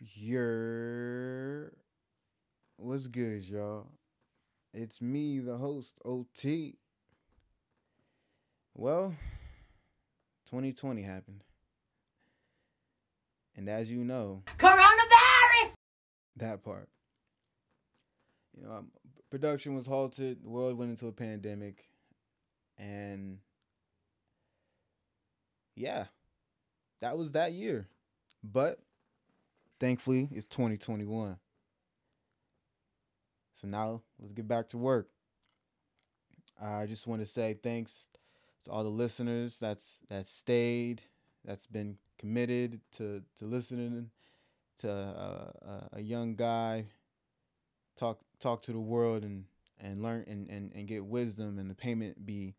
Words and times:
Your 0.00 1.72
what's 2.78 3.06
good, 3.06 3.46
y'all? 3.46 3.86
It's 4.72 4.98
me, 5.02 5.40
the 5.40 5.58
host, 5.58 5.98
OT. 6.06 6.78
Well, 8.72 9.14
2020 10.46 11.02
happened. 11.02 11.44
And 13.54 13.68
as 13.68 13.90
you 13.90 14.02
know, 14.02 14.42
Coronavirus! 14.56 15.72
that 16.36 16.64
part. 16.64 16.88
You 18.56 18.64
know, 18.64 18.72
um, 18.72 18.90
production 19.30 19.74
was 19.74 19.86
halted, 19.86 20.42
the 20.42 20.48
world 20.48 20.78
went 20.78 20.92
into 20.92 21.08
a 21.08 21.12
pandemic, 21.12 21.84
and 22.78 23.36
yeah, 25.76 26.06
that 27.02 27.18
was 27.18 27.32
that 27.32 27.52
year. 27.52 27.86
But 28.42 28.80
thankfully, 29.80 30.28
it's 30.32 30.46
2021. 30.46 31.36
So 33.54 33.68
now 33.68 34.02
let's 34.18 34.32
get 34.32 34.48
back 34.48 34.68
to 34.68 34.78
work. 34.78 35.08
I 36.60 36.86
just 36.86 37.06
want 37.06 37.20
to 37.22 37.26
say 37.26 37.54
thanks 37.62 38.06
to 38.64 38.70
all 38.70 38.84
the 38.84 38.90
listeners 38.90 39.58
that's 39.58 40.00
that 40.08 40.26
stayed, 40.26 41.02
that's 41.44 41.66
been 41.66 41.96
committed 42.18 42.80
to 42.92 43.22
to 43.38 43.44
listening 43.46 44.10
to 44.78 44.90
uh, 44.90 45.88
a 45.92 46.00
young 46.00 46.34
guy 46.34 46.86
talk 47.96 48.20
talk 48.40 48.62
to 48.62 48.72
the 48.72 48.80
world 48.80 49.24
and 49.24 49.44
and 49.78 50.02
learn 50.02 50.24
and, 50.26 50.48
and 50.48 50.72
and 50.74 50.88
get 50.88 51.04
wisdom 51.04 51.58
and 51.58 51.70
the 51.70 51.74
payment 51.74 52.24
be 52.26 52.54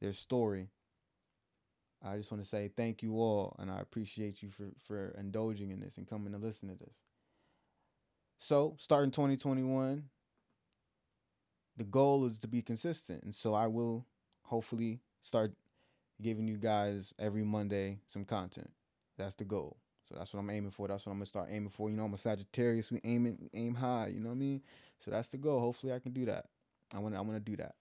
their 0.00 0.12
story. 0.12 0.68
I 2.04 2.16
just 2.16 2.30
want 2.30 2.42
to 2.42 2.48
say 2.48 2.68
thank 2.68 3.02
you 3.02 3.16
all 3.16 3.56
and 3.58 3.70
I 3.70 3.80
appreciate 3.80 4.42
you 4.42 4.50
for 4.50 4.70
for 4.86 5.14
indulging 5.18 5.70
in 5.70 5.80
this 5.80 5.98
and 5.98 6.08
coming 6.08 6.32
to 6.32 6.38
listen 6.38 6.68
to 6.68 6.74
this. 6.74 6.94
So, 8.42 8.74
starting 8.80 9.12
2021, 9.12 10.02
the 11.76 11.84
goal 11.84 12.24
is 12.24 12.40
to 12.40 12.48
be 12.48 12.60
consistent. 12.60 13.22
And 13.22 13.32
so 13.32 13.54
I 13.54 13.68
will 13.68 14.04
hopefully 14.42 14.98
start 15.20 15.52
giving 16.20 16.48
you 16.48 16.56
guys 16.56 17.14
every 17.20 17.44
Monday 17.44 18.00
some 18.06 18.24
content. 18.24 18.70
That's 19.16 19.36
the 19.36 19.44
goal. 19.44 19.76
So 20.08 20.16
that's 20.18 20.34
what 20.34 20.40
I'm 20.40 20.50
aiming 20.50 20.72
for. 20.72 20.88
That's 20.88 21.06
what 21.06 21.12
I'm 21.12 21.18
gonna 21.18 21.26
start 21.26 21.50
aiming 21.50 21.70
for. 21.70 21.88
You 21.88 21.96
know, 21.96 22.04
I'm 22.04 22.14
a 22.14 22.18
Sagittarius. 22.18 22.90
We 22.90 23.00
aim 23.04 23.26
it, 23.26 23.36
aim 23.54 23.76
high. 23.76 24.08
You 24.08 24.18
know 24.18 24.30
what 24.30 24.34
I 24.34 24.38
mean? 24.38 24.62
So 24.98 25.12
that's 25.12 25.28
the 25.28 25.38
goal. 25.38 25.60
Hopefully, 25.60 25.92
I 25.92 26.00
can 26.00 26.12
do 26.12 26.24
that. 26.26 26.46
I 26.92 26.98
want 26.98 27.14
to. 27.14 27.18
I 27.18 27.22
want 27.22 27.34
to 27.34 27.50
do 27.50 27.56
that. 27.58 27.76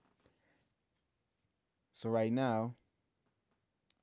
So 1.94 2.10
right 2.10 2.32
now, 2.32 2.76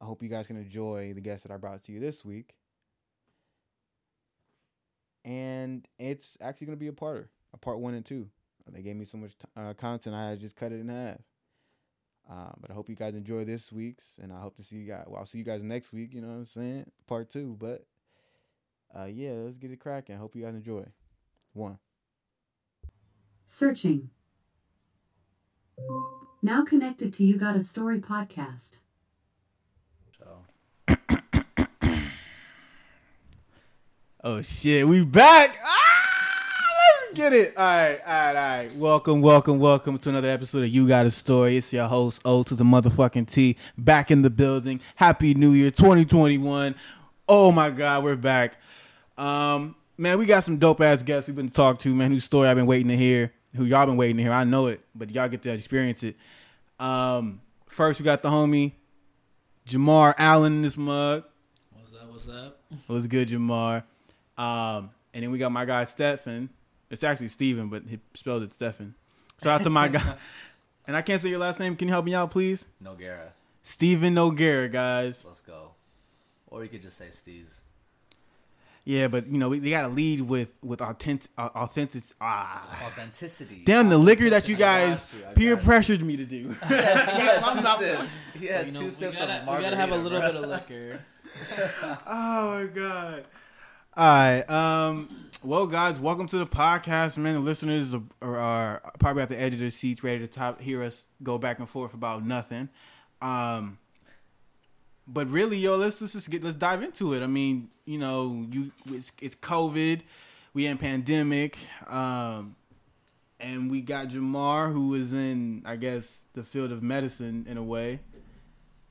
I 0.00 0.04
hope 0.04 0.22
you 0.22 0.28
guys 0.28 0.46
can 0.46 0.56
enjoy 0.56 1.12
the 1.14 1.20
guests 1.20 1.42
that 1.42 1.52
I 1.52 1.56
brought 1.56 1.82
to 1.84 1.92
you 1.92 2.00
this 2.00 2.24
week. 2.24 2.54
And 5.24 5.86
it's 5.98 6.36
actually 6.40 6.68
gonna 6.68 6.76
be 6.76 6.88
a 6.88 6.92
parter, 6.92 7.28
a 7.52 7.56
part 7.58 7.80
one 7.80 7.94
and 7.94 8.04
two. 8.04 8.28
They 8.70 8.82
gave 8.82 8.96
me 8.96 9.04
so 9.04 9.16
much 9.18 9.32
t- 9.38 9.46
uh, 9.56 9.74
content, 9.74 10.14
I 10.14 10.36
just 10.36 10.56
cut 10.56 10.72
it 10.72 10.80
in 10.80 10.88
half. 10.88 11.18
Uh, 12.30 12.52
but 12.60 12.70
I 12.70 12.74
hope 12.74 12.90
you 12.90 12.94
guys 12.94 13.14
enjoy 13.14 13.44
this 13.44 13.72
week's, 13.72 14.18
and 14.22 14.30
I 14.30 14.40
hope 14.40 14.56
to 14.56 14.62
see 14.62 14.76
you 14.76 14.86
guys. 14.86 15.04
Well, 15.06 15.20
I'll 15.20 15.26
see 15.26 15.38
you 15.38 15.44
guys 15.44 15.62
next 15.62 15.94
week. 15.94 16.12
You 16.12 16.20
know 16.20 16.28
what 16.28 16.34
I'm 16.34 16.44
saying? 16.44 16.90
Part 17.06 17.30
two. 17.30 17.56
But 17.58 17.86
uh, 18.94 19.06
yeah, 19.06 19.32
let's 19.32 19.56
get 19.56 19.70
it 19.70 19.80
cracking. 19.80 20.16
Hope 20.18 20.36
you 20.36 20.44
guys 20.44 20.54
enjoy. 20.54 20.84
One. 21.54 21.78
Searching. 23.46 24.10
Now 26.42 26.62
connected 26.64 27.14
to 27.14 27.24
You 27.24 27.38
Got 27.38 27.56
a 27.56 27.62
Story 27.62 27.98
podcast. 27.98 28.80
So 30.18 30.44
Oh 34.24 34.42
shit, 34.42 34.84
we 34.88 35.04
back. 35.04 35.56
Ah, 35.64 37.04
let's 37.04 37.16
get 37.16 37.32
it. 37.32 37.56
All 37.56 37.64
right, 37.64 38.00
all 38.04 38.12
right, 38.12 38.28
all 38.28 38.34
right. 38.34 38.74
Welcome, 38.74 39.20
welcome, 39.20 39.60
welcome 39.60 39.96
to 39.96 40.08
another 40.08 40.28
episode 40.28 40.64
of 40.64 40.70
You 40.70 40.88
Got 40.88 41.06
a 41.06 41.10
Story. 41.12 41.56
It's 41.56 41.72
your 41.72 41.86
host 41.86 42.20
O 42.24 42.42
to 42.42 42.56
the 42.56 42.64
motherfucking 42.64 43.28
T, 43.28 43.56
back 43.76 44.10
in 44.10 44.22
the 44.22 44.28
building. 44.30 44.80
Happy 44.96 45.34
New 45.34 45.52
Year, 45.52 45.70
2021. 45.70 46.74
Oh 47.28 47.52
my 47.52 47.70
God, 47.70 48.02
we're 48.02 48.16
back. 48.16 48.56
Um, 49.16 49.76
man, 49.96 50.18
we 50.18 50.26
got 50.26 50.42
some 50.42 50.58
dope 50.58 50.80
ass 50.80 51.04
guests 51.04 51.28
we've 51.28 51.36
been 51.36 51.48
to 51.48 51.54
talk 51.54 51.78
to, 51.78 51.94
man. 51.94 52.10
Whose 52.10 52.24
story 52.24 52.48
I've 52.48 52.56
been 52.56 52.66
waiting 52.66 52.88
to 52.88 52.96
hear. 52.96 53.32
Who 53.54 53.66
y'all 53.66 53.86
been 53.86 53.96
waiting 53.96 54.16
to 54.16 54.24
hear. 54.24 54.32
I 54.32 54.42
know 54.42 54.66
it, 54.66 54.80
but 54.96 55.12
y'all 55.12 55.28
get 55.28 55.42
to 55.42 55.52
experience 55.52 56.02
it. 56.02 56.16
Um, 56.80 57.40
first 57.68 58.00
we 58.00 58.04
got 58.04 58.22
the 58.22 58.30
homie 58.30 58.72
Jamar 59.64 60.14
Allen 60.18 60.54
in 60.54 60.62
this 60.62 60.76
mug. 60.76 61.22
what's 61.72 61.94
up? 61.94 62.10
What's 62.10 62.28
up? 62.28 62.60
What's 62.88 63.06
good, 63.06 63.28
Jamar? 63.28 63.84
Um, 64.38 64.90
and 65.12 65.24
then 65.24 65.30
we 65.30 65.38
got 65.38 65.50
my 65.52 65.64
guy 65.64 65.84
Stefan. 65.84 66.48
It's 66.90 67.02
actually 67.04 67.28
Steven, 67.28 67.68
but 67.68 67.82
he 67.88 67.98
spelled 68.14 68.42
it 68.44 68.52
Stefan. 68.54 68.94
Shout 69.42 69.52
out 69.60 69.62
to 69.64 69.70
my 69.70 69.88
guy. 69.88 70.16
And 70.86 70.96
I 70.96 71.02
can't 71.02 71.20
say 71.20 71.28
your 71.28 71.38
last 71.38 71.60
name. 71.60 71.76
Can 71.76 71.86
you 71.86 71.92
help 71.92 72.06
me 72.06 72.14
out, 72.14 72.30
please? 72.30 72.64
Noguera. 72.82 73.32
Steven 73.62 74.14
Noguera, 74.14 74.72
guys. 74.72 75.22
Let's 75.22 75.42
go. 75.42 75.72
Or 76.46 76.62
you 76.62 76.70
could 76.70 76.80
just 76.80 76.96
say 76.96 77.08
Steez. 77.08 77.60
Yeah, 78.86 79.08
but 79.08 79.26
you 79.26 79.36
know 79.36 79.50
we, 79.50 79.60
we 79.60 79.68
got 79.68 79.82
to 79.82 79.88
lead 79.88 80.22
with 80.22 80.54
with 80.62 80.80
authentic, 80.80 81.30
uh, 81.36 81.50
authentic. 81.54 82.04
Ah, 82.22 82.86
Authenticity. 82.86 83.64
damn 83.66 83.90
the 83.90 83.98
liquor 83.98 84.30
that 84.30 84.48
you 84.48 84.56
guys 84.56 85.12
you, 85.12 85.20
peer 85.34 85.56
got 85.56 85.60
you. 85.62 85.66
pressured 85.66 86.02
me 86.02 86.16
to 86.16 86.24
do. 86.24 86.56
He 86.66 86.74
had 86.74 87.52
two 87.52 87.60
not- 87.60 87.78
sips. 87.78 88.16
He 88.40 88.46
had 88.46 88.66
you 88.68 88.72
know, 88.72 88.78
two 88.80 88.84
we 88.86 88.90
sips 88.92 89.18
gotta, 89.18 89.42
of 89.42 89.56
we 89.58 89.62
gotta 89.62 89.76
have 89.76 89.90
a 89.92 89.96
little 89.96 90.20
bro. 90.20 90.32
bit 90.32 90.42
of 90.42 90.48
liquor. 90.48 91.00
oh 92.06 92.50
my 92.62 92.64
god. 92.72 93.24
All 93.98 94.06
right. 94.06 94.48
Um. 94.48 95.08
Well, 95.42 95.66
guys, 95.66 95.98
welcome 95.98 96.28
to 96.28 96.38
the 96.38 96.46
podcast, 96.46 97.18
man. 97.18 97.34
The 97.34 97.40
listeners 97.40 97.96
are, 98.22 98.36
are, 98.36 98.92
probably 99.00 99.24
at 99.24 99.28
the 99.28 99.40
edge 99.40 99.54
of 99.54 99.58
their 99.58 99.72
seats, 99.72 100.04
ready 100.04 100.20
to 100.20 100.28
top 100.28 100.60
hear 100.60 100.84
us 100.84 101.06
go 101.24 101.36
back 101.36 101.58
and 101.58 101.68
forth 101.68 101.94
about 101.94 102.24
nothing. 102.24 102.68
Um. 103.20 103.78
But 105.08 105.28
really, 105.28 105.58
yo, 105.58 105.74
let's 105.74 106.00
let's 106.00 106.12
just 106.12 106.30
get 106.30 106.44
let's 106.44 106.54
dive 106.54 106.84
into 106.84 107.12
it. 107.12 107.24
I 107.24 107.26
mean, 107.26 107.70
you 107.86 107.98
know, 107.98 108.46
you 108.52 108.70
it's 108.86 109.10
it's 109.20 109.34
COVID, 109.34 110.02
we 110.54 110.66
in 110.66 110.78
pandemic, 110.78 111.58
um, 111.88 112.54
and 113.40 113.68
we 113.68 113.80
got 113.80 114.10
Jamar 114.10 114.72
who 114.72 114.94
is 114.94 115.12
in 115.12 115.64
I 115.66 115.74
guess 115.74 116.22
the 116.34 116.44
field 116.44 116.70
of 116.70 116.84
medicine 116.84 117.46
in 117.48 117.56
a 117.56 117.64
way, 117.64 117.98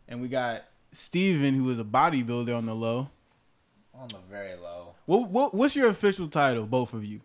and 0.10 0.22
we 0.22 0.28
got 0.28 0.66
Steven 0.92 1.54
who 1.54 1.70
is 1.70 1.80
a 1.80 1.86
bodybuilder 1.86 2.54
on 2.54 2.66
the 2.66 2.76
low. 2.76 3.10
On 4.00 4.08
the 4.10 4.18
very 4.30 4.56
low. 4.56 4.94
What, 5.06 5.30
what 5.30 5.54
what's 5.56 5.76
your 5.76 5.90
official 5.90 6.28
title, 6.28 6.66
both 6.66 6.94
of 6.94 7.04
you? 7.04 7.22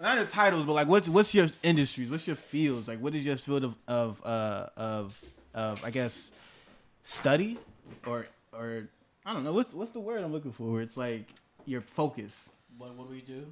Not 0.00 0.18
the 0.18 0.24
titles, 0.24 0.64
but 0.64 0.72
like 0.72 0.88
what's 0.88 1.08
what's 1.08 1.34
your 1.34 1.48
industries? 1.62 2.10
What's 2.10 2.26
your 2.26 2.36
fields? 2.36 2.88
Like 2.88 2.98
what 2.98 3.14
is 3.14 3.24
your 3.24 3.36
field 3.36 3.64
of 3.64 3.74
of 3.86 4.20
uh 4.24 4.66
of 4.76 5.20
of 5.54 5.84
I 5.84 5.90
guess 5.90 6.32
study 7.02 7.58
or 8.06 8.24
or 8.52 8.88
I 9.24 9.32
don't 9.32 9.44
know 9.44 9.52
what's 9.52 9.72
what's 9.72 9.92
the 9.92 10.00
word 10.00 10.22
I'm 10.22 10.32
looking 10.32 10.52
for? 10.52 10.80
It's 10.80 10.96
like 10.96 11.26
your 11.66 11.82
focus. 11.82 12.48
What 12.78 12.94
what 12.94 13.08
do 13.08 13.14
we 13.14 13.20
do? 13.20 13.46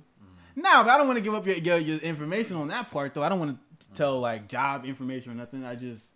No, 0.56 0.82
but 0.82 0.90
I 0.90 0.98
don't 0.98 1.06
want 1.06 1.18
to 1.18 1.24
give 1.24 1.34
up 1.34 1.46
your, 1.46 1.56
your 1.56 1.78
your 1.78 1.98
information 1.98 2.56
on 2.56 2.68
that 2.68 2.90
part 2.90 3.14
though. 3.14 3.22
I 3.22 3.28
don't 3.28 3.38
want 3.38 3.58
to 3.80 3.86
tell 3.94 4.18
like 4.18 4.48
job 4.48 4.84
information 4.84 5.30
or 5.32 5.34
nothing. 5.34 5.64
I 5.64 5.74
just 5.74 6.12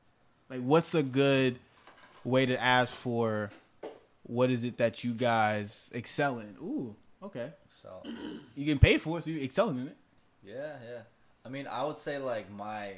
like 0.50 0.60
what's 0.62 0.94
a 0.94 1.02
good 1.02 1.58
way 2.24 2.46
to 2.46 2.60
ask 2.60 2.92
for 2.92 3.50
what 4.24 4.50
is 4.50 4.64
it 4.64 4.78
that 4.78 5.04
you 5.04 5.12
guys 5.14 5.90
excel 5.94 6.38
in? 6.40 6.56
Ooh, 6.60 6.96
okay. 7.22 7.52
So 7.82 8.02
You 8.56 8.64
getting 8.64 8.78
paid 8.78 9.00
for 9.00 9.18
it, 9.18 9.24
so 9.24 9.30
you 9.30 9.40
excelling 9.42 9.78
in 9.78 9.86
it. 9.88 9.96
yeah, 10.44 10.76
yeah. 10.90 11.00
I 11.46 11.50
mean, 11.50 11.66
I 11.66 11.84
would 11.84 11.96
say 11.96 12.18
like 12.18 12.50
my 12.50 12.94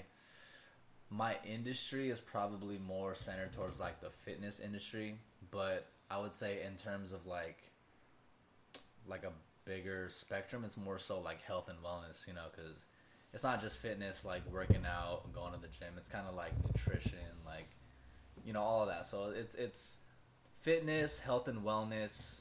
my 1.10 1.36
industry 1.44 2.10
is 2.10 2.20
probably 2.20 2.78
more 2.78 3.14
centered 3.14 3.52
towards 3.52 3.78
like 3.80 4.00
the 4.00 4.10
fitness 4.10 4.60
industry, 4.60 5.16
but 5.50 5.86
I 6.10 6.18
would 6.18 6.34
say 6.34 6.60
in 6.64 6.76
terms 6.76 7.12
of 7.12 7.26
like 7.26 7.58
like 9.08 9.24
a 9.24 9.32
bigger 9.64 10.08
spectrum, 10.08 10.62
it's 10.64 10.76
more 10.76 10.98
so 10.98 11.20
like 11.20 11.42
health 11.42 11.68
and 11.68 11.78
wellness, 11.78 12.26
you 12.28 12.34
know, 12.34 12.46
because 12.54 12.84
it's 13.34 13.42
not 13.44 13.60
just 13.60 13.80
fitness 13.80 14.24
like 14.24 14.42
working 14.52 14.84
out 14.86 15.22
and 15.24 15.34
going 15.34 15.52
to 15.52 15.60
the 15.60 15.68
gym. 15.68 15.94
It's 15.96 16.08
kind 16.08 16.26
of 16.28 16.34
like 16.36 16.52
nutrition, 16.64 17.18
like 17.44 17.66
you 18.44 18.52
know 18.52 18.62
all 18.62 18.82
of 18.82 18.88
that. 18.88 19.06
So 19.06 19.32
it's 19.36 19.54
it's 19.56 19.96
fitness, 20.66 21.20
health 21.20 21.46
and 21.46 21.62
wellness. 21.62 22.40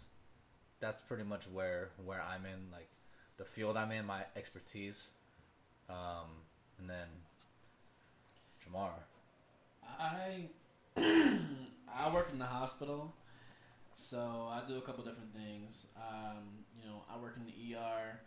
That's 0.80 1.00
pretty 1.00 1.24
much 1.24 1.44
where 1.54 1.90
where 2.04 2.24
I'm 2.24 2.44
in 2.46 2.72
like 2.72 2.90
the 3.38 3.46
field 3.46 3.78
I'm 3.78 3.92
in, 3.92 4.04
my 4.08 4.22
expertise. 4.36 5.10
Um, 5.88 6.42
and 6.80 6.90
then 6.90 7.08
Jamar. 8.66 8.90
I 10.00 10.46
I 10.98 12.12
work 12.12 12.30
in 12.34 12.40
the 12.40 12.46
hospital, 12.46 13.14
so 13.94 14.50
I 14.50 14.68
do 14.68 14.80
a 14.80 14.82
couple 14.82 15.04
different 15.04 15.32
things. 15.36 15.86
Um, 15.96 16.66
you 16.82 16.90
know, 16.90 17.04
I 17.14 17.22
work 17.22 17.38
in 17.38 17.46
the 17.46 17.76
ER. 17.76 18.20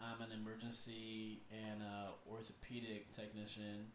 I'm 0.00 0.20
an 0.22 0.32
emergency 0.32 1.38
and 1.52 1.82
uh, 1.82 2.32
orthopedic 2.32 3.12
technician, 3.12 3.92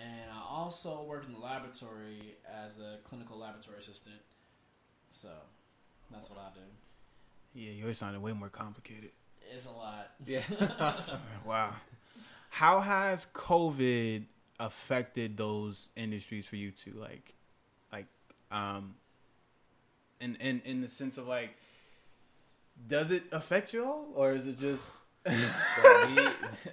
and 0.00 0.30
I 0.32 0.42
also 0.50 1.04
work 1.04 1.26
in 1.28 1.32
the 1.32 1.38
laboratory 1.38 2.34
as 2.66 2.80
a 2.80 2.96
clinical 3.04 3.38
laboratory 3.38 3.78
assistant. 3.78 4.16
So 5.10 5.28
that's 6.10 6.30
what 6.30 6.38
I 6.38 6.48
do. 6.54 6.60
Yeah, 7.54 7.72
yours 7.72 7.98
sounded 7.98 8.20
way 8.22 8.32
more 8.32 8.48
complicated. 8.48 9.10
It's 9.52 9.66
a 9.66 9.70
lot. 9.70 10.10
Yeah. 10.26 10.40
Wow. 11.46 11.74
How 12.50 12.80
has 12.80 13.26
COVID 13.34 14.24
affected 14.60 15.36
those 15.36 15.88
industries 15.96 16.46
for 16.46 16.56
you 16.56 16.70
two? 16.70 16.92
Like, 16.92 17.34
like, 17.92 18.06
um, 18.50 18.94
in 20.20 20.36
in 20.36 20.62
in 20.64 20.80
the 20.80 20.88
sense 20.88 21.18
of 21.18 21.26
like, 21.26 21.56
does 22.86 23.10
it 23.10 23.24
affect 23.32 23.72
you 23.72 23.84
all, 23.84 24.08
or 24.14 24.32
is 24.32 24.46
it 24.46 24.58
just? 24.58 24.82
Bro, 25.24 26.08
me, 26.08 26.26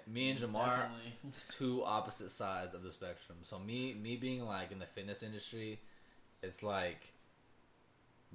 me 0.08 0.30
and 0.30 0.40
Jamar, 0.40 0.68
Definitely. 0.68 1.14
two 1.50 1.84
opposite 1.84 2.32
sides 2.32 2.74
of 2.74 2.84
the 2.84 2.92
spectrum. 2.92 3.40
So 3.44 3.60
me, 3.60 3.94
me 3.94 4.16
being 4.16 4.46
like 4.46 4.72
in 4.72 4.80
the 4.80 4.86
fitness 4.86 5.24
industry, 5.24 5.80
it's 6.42 6.64
like, 6.64 7.12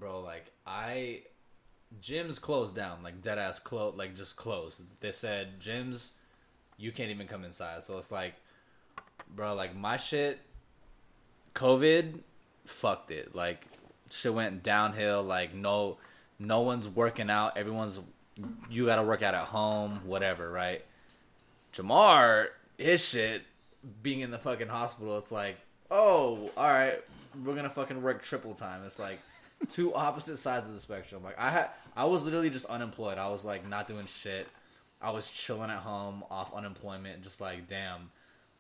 bro, 0.01 0.21
like 0.21 0.47
I, 0.67 1.21
gyms 2.03 2.41
closed 2.41 2.75
down, 2.75 3.03
like 3.03 3.23
dead 3.23 3.39
ass 3.39 3.59
closed, 3.59 3.97
like 3.97 4.17
just 4.17 4.37
closed. 4.37 4.81
They 5.01 5.13
said 5.13 5.61
gyms, 5.61 6.13
you 6.79 6.91
can't 6.91 7.11
even 7.11 7.29
come 7.29 7.45
inside. 7.45 7.83
So 7.83 7.99
it's 7.99 8.11
like, 8.11 8.35
bro, 9.37 9.55
like 9.55 9.77
my 9.77 9.99
shit, 9.99 10.41
COVID, 11.55 12.21
fucked 12.65 13.11
it. 13.11 13.35
Like 13.35 13.67
shit 14.11 14.33
went 14.35 14.63
downhill. 14.63 15.23
Like 15.23 15.55
no, 15.55 15.99
no 16.39 16.63
one's 16.63 16.89
working 16.89 17.31
out. 17.31 17.57
Everyone's 17.57 18.01
you 18.71 18.87
got 18.87 18.97
to 18.97 19.03
work 19.03 19.23
out 19.23 19.35
at 19.35 19.45
home, 19.45 20.01
whatever, 20.05 20.51
right? 20.51 20.83
Jamar, 21.75 22.47
his 22.79 23.07
shit, 23.07 23.43
being 24.03 24.21
in 24.21 24.31
the 24.31 24.39
fucking 24.39 24.69
hospital, 24.69 25.19
it's 25.19 25.31
like, 25.31 25.57
oh, 25.91 26.51
all 26.57 26.69
right, 26.69 26.99
we're 27.45 27.55
gonna 27.55 27.71
fucking 27.71 28.03
work 28.03 28.23
triple 28.23 28.55
time. 28.55 28.83
It's 28.85 28.99
like 28.99 29.19
two 29.69 29.95
opposite 29.95 30.39
sides 30.39 30.67
of 30.67 30.73
the 30.73 30.81
spectrum. 30.81 31.23
Like 31.23 31.39
I 31.39 31.51
had, 31.51 31.71
I 31.97 32.05
was 32.07 32.25
literally 32.25 32.51
just 32.51 32.67
unemployed. 32.67 33.19
I 33.19 33.29
was 33.29 33.45
like 33.45 33.69
not 33.69 33.87
doing 33.87 34.07
shit. 34.07 34.49
I 35.01 35.11
was 35.11 35.31
chilling 35.31 35.71
at 35.71 35.79
home 35.79 36.25
off 36.31 36.55
unemployment, 36.55 37.23
just 37.23 37.41
like 37.41 37.67
damn, 37.67 38.11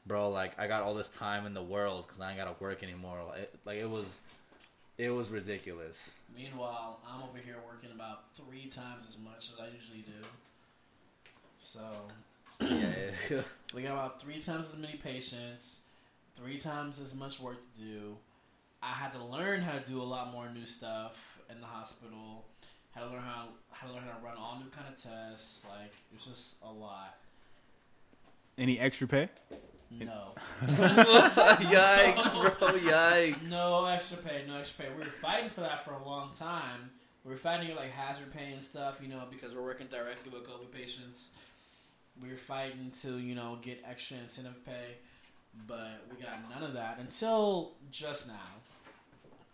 bro. 0.06 0.31
Like 0.31 0.58
I 0.58 0.67
got 0.67 0.82
all 0.82 0.94
this 0.94 1.11
time 1.11 1.47
in 1.47 1.55
the 1.55 1.62
world 1.62 2.06
because 2.06 2.20
I 2.20 2.31
ain't 2.31 2.38
gotta 2.38 2.55
work 2.61 2.82
anymore. 2.82 3.19
It, 3.37 3.55
like 3.64 3.79
it 3.79 3.88
was, 3.88 4.20
it 4.99 5.11
was 5.11 5.31
ridiculous. 5.31 6.14
Meanwhile, 6.37 7.00
I'm 7.08 7.23
over 7.23 7.38
here 7.38 7.56
working 7.67 7.91
about 7.94 8.35
three 8.35 8.67
times 8.67 9.06
as 9.08 9.19
much 9.19 9.50
as 9.50 9.58
I 9.61 9.75
usually 9.75 10.03
do. 10.03 10.26
So 11.58 11.81
yeah, 12.61 13.41
we 13.75 13.82
got 13.82 13.93
about 13.93 14.20
three 14.20 14.41
times 14.41 14.73
as 14.73 14.79
many 14.79 14.96
patients, 14.96 15.82
three 16.35 16.58
times 16.58 17.00
as 17.00 17.14
much 17.14 17.41
work 17.41 17.58
to 17.75 17.81
do. 17.81 18.17
I 18.82 18.93
had 18.93 19.12
to 19.12 19.25
learn 19.25 19.61
how 19.61 19.79
to 19.79 19.85
do 19.91 20.00
a 20.00 20.05
lot 20.05 20.32
more 20.32 20.49
new 20.50 20.65
stuff 20.67 21.41
in 21.50 21.61
the 21.61 21.67
hospital. 21.67 22.47
Had 22.93 23.05
to 23.05 23.11
learn 23.11 23.23
how 23.23 23.49
how 23.73 23.87
to 23.88 23.93
learn 23.94 24.03
how 24.05 24.19
to 24.19 24.25
run 24.25 24.37
all 24.38 24.59
new 24.62 24.71
kind 24.71 24.88
of 24.88 25.00
tests. 25.00 25.65
Like 25.69 25.93
it's 26.15 26.27
just 26.27 26.56
a 26.62 26.71
lot. 26.71 27.17
Any 28.59 28.79
extra 28.79 29.06
pay? 29.06 29.29
No, 29.93 30.35
yikes, 30.67 32.32
bro, 32.59 32.69
yikes. 32.79 33.50
no 33.50 33.87
extra 33.87 34.19
pay, 34.19 34.44
no 34.47 34.56
extra 34.56 34.85
pay. 34.85 34.91
We 34.93 35.00
were 35.00 35.06
fighting 35.06 35.50
for 35.50 35.62
that 35.62 35.85
for 35.85 35.94
a 35.94 36.05
long 36.05 36.31
time. 36.35 36.91
We 37.25 37.32
were 37.32 37.37
fighting 37.37 37.71
it 37.71 37.77
like 37.77 37.91
hazard 37.91 38.32
pay 38.32 38.53
and 38.53 38.62
stuff, 38.62 39.00
you 39.03 39.09
know, 39.09 39.25
because 39.29 39.56
we're 39.56 39.65
working 39.65 39.88
directly 39.88 40.31
with 40.32 40.49
COVID 40.49 40.71
patients. 40.71 41.32
We 42.23 42.29
were 42.29 42.37
fighting 42.37 42.93
to, 43.03 43.19
you 43.19 43.35
know, 43.35 43.59
get 43.62 43.82
extra 43.88 44.19
incentive 44.19 44.65
pay, 44.65 44.99
but 45.67 46.06
we 46.09 46.23
got 46.23 46.38
none 46.49 46.62
of 46.62 46.75
that 46.75 46.99
until 47.00 47.73
just 47.91 48.29
now. 48.29 48.60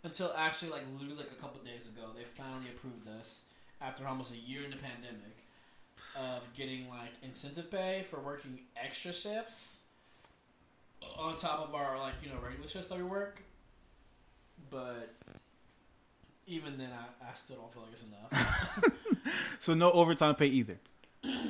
Until 0.07 0.33
actually, 0.37 0.71
like 0.71 0.85
literally, 0.99 1.17
like 1.19 1.33
a 1.33 1.41
couple 1.43 1.61
days 1.65 1.89
ago, 1.89 2.03
they 2.17 2.23
finally 2.23 2.67
approved 2.75 3.09
us 3.19 3.45
after 3.81 4.07
almost 4.07 4.33
a 4.33 4.37
year 4.37 4.63
in 4.65 4.71
the 4.71 4.77
pandemic 4.77 5.37
of 6.17 6.49
getting 6.55 6.89
like 6.89 7.11
incentive 7.23 7.69
pay 7.71 8.03
for 8.07 8.21
working 8.21 8.61
extra 8.81 9.13
shifts 9.13 9.81
on 11.19 11.37
top 11.37 11.67
of 11.69 11.75
our 11.75 11.99
like 11.99 12.15
you 12.23 12.29
know 12.29 12.37
regular 12.43 12.69
shifts 12.69 12.89
that 12.89 12.99
we 12.99 13.05
work. 13.05 13.43
But 14.71 15.13
even 16.47 16.79
then, 16.79 16.91
I, 16.93 17.31
I 17.31 17.35
still 17.35 17.57
don't 17.57 17.73
feel 17.73 17.83
like 17.83 17.93
it's 17.93 18.05
enough. 18.05 18.85
So 19.59 19.75
no 19.75 19.91
overtime 19.91 20.37
pay 20.37 20.47
either. 20.47 20.79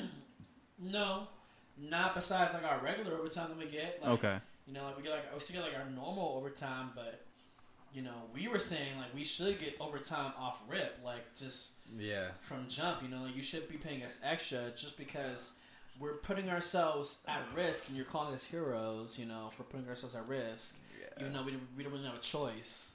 no, 0.79 1.29
not 1.76 2.14
besides 2.14 2.55
like 2.55 2.64
our 2.64 2.79
regular 2.82 3.19
overtime 3.19 3.50
that 3.50 3.59
we 3.59 3.67
get. 3.67 4.00
Like, 4.02 4.11
Okay. 4.12 4.37
You 4.67 4.73
know, 4.73 4.85
like 4.87 4.97
we 4.97 5.02
get 5.02 5.12
like 5.12 5.35
we 5.35 5.41
still 5.41 5.62
get 5.62 5.70
like 5.70 5.79
our 5.79 5.91
normal 5.91 6.35
overtime, 6.38 6.93
but 6.94 7.25
you 7.96 8.02
know, 8.02 8.12
we 8.34 8.46
were 8.46 8.58
saying 8.58 8.93
like 8.98 9.14
we 9.14 9.25
should 9.25 9.58
get 9.58 9.75
overtime 9.81 10.32
off 10.38 10.60
rip, 10.69 10.98
like 11.02 11.34
just 11.34 11.72
Yeah. 11.98 12.28
from 12.40 12.69
jump. 12.69 13.02
You 13.02 13.08
know, 13.08 13.22
like 13.22 13.34
you 13.34 13.43
should 13.43 13.66
be 13.70 13.78
paying 13.78 14.02
us 14.02 14.20
extra 14.22 14.70
just 14.76 14.98
because 14.98 15.52
we're 15.98 16.19
putting 16.19 16.50
ourselves 16.50 17.19
at 17.26 17.40
risk, 17.54 17.88
and 17.88 17.96
you're 17.96 18.04
calling 18.04 18.34
us 18.34 18.44
heroes. 18.44 19.19
You 19.19 19.25
know, 19.25 19.48
for 19.50 19.62
putting 19.62 19.88
ourselves 19.88 20.14
at 20.14 20.28
risk, 20.28 20.76
even 21.19 21.32
though 21.32 21.43
we 21.43 21.56
we 21.75 21.82
don't 21.84 21.93
really 21.94 22.04
have 22.04 22.16
a 22.16 22.19
choice. 22.20 22.93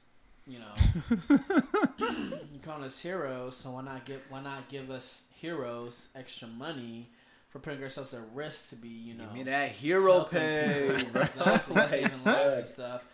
You 0.48 0.59
know, 0.59 0.74
you're 2.00 2.62
calling 2.63 2.83
us 2.83 3.01
heroes, 3.01 3.56
so 3.56 3.71
why 3.71 3.81
not 3.83 4.06
give 4.06 4.21
why 4.30 4.42
not 4.42 4.68
give 4.69 4.89
us 4.92 5.24
heroes 5.39 6.09
extra 6.15 6.47
money 6.47 7.09
for 7.50 7.59
putting 7.59 7.81
ourselves 7.81 8.13
at 8.13 8.21
risk 8.33 8.69
to 8.69 8.75
be 8.75 8.88
you 8.88 9.13
know 9.13 9.25
Give 9.25 9.33
me 9.33 9.44
that 9.44 9.69
hero 9.71 10.24
pay, 10.24 10.95
exactly, 10.95 11.81
saving 11.88 12.24
lives 12.24 12.56
and 12.56 12.68
stuff. 12.68 13.06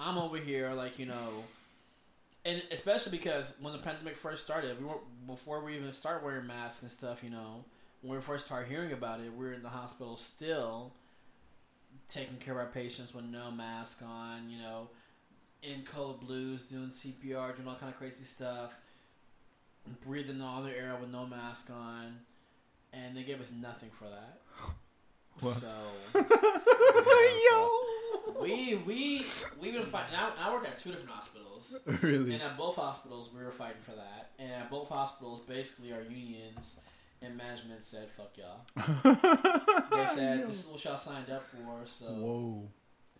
I'm 0.00 0.16
over 0.16 0.38
here 0.38 0.70
like 0.72 0.98
you 0.98 1.06
know, 1.06 1.44
and 2.44 2.62
especially 2.72 3.16
because 3.16 3.52
when 3.60 3.72
the 3.74 3.78
pandemic 3.78 4.16
first 4.16 4.44
started, 4.44 4.80
we 4.80 4.86
were 4.86 4.94
before 5.26 5.62
we 5.62 5.76
even 5.76 5.92
start 5.92 6.24
wearing 6.24 6.46
masks 6.46 6.82
and 6.82 6.90
stuff. 6.90 7.22
You 7.22 7.30
know, 7.30 7.64
when 8.00 8.16
we 8.16 8.22
first 8.22 8.46
started 8.46 8.68
hearing 8.70 8.92
about 8.92 9.20
it, 9.20 9.30
we 9.36 9.44
were 9.44 9.52
in 9.52 9.62
the 9.62 9.68
hospital 9.68 10.16
still 10.16 10.92
taking 12.08 12.38
care 12.38 12.54
of 12.54 12.60
our 12.60 12.66
patients 12.66 13.14
with 13.14 13.26
no 13.26 13.50
mask 13.50 14.02
on. 14.02 14.48
You 14.48 14.58
know, 14.58 14.88
in 15.62 15.82
code 15.82 16.20
blues, 16.20 16.70
doing 16.70 16.88
CPR, 16.88 17.54
doing 17.54 17.68
all 17.68 17.74
kind 17.74 17.92
of 17.92 17.98
crazy 17.98 18.24
stuff, 18.24 18.78
breathing 20.06 20.40
all 20.40 20.62
the 20.62 20.76
air 20.76 20.96
with 20.98 21.10
no 21.12 21.26
mask 21.26 21.68
on, 21.70 22.20
and 22.94 23.14
they 23.14 23.22
gave 23.22 23.40
us 23.40 23.52
nothing 23.52 23.90
for 23.90 24.04
that. 24.04 24.38
What? 25.40 25.56
So 25.56 25.68
Yo. 27.50 27.89
We 28.40 28.76
we 28.86 29.24
we've 29.60 29.74
been 29.74 29.84
fighting. 29.84 30.14
I, 30.14 30.30
I 30.40 30.52
work 30.52 30.66
at 30.66 30.78
two 30.78 30.90
different 30.90 31.10
hospitals, 31.10 31.80
really? 32.02 32.34
and 32.34 32.42
at 32.42 32.56
both 32.56 32.76
hospitals 32.76 33.30
we 33.36 33.42
were 33.42 33.50
fighting 33.50 33.82
for 33.82 33.92
that. 33.92 34.30
And 34.38 34.50
at 34.52 34.70
both 34.70 34.88
hospitals, 34.88 35.40
basically 35.40 35.92
our 35.92 36.02
unions 36.02 36.80
and 37.22 37.36
management 37.36 37.82
said, 37.82 38.08
"Fuck 38.10 38.36
y'all." 38.36 38.66
They 39.90 40.06
said, 40.06 40.48
"This 40.48 40.60
is 40.60 40.66
what 40.66 40.84
y'all 40.84 40.96
signed 40.96 41.30
up 41.30 41.42
for." 41.42 41.84
So 41.84 42.06
Whoa. 42.06 42.68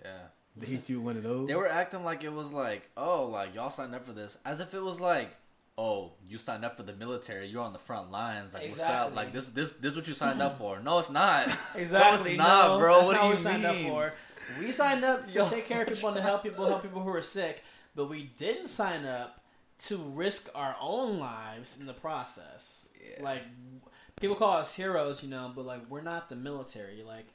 Yeah. 0.02 0.18
They 0.56 0.66
hit 0.66 0.88
you 0.88 1.00
with 1.00 1.04
one 1.04 1.16
of 1.16 1.22
those? 1.22 1.48
They 1.48 1.54
were 1.54 1.68
acting 1.68 2.04
like 2.04 2.24
it 2.24 2.32
was 2.32 2.52
like, 2.52 2.88
oh, 2.96 3.26
like 3.26 3.54
y'all 3.54 3.70
signed 3.70 3.94
up 3.94 4.04
for 4.04 4.12
this, 4.12 4.38
as 4.44 4.60
if 4.60 4.74
it 4.74 4.80
was 4.80 5.00
like, 5.00 5.30
oh, 5.78 6.12
you 6.28 6.38
signed 6.38 6.64
up 6.64 6.76
for 6.76 6.82
the 6.82 6.92
military, 6.92 7.46
you're 7.46 7.62
on 7.62 7.72
the 7.72 7.78
front 7.78 8.10
lines, 8.10 8.52
like 8.52 8.64
what's 8.64 8.80
up? 8.80 9.08
Exactly. 9.08 9.16
Like 9.16 9.32
this, 9.32 9.48
this, 9.50 9.72
this, 9.74 9.92
is 9.92 9.96
what 9.96 10.08
you 10.08 10.14
signed 10.14 10.42
up 10.42 10.58
for? 10.58 10.80
No, 10.80 10.98
it's 10.98 11.10
not. 11.10 11.46
exactly, 11.74 12.36
no, 12.36 12.44
it's 12.44 12.48
not, 12.48 12.68
no, 12.68 12.78
bro. 12.78 12.94
That's 12.94 13.06
what 13.06 13.12
not 13.12 13.22
do 13.22 13.28
what 13.28 13.30
you 13.30 13.36
we 13.36 13.42
signed 13.42 13.62
mean? 13.62 13.86
We 14.58 14.72
signed 14.72 15.04
up 15.04 15.28
to 15.28 15.38
Yo. 15.38 15.48
take 15.48 15.66
care 15.66 15.82
of 15.82 15.88
people 15.88 16.08
and 16.08 16.16
to 16.16 16.22
help 16.22 16.42
people, 16.42 16.66
help 16.66 16.82
people 16.82 17.02
who 17.02 17.10
are 17.10 17.22
sick, 17.22 17.62
but 17.94 18.08
we 18.08 18.30
didn't 18.36 18.68
sign 18.68 19.04
up 19.04 19.40
to 19.86 19.96
risk 19.96 20.48
our 20.54 20.76
own 20.80 21.18
lives 21.18 21.76
in 21.78 21.86
the 21.86 21.92
process. 21.94 22.88
Yeah. 23.00 23.22
Like 23.22 23.42
people 24.20 24.36
call 24.36 24.58
us 24.58 24.74
heroes, 24.74 25.22
you 25.22 25.30
know, 25.30 25.52
but 25.54 25.64
like 25.66 25.82
we're 25.88 26.02
not 26.02 26.28
the 26.28 26.36
military. 26.36 27.02
Like 27.06 27.26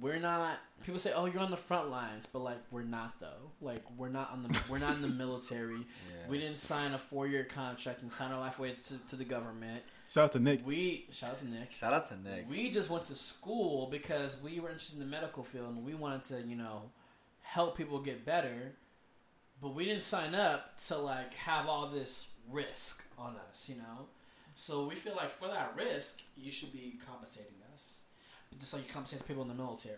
we're 0.00 0.18
not. 0.18 0.58
People 0.84 0.98
say, 1.00 1.12
"Oh, 1.14 1.24
you're 1.26 1.40
on 1.40 1.50
the 1.50 1.56
front 1.56 1.90
lines," 1.90 2.26
but 2.26 2.40
like 2.40 2.58
we're 2.70 2.82
not 2.82 3.18
though. 3.20 3.52
Like 3.60 3.82
we're 3.96 4.10
not 4.10 4.30
on 4.30 4.42
the 4.42 4.60
we're 4.68 4.78
not 4.78 4.96
in 4.96 5.02
the 5.02 5.08
military. 5.08 5.78
Yeah. 6.08 6.30
We 6.30 6.38
didn't 6.38 6.58
sign 6.58 6.92
a 6.92 6.98
four 6.98 7.26
year 7.26 7.44
contract 7.44 8.02
and 8.02 8.10
sign 8.12 8.32
our 8.32 8.40
life 8.40 8.58
away 8.58 8.72
to, 8.72 8.98
to 9.08 9.16
the 9.16 9.24
government. 9.24 9.82
Shout 10.10 10.24
out 10.24 10.32
to 10.32 10.38
Nick. 10.40 10.66
We 10.66 11.06
shout 11.10 11.32
out 11.32 11.38
to 11.40 11.48
Nick. 11.48 11.72
Shout 11.72 11.92
out 11.92 12.08
to 12.08 12.16
Nick. 12.16 12.48
We 12.48 12.70
just 12.70 12.88
went 12.90 13.04
to 13.06 13.14
school 13.14 13.88
because 13.90 14.40
we 14.42 14.58
were 14.58 14.68
interested 14.68 14.94
in 14.94 15.00
the 15.00 15.06
medical 15.10 15.44
field 15.44 15.68
and 15.68 15.84
we 15.84 15.94
wanted 15.94 16.24
to, 16.24 16.40
you 16.42 16.56
know, 16.56 16.90
help 17.42 17.76
people 17.76 17.98
get 18.00 18.24
better. 18.24 18.72
But 19.60 19.74
we 19.74 19.84
didn't 19.84 20.02
sign 20.02 20.34
up 20.34 20.78
to 20.86 20.96
like 20.96 21.34
have 21.34 21.66
all 21.66 21.88
this 21.88 22.28
risk 22.50 23.04
on 23.18 23.36
us, 23.50 23.68
you 23.68 23.76
know. 23.76 24.06
So 24.54 24.86
we 24.86 24.94
feel 24.94 25.14
like 25.14 25.30
for 25.30 25.48
that 25.48 25.74
risk, 25.76 26.22
you 26.36 26.50
should 26.50 26.72
be 26.72 26.98
compensating 27.06 27.58
us, 27.72 28.02
just 28.58 28.72
like 28.74 28.86
you 28.86 28.92
compensate 28.92 29.26
people 29.26 29.42
in 29.42 29.48
the 29.48 29.54
military. 29.54 29.96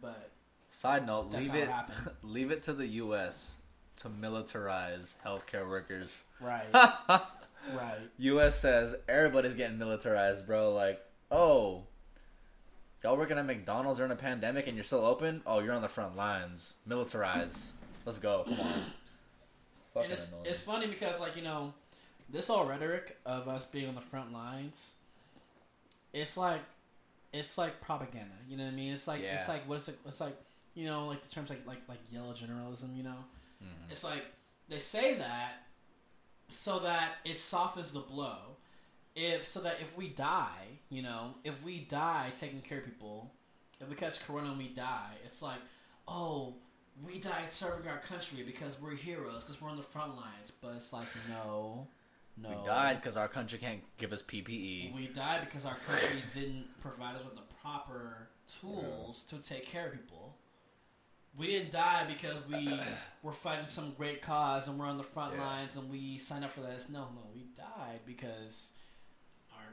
But 0.00 0.30
Side 0.68 1.06
note: 1.06 1.30
That's 1.30 1.44
leave 1.44 1.68
not 1.68 1.90
it, 1.90 1.96
what 2.04 2.14
leave 2.22 2.50
it 2.50 2.62
to 2.64 2.72
the 2.72 2.86
U.S. 2.86 3.56
to 3.96 4.08
militarize 4.08 5.14
healthcare 5.24 5.68
workers. 5.68 6.24
right, 6.40 6.64
right, 7.74 7.98
U.S. 8.18 8.58
says 8.58 8.94
everybody's 9.08 9.54
getting 9.54 9.78
militarized, 9.78 10.46
bro. 10.46 10.72
Like, 10.72 11.00
oh, 11.30 11.84
y'all 13.02 13.16
working 13.16 13.38
at 13.38 13.46
McDonald's 13.46 13.98
during 13.98 14.12
a 14.12 14.16
pandemic 14.16 14.66
and 14.66 14.76
you're 14.76 14.84
still 14.84 15.04
open? 15.04 15.42
Oh, 15.46 15.60
you're 15.60 15.72
on 15.72 15.82
the 15.82 15.88
front 15.88 16.16
lines. 16.16 16.74
Militarize. 16.88 17.66
Let's 18.04 18.18
go. 18.18 18.44
Come 18.48 18.60
on. 18.60 18.84
Fucking 19.94 20.04
and 20.04 20.12
it's 20.12 20.28
annoying. 20.28 20.44
it's 20.46 20.60
funny 20.60 20.86
because 20.86 21.20
like 21.20 21.36
you 21.36 21.42
know 21.42 21.74
this 22.30 22.48
whole 22.48 22.64
rhetoric 22.64 23.18
of 23.26 23.46
us 23.48 23.66
being 23.66 23.88
on 23.88 23.94
the 23.94 24.00
front 24.00 24.32
lines, 24.32 24.94
it's 26.12 26.36
like, 26.36 26.60
it's 27.32 27.58
like 27.58 27.80
propaganda. 27.80 28.34
You 28.48 28.56
know 28.56 28.64
what 28.64 28.72
I 28.72 28.76
mean? 28.76 28.92
It's 28.94 29.06
like 29.06 29.22
Yeah. 29.22 29.38
it's 29.38 29.48
like 29.48 29.68
what 29.68 29.78
is 29.78 29.88
it? 29.88 29.98
It's 30.06 30.20
like 30.20 30.36
you 30.74 30.86
know 30.86 31.06
like 31.08 31.22
the 31.22 31.28
terms 31.28 31.50
like 31.50 31.66
like 31.66 31.80
like 31.88 31.98
yellow 32.10 32.32
journalism, 32.32 32.92
You 32.96 33.02
know, 33.04 33.24
Mm-hmm. 33.62 33.90
it's 33.90 34.02
like 34.02 34.24
they 34.68 34.78
say 34.78 35.14
that 35.18 35.61
so 36.54 36.78
that 36.80 37.18
it 37.24 37.38
softens 37.38 37.92
the 37.92 38.00
blow. 38.00 38.36
If 39.14 39.44
so 39.44 39.60
that 39.60 39.78
if 39.80 39.98
we 39.98 40.08
die, 40.08 40.78
you 40.88 41.02
know, 41.02 41.34
if 41.44 41.64
we 41.64 41.80
die 41.80 42.32
taking 42.34 42.60
care 42.60 42.78
of 42.78 42.84
people, 42.84 43.30
if 43.80 43.88
we 43.88 43.94
catch 43.94 44.26
corona 44.26 44.48
and 44.48 44.58
we 44.58 44.68
die, 44.68 45.12
it's 45.24 45.42
like, 45.42 45.58
oh, 46.08 46.54
we 47.06 47.18
died 47.18 47.50
serving 47.50 47.88
our 47.88 47.98
country 47.98 48.42
because 48.42 48.80
we're 48.80 48.94
heroes 48.94 49.42
because 49.42 49.60
we're 49.60 49.70
on 49.70 49.76
the 49.76 49.82
front 49.82 50.16
lines. 50.16 50.52
But 50.62 50.74
it's 50.76 50.92
like, 50.92 51.06
no, 51.28 51.88
no, 52.40 52.48
We 52.48 52.64
died 52.64 53.00
because 53.00 53.16
our 53.16 53.28
country 53.28 53.58
can't 53.58 53.80
give 53.98 54.12
us. 54.12 54.22
PPE. 54.22 54.94
We 54.94 55.08
died 55.08 55.40
because 55.42 55.66
our 55.66 55.76
country 55.76 56.22
didn't 56.34 56.64
provide 56.80 57.16
us 57.16 57.24
with 57.24 57.34
the 57.34 57.42
proper 57.60 58.28
tools 58.60 59.24
to 59.24 59.36
take 59.36 59.66
care 59.66 59.86
of 59.88 59.92
people. 59.92 60.36
We 61.38 61.46
didn't 61.46 61.70
die 61.70 62.04
because 62.06 62.42
we 62.46 62.78
were 63.22 63.32
fighting 63.32 63.66
some 63.66 63.92
great 63.96 64.20
cause 64.22 64.68
and 64.68 64.78
we're 64.78 64.86
on 64.86 64.98
the 64.98 65.02
front 65.02 65.34
Yeah. 65.34 65.46
lines 65.46 65.76
and 65.76 65.90
we 65.90 66.18
signed 66.18 66.44
up 66.44 66.50
for 66.50 66.60
this. 66.60 66.88
No, 66.90 67.00
no, 67.14 67.22
we 67.34 67.46
died 67.56 68.00
because 68.06 68.72
our 69.54 69.64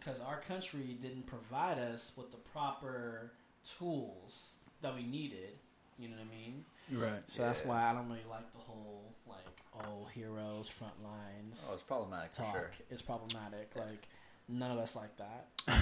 because 0.00 0.20
our 0.20 0.40
country 0.40 0.96
didn't 1.00 1.26
provide 1.26 1.78
us 1.78 2.12
with 2.16 2.30
the 2.30 2.38
proper 2.38 3.32
tools 3.78 4.56
that 4.80 4.94
we 4.94 5.02
needed. 5.02 5.52
You 5.98 6.08
know 6.08 6.16
what 6.16 6.26
I 6.32 6.36
mean? 6.36 6.64
Right. 6.90 7.22
So 7.26 7.42
that's 7.42 7.64
why 7.64 7.84
I 7.84 7.92
don't 7.92 8.08
really 8.08 8.22
like 8.28 8.50
the 8.52 8.58
whole 8.58 9.12
like 9.28 9.44
oh 9.86 10.06
heroes 10.14 10.68
front 10.68 10.94
lines 11.04 11.68
Oh, 11.70 11.74
it's 11.74 11.82
problematic 11.82 12.32
talk. 12.32 12.54
sure. 12.54 12.70
It's 12.90 13.02
problematic. 13.02 13.70
Like 13.76 14.08
none 14.48 14.70
of 14.70 14.78
us 14.78 14.96
like 14.96 15.14
that. 15.18 15.48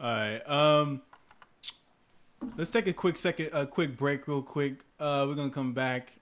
All 0.00 0.12
right. 0.12 0.40
Um, 0.48 1.02
let's 2.56 2.70
take 2.70 2.86
a 2.86 2.92
quick 2.92 3.16
second, 3.16 3.50
a 3.52 3.66
quick 3.66 3.96
break, 3.96 4.26
real 4.28 4.42
quick. 4.42 4.84
Uh, 4.98 5.24
we're 5.28 5.34
gonna 5.34 5.50
come 5.50 5.72
back. 5.72 6.12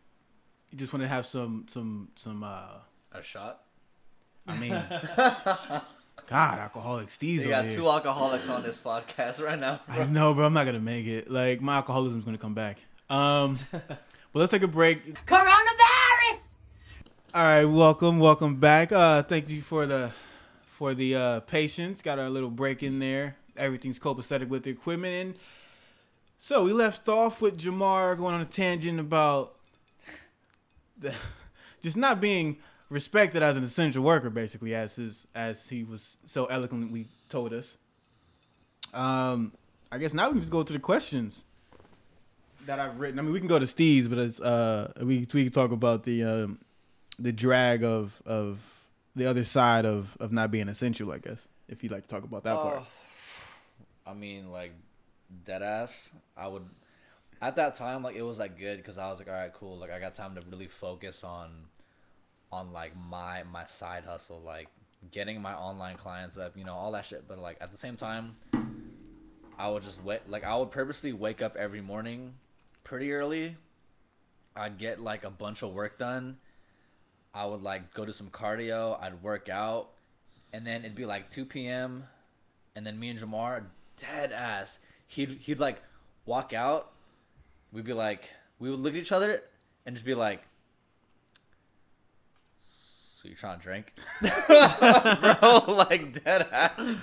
You 0.71 0.79
just 0.79 0.93
want 0.93 1.03
to 1.03 1.09
have 1.09 1.27
some, 1.27 1.67
some, 1.69 2.09
some. 2.17 2.43
Uh, 2.43 2.79
A 3.13 3.23
shot. 3.23 3.61
I 4.47 4.59
mean, 4.59 4.71
God, 6.29 6.59
alcoholic 6.59 7.11
Steve's 7.11 7.45
You 7.45 7.53
over 7.53 7.63
got 7.63 7.71
here. 7.71 7.79
two 7.79 7.89
alcoholics 7.89 8.49
on 8.49 8.63
this 8.63 8.81
podcast 8.81 9.43
right 9.45 9.59
now. 9.59 9.81
I 9.89 10.05
know, 10.05 10.35
bro. 10.35 10.47
I'm 10.47 10.55
not 10.55 10.67
gonna 10.67 10.81
make 10.81 11.07
it. 11.07 11.31
Like 11.31 11.61
my 11.61 11.77
alcoholism's 11.77 12.25
gonna 12.25 12.39
come 12.39 12.55
back. 12.55 12.79
Um, 13.11 13.57
but 13.71 13.99
let's 14.35 14.51
take 14.51 14.63
a 14.63 14.69
break. 14.69 15.15
Coronavirus! 15.27 16.39
All 17.35 17.43
right, 17.45 17.65
welcome, 17.65 18.19
welcome 18.19 18.57
back. 18.57 18.93
Uh, 18.93 19.23
thank 19.23 19.49
you 19.49 19.61
for 19.61 19.87
the 19.87 20.11
for 20.65 20.95
the 20.95 21.15
uh, 21.15 21.41
patience. 21.41 22.03
Got 22.03 22.19
our 22.19 22.31
little 22.31 22.51
break 22.51 22.83
in 22.83 22.99
there. 22.99 23.37
Everything's 23.57 23.99
copacetic 23.99 24.49
with 24.49 24.65
the 24.65 24.71
equipment, 24.71 25.15
and 25.15 25.35
so 26.45 26.65
we 26.65 26.73
left 26.73 27.09
off 27.09 27.41
with 27.41 27.57
Jamar 27.57 28.19
going 28.19 28.35
on 28.35 28.41
a 28.41 28.45
tangent 28.45 28.99
about 28.99 29.55
the, 30.99 31.15
just 31.81 31.97
not 31.97 32.21
being 32.21 32.57
respected 32.89 33.45
as 33.45 33.57
an 33.57 33.63
essential 33.63 34.03
worker, 34.03 34.29
basically, 34.29 34.75
as 34.75 34.97
his 34.97 35.29
as 35.37 35.69
he 35.69 35.85
was 35.85 36.19
so 36.27 36.47
eloquently 36.47 37.07
told 37.29 37.53
us. 37.53 37.79
Um, 38.93 39.53
I 39.93 39.99
guess 39.99 40.15
now 40.15 40.27
we 40.27 40.33
can 40.33 40.41
just 40.41 40.51
go 40.51 40.65
to 40.65 40.73
the 40.73 40.81
questions 40.81 41.45
that 42.67 42.81
I've 42.81 42.99
written. 42.99 43.21
I 43.21 43.23
mean, 43.23 43.33
we 43.33 43.39
can 43.39 43.49
go 43.49 43.61
to 43.61 43.67
Steve's, 43.69 44.09
but 44.09 44.19
it's 44.19 44.41
uh, 44.41 44.91
we 45.01 45.29
we 45.33 45.45
can 45.45 45.53
talk 45.53 45.71
about 45.71 46.03
the 46.03 46.25
um, 46.25 46.59
the 47.21 47.31
drag 47.31 47.85
of 47.85 48.21
of 48.27 48.59
the 49.15 49.27
other 49.27 49.45
side 49.45 49.87
of 49.87 50.17
of 50.19 50.33
not 50.33 50.51
being 50.51 50.69
essential. 50.69 51.13
I 51.13 51.19
guess 51.19 51.47
if 51.69 51.85
you'd 51.85 51.93
like 51.93 52.03
to 52.03 52.09
talk 52.09 52.25
about 52.25 52.43
that 52.43 52.57
part. 52.57 52.79
Oh, 52.81 54.11
I 54.11 54.15
mean, 54.15 54.51
like, 54.51 54.73
dead 55.45 55.63
ass. 55.63 56.13
I 56.37 56.49
would. 56.49 56.65
At 57.41 57.57
that 57.57 57.75
time, 57.75 58.03
like, 58.05 58.15
it 58.15 58.23
was 58.23 58.39
like 58.39 58.59
good 58.59 58.77
because 58.77 58.99
I 58.99 59.09
was 59.09 59.19
like, 59.19 59.29
all 59.29 59.35
right, 59.35 59.53
cool. 59.53 59.77
Like, 59.77 59.91
I 59.91 59.99
got 59.99 60.15
time 60.15 60.37
to 60.37 60.43
really 60.51 60.69
focus 60.69 61.25
on, 61.25 61.51
on 62.53 62.73
like 62.73 62.93
my 62.97 63.43
my 63.51 63.65
side 63.65 64.05
hustle, 64.05 64.41
like 64.41 64.69
getting 65.11 65.43
my 65.43 65.55
online 65.55 65.97
clients 65.97 66.39
up, 66.39 66.57
you 66.57 66.65
know, 66.65 66.75
all 66.75 66.93
that 66.93 67.05
shit. 67.05 67.27
But 67.27 67.39
like 67.39 67.57
at 67.61 67.71
the 67.73 67.77
same 67.77 67.97
time, 67.97 68.37
I 69.59 69.69
would 69.69 69.83
just 69.83 70.03
wait. 70.03 70.29
Like, 70.29 70.45
I 70.45 70.57
would 70.57 70.71
purposely 70.71 71.13
wake 71.13 71.43
up 71.43 71.57
every 71.57 71.81
morning, 71.81 72.35
pretty 72.85 73.13
early. 73.13 73.57
I'd 74.55 74.79
get 74.79 75.01
like 75.01 75.25
a 75.25 75.31
bunch 75.31 75.63
of 75.63 75.73
work 75.73 75.99
done. 75.99 76.39
I 77.35 77.47
would 77.47 77.63
like 77.63 77.95
go 77.95 78.05
do 78.05 78.13
some 78.13 78.29
cardio. 78.29 79.01
I'd 79.01 79.23
work 79.23 79.49
out, 79.49 79.91
and 80.53 80.67
then 80.67 80.83
it'd 80.83 80.95
be 80.95 81.07
like 81.07 81.31
2 81.31 81.47
p.m. 81.47 82.05
And 82.77 82.87
then 82.87 82.99
me 82.99 83.09
and 83.09 83.19
Jamar, 83.19 83.65
dead 83.97 84.33
ass. 84.33 84.79
He'd 85.13 85.39
he'd 85.43 85.59
like 85.61 85.83
walk 86.25 86.55
out. 86.55 86.91
We'd 87.71 87.85
be 87.85 87.93
like, 87.93 88.31
we 88.59 88.71
would 88.71 88.81
look 88.81 88.95
at 88.95 88.99
each 88.99 89.13
other 89.13 89.43
and 89.85 89.95
just 89.95 90.07
be 90.07 90.15
like, 90.15 90.43
"So 92.63 93.29
you're 93.29 93.37
trying 93.37 93.59
to 93.59 93.63
drink, 93.63 93.93
bro?" 94.21 95.65
Like 95.69 96.25
dead 96.25 96.49
ass. 96.51 96.95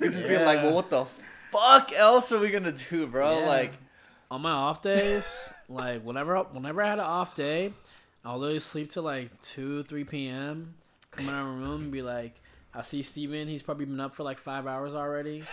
We'd 0.00 0.12
just 0.12 0.26
be 0.26 0.36
like, 0.36 0.62
"Well, 0.62 0.74
what 0.74 0.90
the 0.90 1.04
fuck 1.52 1.92
else 1.92 2.32
are 2.32 2.40
we 2.40 2.50
gonna 2.50 2.72
do, 2.72 3.06
bro?" 3.06 3.40
Yeah. 3.40 3.46
Like, 3.46 3.72
On 4.30 4.42
my 4.42 4.50
off 4.50 4.82
days, 4.82 5.52
like 5.68 6.02
whenever 6.02 6.38
whenever 6.38 6.82
I 6.82 6.88
had 6.88 6.98
an 6.98 7.04
off 7.04 7.34
day, 7.34 7.72
I'll 8.24 8.38
literally 8.38 8.58
sleep 8.58 8.90
till 8.90 9.04
like 9.04 9.40
two, 9.42 9.84
three 9.84 10.04
p.m. 10.04 10.74
Come 11.12 11.28
in 11.28 11.34
our 11.34 11.44
room 11.44 11.82
and 11.84 11.92
be 11.92 12.02
like, 12.02 12.40
I 12.74 12.82
see 12.82 13.02
Steven, 13.02 13.46
he's 13.48 13.62
probably 13.62 13.86
been 13.86 14.00
up 14.00 14.14
for 14.14 14.24
like 14.24 14.38
five 14.38 14.66
hours 14.66 14.94
already. 14.94 15.44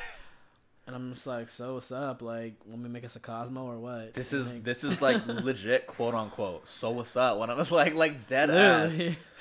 And 0.87 0.95
I'm 0.95 1.11
just 1.13 1.25
like, 1.25 1.49
so 1.49 1.73
what's 1.75 1.91
up? 1.91 2.21
Like, 2.21 2.53
want 2.65 2.81
me 2.81 2.87
to 2.87 2.93
make 2.93 3.03
us 3.03 3.15
a 3.15 3.19
Cosmo 3.19 3.65
or 3.65 3.79
what? 3.79 4.13
this 4.13 4.33
is 4.33 4.53
Like, 4.53 4.63
this 4.63 4.83
is 4.83 5.01
like 5.01 5.25
legit 5.25 5.87
quote 5.87 6.13
unquote. 6.13 6.67
So 6.67 6.91
what's 6.91 7.15
up? 7.17 7.39
When 7.39 7.49
I 7.49 7.55
was 7.55 7.71
like 7.71 7.95
like 7.95 8.27
dead 8.27 8.51
ass. 8.51 8.95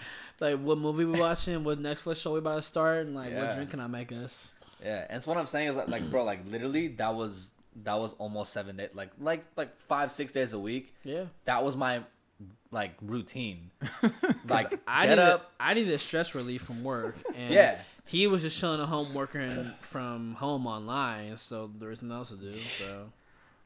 like, 0.40 0.58
what 0.60 0.78
movie 0.78 1.04
we 1.04 1.18
watching? 1.18 1.62
What 1.64 1.82
Netflix 1.82 2.16
show 2.22 2.32
we 2.32 2.38
about 2.38 2.56
to 2.56 2.62
start? 2.62 3.06
And 3.06 3.14
like, 3.14 3.30
Yeah. 3.30 3.46
what 3.46 3.54
drink 3.56 3.70
can 3.70 3.80
I 3.80 3.86
make 3.86 4.10
us? 4.10 4.52
Yeah, 4.82 5.06
and 5.08 5.22
so 5.22 5.30
what 5.30 5.38
I'm 5.38 5.46
saying 5.46 5.68
is 5.68 5.76
that, 5.76 5.88
like, 5.88 6.10
bro, 6.10 6.24
like 6.24 6.46
literally, 6.48 6.88
that 6.88 7.14
was 7.14 7.52
that 7.82 7.94
was 7.98 8.14
almost 8.14 8.52
seven 8.52 8.76
days, 8.76 8.90
like 8.94 9.10
like 9.20 9.44
like 9.56 9.78
five 9.80 10.12
six 10.12 10.32
days 10.32 10.52
a 10.52 10.58
week. 10.58 10.94
Yeah. 11.04 11.24
That 11.44 11.64
was 11.64 11.76
my 11.76 12.02
like 12.70 12.92
routine. 13.02 13.70
like 14.48 14.78
I 14.86 15.06
get 15.06 15.10
needed, 15.10 15.18
up, 15.18 15.52
I 15.60 15.74
needed 15.74 15.98
stress 16.00 16.34
relief 16.34 16.62
from 16.62 16.82
work. 16.84 17.16
And 17.34 17.52
Yeah. 17.52 17.78
He 18.06 18.26
was 18.26 18.42
just 18.42 18.58
chilling 18.58 18.80
at 18.80 18.88
home 18.88 19.14
working 19.14 19.72
from 19.80 20.34
home 20.34 20.66
online, 20.66 21.36
so 21.36 21.70
there 21.78 21.88
was 21.88 22.02
nothing 22.02 22.16
else 22.16 22.28
to 22.30 22.36
do. 22.36 22.50
So 22.50 23.12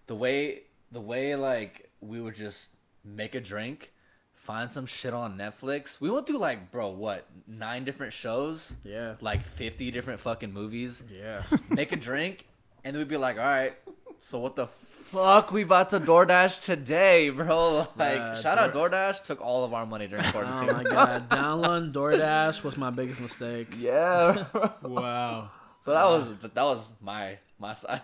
the 0.07 0.14
way 0.14 0.62
the 0.92 1.00
way 1.00 1.35
like 1.35 1.90
we 2.00 2.21
would 2.21 2.35
just 2.35 2.71
make 3.04 3.35
a 3.35 3.40
drink, 3.40 3.92
find 4.35 4.71
some 4.71 4.87
shit 4.87 5.12
on 5.12 5.37
Netflix. 5.37 6.00
We 6.00 6.09
went 6.09 6.26
through 6.26 6.38
like, 6.38 6.71
bro, 6.71 6.88
what 6.90 7.26
nine 7.47 7.85
different 7.85 8.12
shows, 8.12 8.76
yeah, 8.85 9.16
like 9.21 9.45
fifty 9.45 9.90
different 9.90 10.21
fucking 10.21 10.52
movies. 10.52 11.02
yeah. 11.12 11.42
Make 11.68 11.92
a 11.92 11.97
drink, 11.97 12.47
and 12.85 12.95
then 12.95 13.00
we'd 13.00 13.09
be 13.09 13.16
like, 13.16 13.37
all 13.38 13.45
right, 13.45 13.75
so 14.21 14.38
what 14.38 14.54
the 14.57 14.68
fuck 15.10 15.52
we 15.52 15.64
bought 15.64 15.90
to 15.90 16.00
DoorDash 16.00 16.64
today, 16.64 17.30
bro? 17.30 17.86
Like, 17.96 18.18
Uh, 18.20 18.40
shout 18.40 18.58
out 18.58 18.72
Door- 18.72 18.90
DoorDash 18.90 19.24
took 19.24 19.40
all 19.40 19.64
of 19.64 19.72
our 19.74 19.86
money 19.86 20.06
during 20.06 20.24
quarantine. 20.32 20.68
Oh 20.70 20.72
quarantine. 20.72 20.94
my 20.94 21.04
god, 21.06 21.28
downloading 21.28 21.92
DoorDash 21.92 22.62
was 22.62 22.76
my 22.76 22.90
biggest 22.90 23.20
mistake. 23.20 23.68
Yeah. 23.78 24.46
bro. 24.52 24.70
Wow. 24.82 25.50
So 25.84 25.92
that 25.92 26.04
was 26.04 26.32
that 26.54 26.62
was 26.62 26.92
my 27.00 27.38
my 27.58 27.74
side 27.74 28.02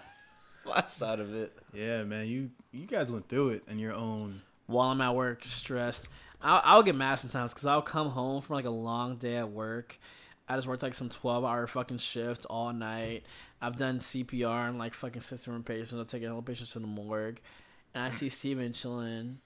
my 0.67 0.83
side 0.87 1.21
of 1.21 1.35
it. 1.35 1.53
Yeah, 1.75 2.03
man. 2.05 2.27
You 2.27 2.51
you 2.73 2.87
guys 2.87 3.13
went 3.13 3.29
through 3.29 3.51
it 3.51 3.63
in 3.69 3.79
your 3.79 3.93
own. 3.93 4.41
While 4.67 4.89
I'm 4.89 5.01
at 5.03 5.15
work, 5.15 5.45
stressed, 5.45 6.09
I'll, 6.41 6.63
I'll 6.65 6.83
get 6.83 6.95
mad 6.95 7.17
sometimes 7.19 7.53
because 7.53 7.67
I'll 7.67 7.83
come 7.83 8.09
home 8.09 8.41
from 8.41 8.55
like 8.57 8.65
a 8.65 8.71
long 8.71 9.17
day 9.17 9.37
at 9.37 9.51
work. 9.51 9.99
I 10.49 10.57
just 10.57 10.67
worked 10.67 10.83
like 10.83 10.95
some 10.95 11.09
12 11.11 11.45
hour 11.45 11.67
fucking 11.67 11.99
shift 11.99 12.47
all 12.49 12.73
night. 12.73 13.25
I've 13.65 13.77
done 13.77 13.99
CPR 13.99 14.69
and 14.69 14.79
like 14.79 14.95
fucking 14.95 15.23
six 15.23 15.45
different 15.45 15.65
patients. 15.65 15.93
I'm 15.93 16.05
taking 16.05 16.31
all 16.31 16.43
patients 16.43 16.73
to 16.73 16.81
the 16.81 16.87
morgue. 16.87 17.41
And 17.95 18.05
I 18.05 18.11
see 18.11 18.29
Steven 18.29 18.73
chilling 18.73 19.39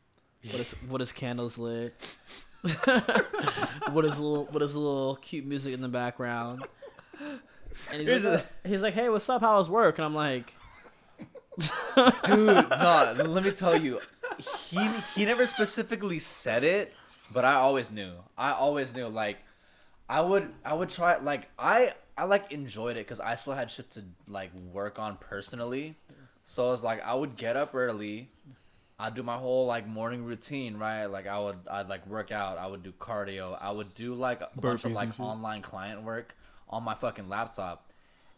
with 0.43 0.53
his, 0.53 0.75
with 0.91 1.01
his 1.01 1.13
candles 1.13 1.59
lit. 1.59 1.95
with 2.63 4.05
his 4.05 4.19
little 4.19 4.49
with 4.53 4.63
his 4.63 4.75
little 4.75 5.17
cute 5.17 5.47
music 5.47 5.75
in 5.75 5.81
the 5.81 5.89
background. 5.89 6.65
And 7.93 8.09
he's 8.09 8.25
like, 8.25 8.47
he's 8.67 8.83
like, 8.83 8.95
"Hey, 8.95 9.09
what's 9.09 9.29
up? 9.29 9.43
How 9.43 9.59
was 9.59 9.71
work?" 9.71 9.99
And 9.99 10.05
I'm 10.05 10.15
like, 10.15 10.53
Dude, 12.25 12.69
no, 12.71 13.15
let 13.27 13.45
me 13.45 13.53
tell 13.53 13.77
you. 13.77 14.01
He 14.39 14.89
he 15.15 15.25
never 15.25 15.47
specifically 15.47 16.19
said 16.19 16.65
it, 16.65 16.95
but 17.33 17.45
I 17.45 17.55
always 17.55 17.91
knew. 17.91 18.13
I 18.37 18.53
always 18.53 18.95
knew 18.95 19.07
like 19.09 19.39
I 20.09 20.21
would 20.21 20.53
I 20.65 20.75
would 20.75 20.89
try 20.91 21.17
like 21.19 21.51
I 21.59 21.93
I 22.17 22.25
like 22.25 22.51
enjoyed 22.53 22.97
it 22.97 23.07
cuz 23.07 23.21
I 23.21 23.35
still 23.35 23.53
had 23.55 23.71
shit 23.71 23.91
to 23.93 24.05
like 24.27 24.51
work 24.73 24.99
on 24.99 25.17
personally. 25.19 25.97
So 26.45 26.69
I 26.69 26.71
was 26.71 26.83
like 26.85 27.03
I 27.05 27.15
would 27.15 27.37
get 27.37 27.57
up 27.57 27.75
early, 27.75 28.31
I'd 28.99 29.15
do 29.15 29.23
my 29.23 29.37
whole 29.37 29.67
like 29.67 29.87
morning 29.87 30.25
routine, 30.25 30.77
right? 30.79 31.07
Like 31.07 31.27
I 31.27 31.39
would 31.39 31.59
I'd 31.71 31.89
like 31.89 32.07
work 32.07 32.33
out, 32.33 32.59
I 32.59 32.67
would 32.67 32.83
do 32.83 32.93
cardio, 32.93 33.57
I 33.61 33.71
would 33.71 33.95
do 33.95 34.15
like 34.15 34.41
a 34.41 34.49
bunch 34.61 34.85
of 34.85 34.93
like 34.93 35.09
online 35.21 35.63
client 35.63 36.03
work 36.03 36.35
on 36.71 36.83
my 36.83 36.95
fucking 36.95 37.29
laptop. 37.29 37.85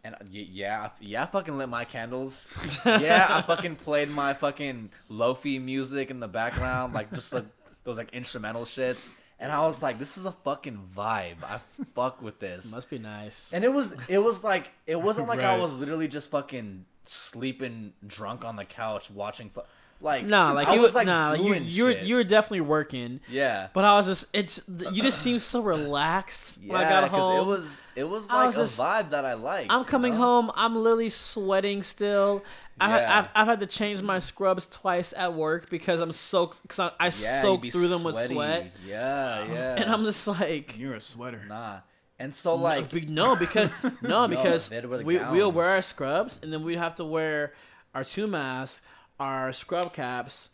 And 0.02 0.14
uh, 0.14 0.18
y- 0.32 0.48
yeah, 0.50 0.82
I- 0.84 0.90
yeah, 1.00 1.22
I 1.22 1.26
fucking 1.26 1.56
lit 1.58 1.68
my 1.68 1.84
candles. 1.84 2.48
yeah, 2.86 3.26
I 3.30 3.42
fucking 3.42 3.76
played 3.76 4.08
my 4.10 4.32
fucking 4.34 4.90
lofi 5.10 5.62
music 5.62 6.10
in 6.10 6.20
the 6.20 6.28
background, 6.28 6.94
like 6.94 7.12
just 7.12 7.32
like 7.32 7.44
those 7.84 7.98
like 7.98 8.10
instrumental 8.12 8.64
shits. 8.64 9.08
And 9.42 9.50
I 9.50 9.60
was 9.64 9.82
like, 9.82 9.98
this 9.98 10.18
is 10.18 10.26
a 10.26 10.32
fucking 10.32 10.78
vibe. 10.94 11.42
I 11.42 11.58
fuck 11.94 12.20
with 12.20 12.38
this. 12.40 12.70
Must 12.70 12.90
be 12.90 12.98
nice. 12.98 13.50
And 13.54 13.64
it 13.64 13.72
was 13.72 13.96
it 14.08 14.18
was 14.18 14.44
like 14.44 14.70
it 14.86 15.00
wasn't 15.00 15.28
like 15.28 15.40
I 15.40 15.56
was 15.58 15.78
literally 15.78 16.08
just 16.08 16.30
fucking 16.30 16.84
sleeping 17.04 17.92
drunk 18.06 18.44
on 18.44 18.56
the 18.56 18.64
couch 18.64 19.10
watching 19.10 19.48
fu- 19.50 19.62
like 20.02 20.24
Nah, 20.24 20.52
like 20.52 20.68
I 20.68 20.74
you 20.74 20.80
was 20.80 20.94
like 20.94 21.06
nah, 21.06 21.32
you 21.34 21.54
you 21.54 21.84
were 21.84 21.90
you 21.90 22.14
were 22.16 22.24
definitely 22.24 22.62
working. 22.62 23.20
yeah 23.28 23.68
But 23.72 23.84
I 23.84 23.96
was 23.96 24.06
just 24.06 24.26
it's 24.32 24.60
you 24.92 25.02
just 25.02 25.20
seemed 25.20 25.42
so 25.42 25.60
relaxed 25.74 26.58
yeah 26.62 26.72
when 26.74 26.82
I 26.84 26.88
got 26.88 27.08
home. 27.10 27.40
it 27.40 27.46
was 27.50 27.80
it 27.96 28.04
was 28.04 28.28
like 28.30 28.46
was 28.48 28.56
a 28.56 28.60
just- 28.64 28.78
vibe 28.78 29.10
that 29.10 29.24
I 29.24 29.34
liked. 29.34 29.70
I'm 29.72 29.80
you 29.80 29.84
coming 29.86 30.12
know? 30.12 30.18
home. 30.18 30.50
I'm 30.54 30.76
literally 30.76 31.08
sweating 31.10 31.82
still. 31.82 32.42
I, 32.80 32.98
Yeah. 32.98 33.18
I've, 33.18 33.28
I've 33.34 33.46
had 33.48 33.60
to 33.60 33.66
change 33.66 34.02
my 34.02 34.18
scrubs 34.18 34.66
twice 34.66 35.12
at 35.16 35.34
work 35.34 35.68
because 35.70 36.00
I'm 36.00 36.12
soaked. 36.12 36.66
Cause 36.68 36.80
I, 36.80 37.06
I 37.08 37.12
Yeah, 37.20 37.46
you'd 37.46 37.60
be 37.60 37.70
through 37.70 37.88
them 37.88 38.02
with 38.02 38.16
sweat, 38.26 38.72
Yeah, 38.86 39.44
yeah. 39.52 39.74
and 39.76 39.90
I'm 39.90 40.04
just 40.04 40.26
like, 40.26 40.78
You're 40.78 40.94
a 40.94 41.00
sweater. 41.00 41.42
nah. 41.48 41.80
And 42.18 42.34
so 42.34 42.56
no, 42.56 42.62
like 42.62 42.90
be- 42.90 43.06
no, 43.06 43.34
because 43.34 43.70
no, 44.02 44.28
because 44.28 44.68
they 44.68 44.76
had 44.76 44.82
to 44.82 44.88
wear 44.88 44.98
the 44.98 45.04
we 45.04 45.18
we'll 45.18 45.50
wear 45.52 45.66
our 45.70 45.80
scrubs, 45.82 46.38
and 46.42 46.52
then 46.52 46.62
we'd 46.64 46.76
have 46.76 46.94
to 46.96 47.04
wear 47.04 47.54
our 47.94 48.04
two 48.04 48.26
masks, 48.26 48.82
our 49.18 49.52
scrub 49.54 49.94
caps, 49.94 50.50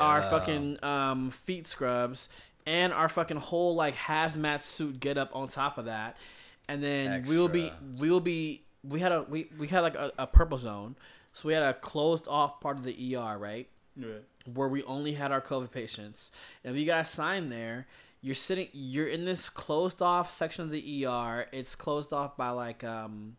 our 0.00 0.20
fucking 0.22 0.76
um, 0.84 1.30
feet 1.30 1.66
scrubs, 1.66 2.28
and 2.66 2.92
our 2.92 3.08
fucking 3.08 3.38
whole 3.38 3.74
like 3.74 3.94
hazmat 3.94 4.62
suit 4.62 5.00
get 5.00 5.16
up 5.16 5.30
on 5.34 5.48
top 5.48 5.78
of 5.78 5.86
that, 5.86 6.18
and 6.68 6.82
then 6.84 7.24
we 7.26 7.38
will 7.38 7.48
be 7.48 7.72
we 7.98 8.10
will 8.10 8.20
be 8.20 8.64
we 8.84 9.00
had 9.00 9.10
a 9.12 9.22
we, 9.30 9.48
we 9.58 9.66
had 9.66 9.80
like 9.80 9.94
a, 9.96 10.12
a 10.18 10.26
purple 10.26 10.58
zone, 10.58 10.94
so 11.38 11.48
we 11.48 11.54
had 11.54 11.62
a 11.62 11.74
closed 11.74 12.26
off 12.28 12.60
part 12.60 12.76
of 12.78 12.84
the 12.84 13.16
ER 13.16 13.38
right 13.38 13.68
Right. 13.96 14.22
where 14.54 14.68
we 14.68 14.82
only 14.84 15.14
had 15.14 15.32
our 15.32 15.40
COVID 15.40 15.70
patients. 15.72 16.30
And 16.62 16.74
if 16.74 16.78
you 16.80 16.86
guys 16.86 17.10
sign 17.10 17.48
there, 17.48 17.86
you're 18.20 18.34
sitting 18.34 18.68
you're 18.72 19.06
in 19.08 19.24
this 19.24 19.48
closed 19.48 20.02
off 20.02 20.30
section 20.30 20.64
of 20.64 20.70
the 20.70 21.04
ER. 21.06 21.46
It's 21.52 21.74
closed 21.74 22.12
off 22.12 22.36
by 22.36 22.50
like 22.50 22.84
um 22.84 23.36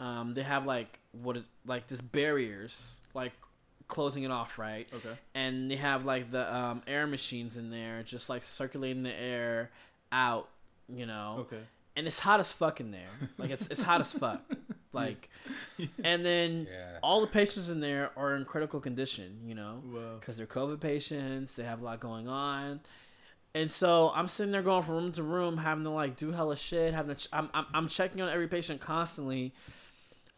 um 0.00 0.34
they 0.34 0.42
have 0.42 0.66
like 0.66 0.98
what 1.12 1.36
is 1.36 1.44
like 1.66 1.86
this 1.88 2.00
barriers 2.00 3.00
like 3.14 3.32
closing 3.88 4.22
it 4.22 4.30
off, 4.30 4.58
right? 4.58 4.88
Okay. 4.94 5.16
And 5.34 5.70
they 5.70 5.76
have 5.76 6.04
like 6.04 6.30
the 6.30 6.54
um 6.54 6.82
air 6.86 7.06
machines 7.06 7.56
in 7.56 7.70
there 7.70 8.02
just 8.02 8.28
like 8.28 8.42
circulating 8.42 9.02
the 9.02 9.14
air 9.14 9.70
out, 10.10 10.48
you 10.88 11.06
know 11.06 11.36
Okay. 11.40 11.62
and 11.96 12.06
it's 12.06 12.18
hot 12.20 12.40
as 12.40 12.52
fuck 12.52 12.80
in 12.80 12.90
there. 12.90 13.10
Like 13.38 13.50
it's 13.50 13.66
it's 13.68 13.82
hot 13.82 14.00
as 14.00 14.12
fuck. 14.12 14.40
Like, 14.92 15.30
and 16.04 16.24
then 16.24 16.66
Yeah. 16.70 16.98
all 17.02 17.20
the 17.20 17.26
patients 17.26 17.68
in 17.70 17.80
there 17.80 18.10
are 18.16 18.34
in 18.36 18.44
critical 18.44 18.78
condition, 18.80 19.40
you 19.46 19.54
know, 19.54 19.82
because 20.20 20.36
they're 20.36 20.46
COVID 20.46 20.80
patients. 20.80 21.52
They 21.54 21.64
have 21.64 21.80
a 21.80 21.84
lot 21.84 21.98
going 22.00 22.28
on, 22.28 22.80
and 23.54 23.70
so 23.70 24.12
I'm 24.14 24.28
sitting 24.28 24.52
there 24.52 24.62
going 24.62 24.82
from 24.82 24.94
room 24.96 25.12
to 25.12 25.22
room, 25.22 25.56
having 25.58 25.84
to 25.84 25.90
like 25.90 26.16
do 26.16 26.32
hella 26.32 26.56
shit. 26.56 26.92
Having 26.94 27.16
to, 27.16 27.22
ch- 27.22 27.28
I'm, 27.32 27.48
I'm 27.54 27.66
I'm 27.74 27.88
checking 27.88 28.20
on 28.22 28.28
every 28.28 28.48
patient 28.48 28.80
constantly 28.80 29.54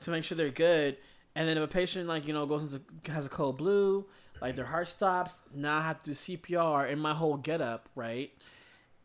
to 0.02 0.10
make 0.10 0.24
sure 0.24 0.36
they're 0.36 0.50
good. 0.50 0.96
And 1.36 1.48
then 1.48 1.56
if 1.56 1.64
a 1.64 1.66
patient 1.68 2.06
like 2.08 2.26
you 2.28 2.32
know 2.34 2.46
goes 2.46 2.62
into 2.62 2.80
has 3.10 3.26
a 3.26 3.28
code 3.28 3.56
blue, 3.56 4.06
like 4.40 4.54
their 4.56 4.64
heart 4.66 4.86
stops, 4.88 5.38
now 5.52 5.78
I 5.78 5.82
have 5.82 5.98
to 6.04 6.04
do 6.06 6.10
CPR 6.12 6.88
in 6.90 6.98
my 7.00 7.12
whole 7.14 7.36
getup, 7.36 7.88
right? 7.96 8.30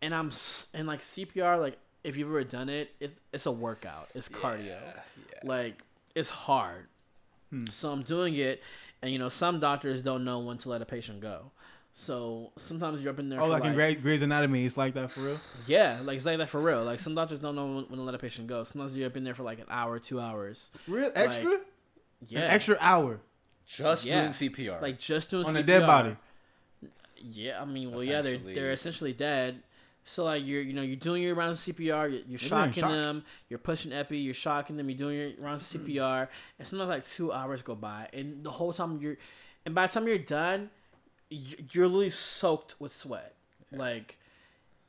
And 0.01 0.13
I'm 0.13 0.29
and 0.75 0.87
like 0.87 1.01
CPR, 1.01 1.59
like 1.59 1.77
if 2.03 2.15
you've 2.17 2.29
ever 2.29 2.43
done 2.43 2.69
it, 2.69 2.91
it 2.99 3.17
it's 3.33 3.45
a 3.47 3.51
workout. 3.51 4.07
It's 4.15 4.29
cardio. 4.29 4.77
Like 5.43 5.83
it's 6.15 6.29
hard. 6.29 6.87
Hmm. 7.49 7.65
So 7.69 7.91
I'm 7.91 8.03
doing 8.03 8.35
it, 8.35 8.61
and 9.01 9.11
you 9.11 9.19
know 9.19 9.29
some 9.29 9.59
doctors 9.59 10.01
don't 10.01 10.23
know 10.23 10.39
when 10.39 10.57
to 10.59 10.69
let 10.69 10.81
a 10.81 10.85
patient 10.85 11.21
go. 11.21 11.51
So 11.91 12.51
sometimes 12.55 13.01
you're 13.01 13.11
up 13.11 13.19
in 13.19 13.29
there. 13.29 13.39
Oh, 13.41 13.45
for 13.45 13.49
like, 13.49 13.61
in 13.63 13.67
like 13.69 13.75
Grey, 13.75 13.95
Grey's 13.95 14.21
Anatomy, 14.21 14.65
it's 14.65 14.77
like 14.77 14.93
that 14.93 15.11
for 15.11 15.21
real. 15.21 15.39
yeah, 15.67 15.99
like 16.03 16.17
it's 16.17 16.25
like 16.25 16.37
that 16.37 16.49
for 16.49 16.61
real. 16.61 16.83
Like 16.83 16.99
some 16.99 17.15
doctors 17.15 17.39
don't 17.39 17.55
know 17.55 17.65
when, 17.65 17.83
when 17.85 17.97
to 17.97 18.03
let 18.03 18.15
a 18.15 18.19
patient 18.19 18.47
go. 18.47 18.63
Sometimes 18.63 18.95
you're 18.95 19.07
up 19.07 19.17
in 19.17 19.23
there 19.23 19.33
for 19.33 19.43
like 19.43 19.59
an 19.59 19.65
hour, 19.69 19.99
two 19.99 20.19
hours. 20.19 20.71
Real 20.87 21.11
extra, 21.15 21.59
Yeah, 22.27 22.41
an 22.41 22.51
extra 22.51 22.77
hour 22.79 23.19
just 23.65 24.05
Yeah. 24.05 24.21
doing 24.21 24.33
CPR. 24.33 24.81
like 24.81 24.99
just 24.99 25.29
doing 25.31 25.45
on 25.45 25.55
a 25.55 25.63
dead 25.63 25.85
body. 25.85 26.15
Yeah, 27.17 27.61
I 27.61 27.65
mean, 27.65 27.91
well, 27.91 28.03
yeah, 28.03 28.21
they're 28.21 28.37
they're 28.37 28.71
essentially 28.71 29.13
dead. 29.13 29.61
So 30.09 30.23
like 30.23 30.43
you're 30.43 30.63
you 30.63 30.73
know 30.73 30.81
you're 30.81 30.95
doing 30.95 31.21
your 31.21 31.35
rounds 31.35 31.67
of 31.67 31.75
CPR, 31.75 32.11
you're, 32.11 32.21
you're 32.27 32.39
shocking 32.39 32.81
shock. 32.81 32.89
them, 32.89 33.23
you're 33.47 33.59
pushing 33.59 33.93
epi, 33.93 34.17
you're 34.17 34.33
shocking 34.33 34.75
them, 34.75 34.89
you're 34.89 34.97
doing 34.97 35.15
your 35.15 35.29
rounds 35.37 35.71
of 35.75 35.81
mm-hmm. 35.81 35.91
CPR, 35.91 36.27
and 36.57 36.67
sometimes 36.67 36.89
like 36.89 37.07
two 37.07 37.31
hours 37.31 37.61
go 37.61 37.75
by, 37.75 38.09
and 38.11 38.43
the 38.43 38.49
whole 38.49 38.73
time 38.73 38.97
you're, 38.99 39.17
and 39.67 39.75
by 39.75 39.85
the 39.85 39.93
time 39.93 40.07
you're 40.07 40.17
done, 40.17 40.71
you- 41.29 41.63
you're 41.73 41.85
literally 41.85 42.09
soaked 42.09 42.81
with 42.81 42.91
sweat, 42.91 43.35
like, 43.71 44.17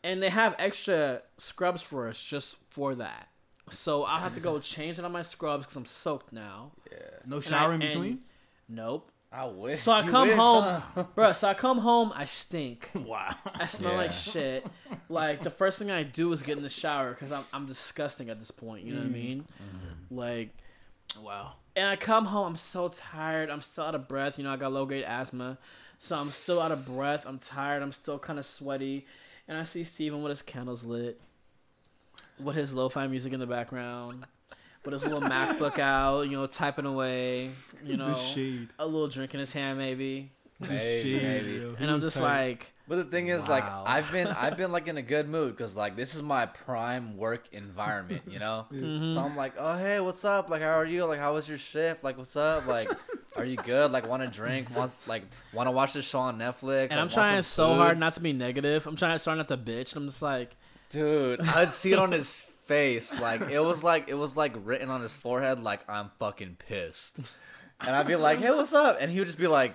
and 0.02 0.22
they 0.22 0.30
have 0.30 0.56
extra 0.58 1.20
scrubs 1.36 1.82
for 1.82 2.08
us 2.08 2.22
just 2.22 2.56
for 2.70 2.94
that. 2.94 3.28
So 3.68 4.04
I'll 4.04 4.20
have 4.20 4.34
to 4.36 4.40
go 4.40 4.58
change 4.74 4.98
it 4.98 5.04
on 5.04 5.12
my 5.12 5.20
scrubs 5.20 5.66
because 5.66 5.76
I'm 5.76 5.84
soaked 5.84 6.32
now. 6.32 6.72
Yeah. 6.90 6.96
No 7.26 7.42
shower 7.42 7.72
I- 7.72 7.74
in 7.74 7.80
between. 7.80 8.20
Nope. 8.70 9.10
I 9.32 9.44
wish. 9.46 9.80
So 9.80 9.92
I 9.92 10.02
come 10.06 10.28
wish, 10.28 10.36
home, 10.36 10.82
huh? 10.94 11.04
bro. 11.14 11.32
So 11.32 11.48
I 11.48 11.54
come 11.54 11.78
home, 11.78 12.12
I 12.14 12.24
stink. 12.24 12.90
Wow. 13.06 13.34
I 13.54 13.66
smell 13.66 13.92
Yeah. 13.92 13.98
like 13.98 14.12
shit. 14.12 14.66
Like 15.08 15.42
the 15.42 15.50
first 15.50 15.78
thing 15.78 15.90
I 15.90 16.02
do 16.02 16.32
is 16.32 16.42
get 16.42 16.56
in 16.56 16.62
the 16.64 16.68
shower 16.68 17.10
because 17.10 17.30
I'm 17.30 17.44
I'm 17.52 17.66
disgusting 17.66 18.28
at 18.28 18.38
this 18.40 18.50
point. 18.50 18.84
You 18.84 18.94
know 18.94 19.00
what 19.00 19.06
I 19.06 19.10
mm-hmm. 19.10 19.14
mean? 19.14 19.44
Mm-hmm. 19.62 20.16
Like, 20.18 20.50
Wow. 21.20 21.54
and 21.76 21.86
I 21.88 21.96
come 21.96 22.26
home, 22.26 22.46
I'm 22.48 22.56
so 22.56 22.88
tired. 22.88 23.50
I'm 23.50 23.60
still 23.60 23.84
out 23.84 23.94
of 23.94 24.08
breath. 24.08 24.36
You 24.38 24.44
know, 24.44 24.52
I 24.52 24.56
got 24.56 24.72
low 24.72 24.84
grade 24.86 25.04
asthma, 25.04 25.58
so 25.98 26.16
I'm 26.16 26.26
still 26.26 26.60
out 26.60 26.72
of 26.72 26.86
breath. 26.86 27.24
I'm 27.26 27.38
tired. 27.38 27.82
I'm 27.82 27.92
still 27.92 28.18
kind 28.18 28.38
of 28.38 28.46
sweaty, 28.46 29.06
and 29.46 29.56
I 29.56 29.64
see 29.64 29.84
Steven 29.84 30.22
with 30.22 30.30
his 30.30 30.42
candles 30.42 30.84
lit, 30.84 31.20
with 32.38 32.56
his 32.56 32.74
lo-fi 32.74 33.06
music 33.06 33.32
in 33.32 33.40
the 33.40 33.46
background, 33.46 34.24
with 34.84 34.92
his 34.94 35.04
little 35.04 35.20
MacBook 35.20 35.78
out. 35.78 36.22
You 36.22 36.38
know, 36.38 36.46
typing 36.46 36.86
away. 36.86 37.50
You 37.84 37.96
know, 37.96 38.08
the 38.08 38.14
shade. 38.14 38.68
a 38.78 38.86
little 38.86 39.08
drink 39.08 39.34
in 39.34 39.40
his 39.40 39.52
hand 39.52 39.78
maybe. 39.78 40.30
The 40.60 40.68
Maybe, 40.68 41.18
shade. 41.18 41.22
maybe. 41.46 41.74
And 41.80 41.90
I'm 41.90 42.00
just 42.02 42.18
tight. 42.18 42.22
like, 42.22 42.72
But 42.86 42.96
the 42.96 43.04
thing 43.04 43.28
is, 43.28 43.48
Wow. 43.48 43.48
like, 43.48 43.64
I've 43.64 44.12
been, 44.12 44.26
I've 44.26 44.56
been 44.58 44.70
like 44.70 44.88
in 44.88 44.98
a 44.98 45.02
good 45.02 45.26
mood 45.26 45.56
because 45.56 45.74
like 45.74 45.96
this 45.96 46.14
is 46.14 46.20
my 46.20 46.44
prime 46.44 47.16
work 47.16 47.48
environment, 47.52 48.22
you 48.28 48.38
know. 48.38 48.66
Mm-hmm. 48.70 49.14
So 49.14 49.20
I'm 49.20 49.36
like, 49.36 49.54
oh 49.58 49.78
hey, 49.78 50.00
what's 50.00 50.22
up? 50.22 50.50
Like, 50.50 50.60
how 50.60 50.78
are 50.78 50.84
you? 50.84 51.06
Like, 51.06 51.18
how 51.18 51.32
was 51.32 51.48
your 51.48 51.56
shift? 51.56 52.04
Like, 52.04 52.18
what's 52.18 52.36
up? 52.36 52.66
Like, 52.66 52.90
are 53.36 53.44
you 53.46 53.56
good? 53.56 53.90
Like, 53.90 54.06
want 54.06 54.22
to 54.22 54.28
drink? 54.28 54.68
Want 54.76 54.92
like, 55.06 55.22
want 55.54 55.66
to 55.66 55.70
watch 55.70 55.94
this 55.94 56.04
show 56.04 56.18
on 56.18 56.38
Netflix? 56.38 56.88
and 56.90 57.00
I'm 57.00 57.08
trying 57.08 57.40
so 57.40 57.68
food? 57.68 57.76
hard 57.78 57.98
not 57.98 58.12
to 58.14 58.20
be 58.20 58.34
negative. 58.34 58.86
I'm 58.86 58.96
trying 58.96 59.14
to 59.14 59.18
start 59.18 59.38
not 59.38 59.48
to 59.48 59.56
bitch. 59.56 59.94
And 59.94 60.02
I'm 60.02 60.08
just 60.08 60.20
like, 60.20 60.56
dude. 60.90 61.40
I'd 61.40 61.72
see 61.72 61.94
it 61.94 61.98
on 61.98 62.12
his 62.12 62.44
face, 62.70 63.20
like 63.20 63.42
it 63.50 63.60
was 63.60 63.82
like 63.84 64.08
it 64.08 64.14
was 64.14 64.36
like 64.36 64.52
written 64.64 64.90
on 64.90 65.00
his 65.02 65.16
forehead, 65.16 65.62
like 65.62 65.80
I'm 65.88 66.10
fucking 66.18 66.56
pissed. 66.58 67.18
And 67.80 67.96
I'd 67.96 68.06
be 68.06 68.16
like, 68.16 68.38
hey, 68.38 68.50
what's 68.50 68.72
up? 68.72 68.98
And 69.00 69.10
he 69.10 69.18
would 69.18 69.26
just 69.26 69.38
be 69.38 69.46
like, 69.46 69.74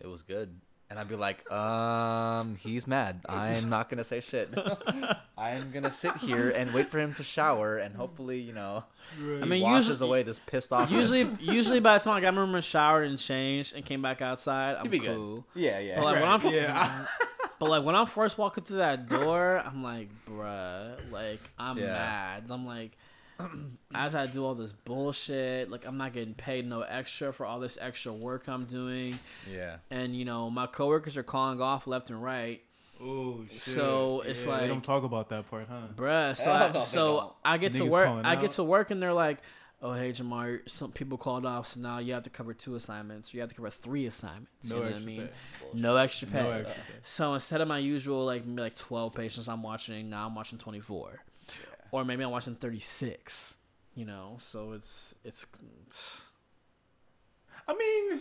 it 0.00 0.06
was 0.06 0.22
good. 0.22 0.60
And 0.88 0.98
I'd 0.98 1.08
be 1.08 1.14
like, 1.14 1.48
um, 1.52 2.56
he's 2.56 2.86
mad. 2.86 3.20
I'm 3.28 3.68
not 3.68 3.88
gonna 3.88 4.02
say 4.02 4.20
shit. 4.20 4.48
I'm 5.38 5.70
gonna 5.70 5.90
sit 5.90 6.16
here 6.16 6.50
and 6.50 6.72
wait 6.74 6.88
for 6.88 6.98
him 6.98 7.14
to 7.14 7.22
shower, 7.22 7.76
and 7.76 7.94
hopefully, 7.94 8.40
you 8.40 8.52
know, 8.52 8.82
I 9.16 9.20
he 9.44 9.44
mean, 9.44 9.62
washes 9.62 9.88
usually, 9.88 10.08
away 10.10 10.22
this 10.24 10.38
pissed 10.40 10.72
off. 10.72 10.90
usually, 10.90 11.26
usually 11.40 11.78
by 11.80 11.96
the 11.98 12.02
time 12.04 12.16
I 12.16 12.20
got 12.20 12.34
my 12.34 12.40
room 12.40 12.60
showered 12.60 13.06
and 13.08 13.18
changed 13.18 13.76
and 13.76 13.84
came 13.84 14.02
back 14.02 14.20
outside, 14.20 14.76
I'm 14.76 14.82
He'd 14.84 14.90
be 14.90 14.98
good. 14.98 15.16
cool. 15.16 15.44
yeah, 15.54 15.78
yeah. 15.78 15.96
But 15.96 16.04
like 16.06 16.20
when 16.20 16.28
I'm, 16.28 16.54
yeah. 16.54 17.06
but 17.60 17.70
like 17.70 17.84
when 17.84 17.94
I'm 17.94 18.06
first 18.06 18.36
walking 18.38 18.64
through 18.64 18.78
that 18.78 19.08
door, 19.08 19.62
I'm 19.64 19.84
like, 19.84 20.08
bruh, 20.28 20.96
like 21.12 21.38
I'm 21.58 21.78
Yeah. 21.78 21.86
mad. 21.86 22.44
I'm 22.50 22.66
like, 22.66 22.96
as 23.94 24.14
I 24.14 24.26
do 24.26 24.44
all 24.44 24.54
this 24.56 24.72
bullshit, 24.72 25.70
like 25.70 25.86
I'm 25.86 25.96
not 25.96 26.12
getting 26.12 26.34
paid 26.34 26.66
no 26.66 26.80
extra 26.82 27.32
for 27.32 27.46
all 27.46 27.60
this 27.60 27.78
extra 27.80 28.12
work 28.12 28.48
I'm 28.48 28.64
doing, 28.64 29.18
yeah. 29.50 29.76
and 29.90 30.16
you 30.16 30.24
know 30.24 30.50
my 30.50 30.66
coworkers 30.66 31.16
are 31.16 31.22
calling 31.22 31.60
off 31.60 31.86
left 31.86 32.10
and 32.10 32.22
right. 32.22 32.60
Oh 33.02 33.44
shit. 33.50 33.60
So, 33.62 34.20
it's 34.26 34.44
Yeah, 34.44 34.50
like- 34.52 34.60
they 34.60 34.68
don't 34.68 34.84
talk 34.84 35.04
about 35.04 35.30
that 35.30 35.48
part, 35.48 35.66
huh? 35.70 35.86
Bruh, 35.96 36.36
so 36.36 36.52
I, 36.52 36.80
so. 36.80 37.34
I 37.42 37.56
get 37.56 37.72
to 37.74 37.84
work. 37.86 38.10
I 38.24 38.36
get 38.36 38.50
to 38.52 38.62
work, 38.64 38.90
and 38.90 39.02
they're 39.02 39.14
like, 39.14 39.38
"Oh, 39.82 39.92
hey, 39.94 40.10
Jamar, 40.12 40.68
some 40.68 40.92
people 40.92 41.16
called 41.16 41.46
off, 41.46 41.68
so 41.68 41.80
now 41.80 41.98
you 41.98 42.12
have 42.12 42.22
to 42.24 42.30
cover 42.30 42.52
two 42.52 42.74
assignments. 42.74 43.32
You 43.32 43.40
have 43.40 43.48
to 43.48 43.54
cover 43.54 43.70
three 43.70 44.06
assignments. 44.06 44.68
No 44.70 44.76
you 44.76 44.82
know 44.82 44.86
what 44.86 44.92
I 44.92 44.96
extra 44.96 45.06
mean? 45.06 45.28
pay. 45.28 45.32
No 45.80 45.96
extra 45.96 46.28
pay. 46.28 46.42
No 46.42 46.50
extra 46.50 46.74
pay. 46.74 46.98
So 47.02 47.34
instead 47.34 47.60
of 47.60 47.68
my 47.68 47.78
usual 47.78 48.24
like 48.26 48.44
maybe 48.44 48.62
like 48.62 48.76
twelve 48.76 49.14
patients 49.14 49.48
I'm 49.48 49.62
watching, 49.62 50.10
now 50.10 50.26
I'm 50.26 50.34
watching 50.34 50.58
twenty 50.58 50.80
four, 50.80 51.22
or 51.92 52.04
maybe 52.04 52.22
I'm 52.24 52.30
watching 52.30 52.54
thirty 52.56 52.78
six. 52.78 53.56
You 53.94 54.04
know, 54.04 54.36
so 54.38 54.72
it's 54.72 55.14
it's. 55.24 55.46
it's 55.88 56.30
I 57.68 57.74
mean, 57.74 58.20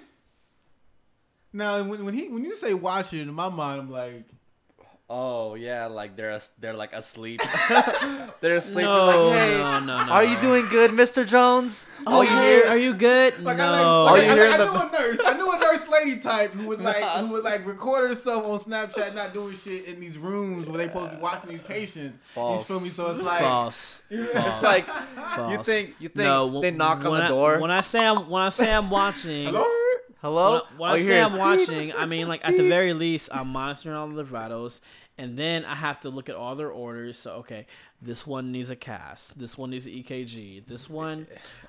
Now, 1.53 1.81
when, 1.83 2.05
when 2.05 2.13
he 2.13 2.29
when 2.29 2.43
you 2.45 2.55
say 2.55 2.73
watching, 2.73 3.19
in 3.21 3.33
my 3.33 3.49
mind, 3.49 3.81
I'm 3.81 3.91
like, 3.91 4.25
Oh 5.11 5.55
yeah, 5.55 5.87
like 5.87 6.15
they're 6.15 6.29
as- 6.29 6.51
they're 6.59 6.75
like 6.75 6.93
asleep. 6.93 7.41
they're 8.41 8.57
asleep. 8.57 8.85
No, 8.85 9.31
They're 9.31 9.47
like, 9.47 9.49
hey, 9.53 9.57
no, 9.57 9.79
no, 9.79 10.05
no. 10.05 10.11
are 10.11 10.23
you 10.23 10.39
doing 10.39 10.67
good, 10.69 10.91
Mr. 10.91 11.25
Jones? 11.25 11.87
Oh, 12.05 12.17
All 12.17 12.23
you 12.23 12.29
hey, 12.29 12.45
hear, 12.61 12.67
are 12.67 12.77
you 12.77 12.93
good? 12.93 13.41
like 13.41 13.57
no. 13.57 13.63
I, 13.63 13.69
like, 13.71 13.85
All 13.85 14.05
like, 14.05 14.23
you 14.25 14.29
I, 14.29 14.33
hear 14.35 14.51
I 14.51 14.57
the- 14.57 14.65
knew 14.65 14.79
a 14.79 14.91
nurse. 14.91 15.19
I 15.25 15.33
knew 15.37 15.51
a 15.51 15.57
nurse 15.59 15.87
lady 15.89 16.19
type 16.21 16.51
who 16.53 16.67
would 16.67 16.81
like 16.81 16.97
who 17.25 17.31
would 17.33 17.43
like 17.43 17.65
record 17.65 18.07
herself 18.07 18.45
on 18.45 18.59
Snapchat, 18.59 19.15
not 19.15 19.33
doing 19.33 19.55
shit 19.55 19.85
in 19.85 19.99
these 19.99 20.19
rooms 20.19 20.67
where 20.67 20.77
they 20.77 20.85
supposed 20.85 21.09
to 21.09 21.15
be 21.15 21.21
watching 21.23 21.49
these 21.49 21.61
patients. 21.61 22.19
False. 22.35 22.69
You 22.69 22.75
feel 22.75 22.83
me? 22.83 22.89
So 22.89 23.09
it's 23.09 23.23
like, 23.23 23.41
False. 23.41 24.03
It's 24.11 24.61
like 24.61 24.85
you 25.49 25.63
think 25.63 25.95
you 25.99 26.09
think 26.09 26.17
no, 26.17 26.61
they 26.61 26.69
knock 26.69 27.03
on 27.03 27.11
when 27.11 27.19
the 27.21 27.25
I- 27.25 27.29
door. 27.29 27.59
when 27.59 27.71
I 27.71 27.81
say 27.81 28.05
I'm 28.05 28.29
when 28.29 28.43
I 28.43 28.49
say 28.49 28.71
I'm 28.71 28.91
watching. 28.91 29.45
hello. 29.47 29.65
Hello. 30.21 30.63
When, 30.75 30.79
when 30.79 30.91
I 30.91 31.01
say 31.01 31.21
I'm 31.21 31.38
watching, 31.38 31.93
I 31.95 32.05
mean 32.05 32.27
like 32.27 32.41
at 32.43 32.58
the 32.58 32.63
very 32.69 32.93
least 32.93 33.29
I'm 33.32 33.47
monitoring 33.47 33.95
all 33.95 34.08
the 34.10 34.23
vitals, 34.23 34.82
and 35.17 35.38
then 35.38 35.63
I 35.63 35.75
have 35.75 36.01
to 36.01 36.10
look 36.10 36.27
at 36.27 36.36
all 36.36 36.55
their 36.55 36.69
orders. 36.69 37.17
So 37.17 37.36
okay, 37.36 37.67
this 38.01 38.27
one 38.27 38.51
needs 38.51 38.69
a 38.69 38.75
cast. 38.75 39.39
This 39.39 39.58
one 39.58 39.69
needs 39.69 39.86
an 39.86 39.93
EKG. 39.93 40.65
This 40.67 40.89
one, 40.89 41.25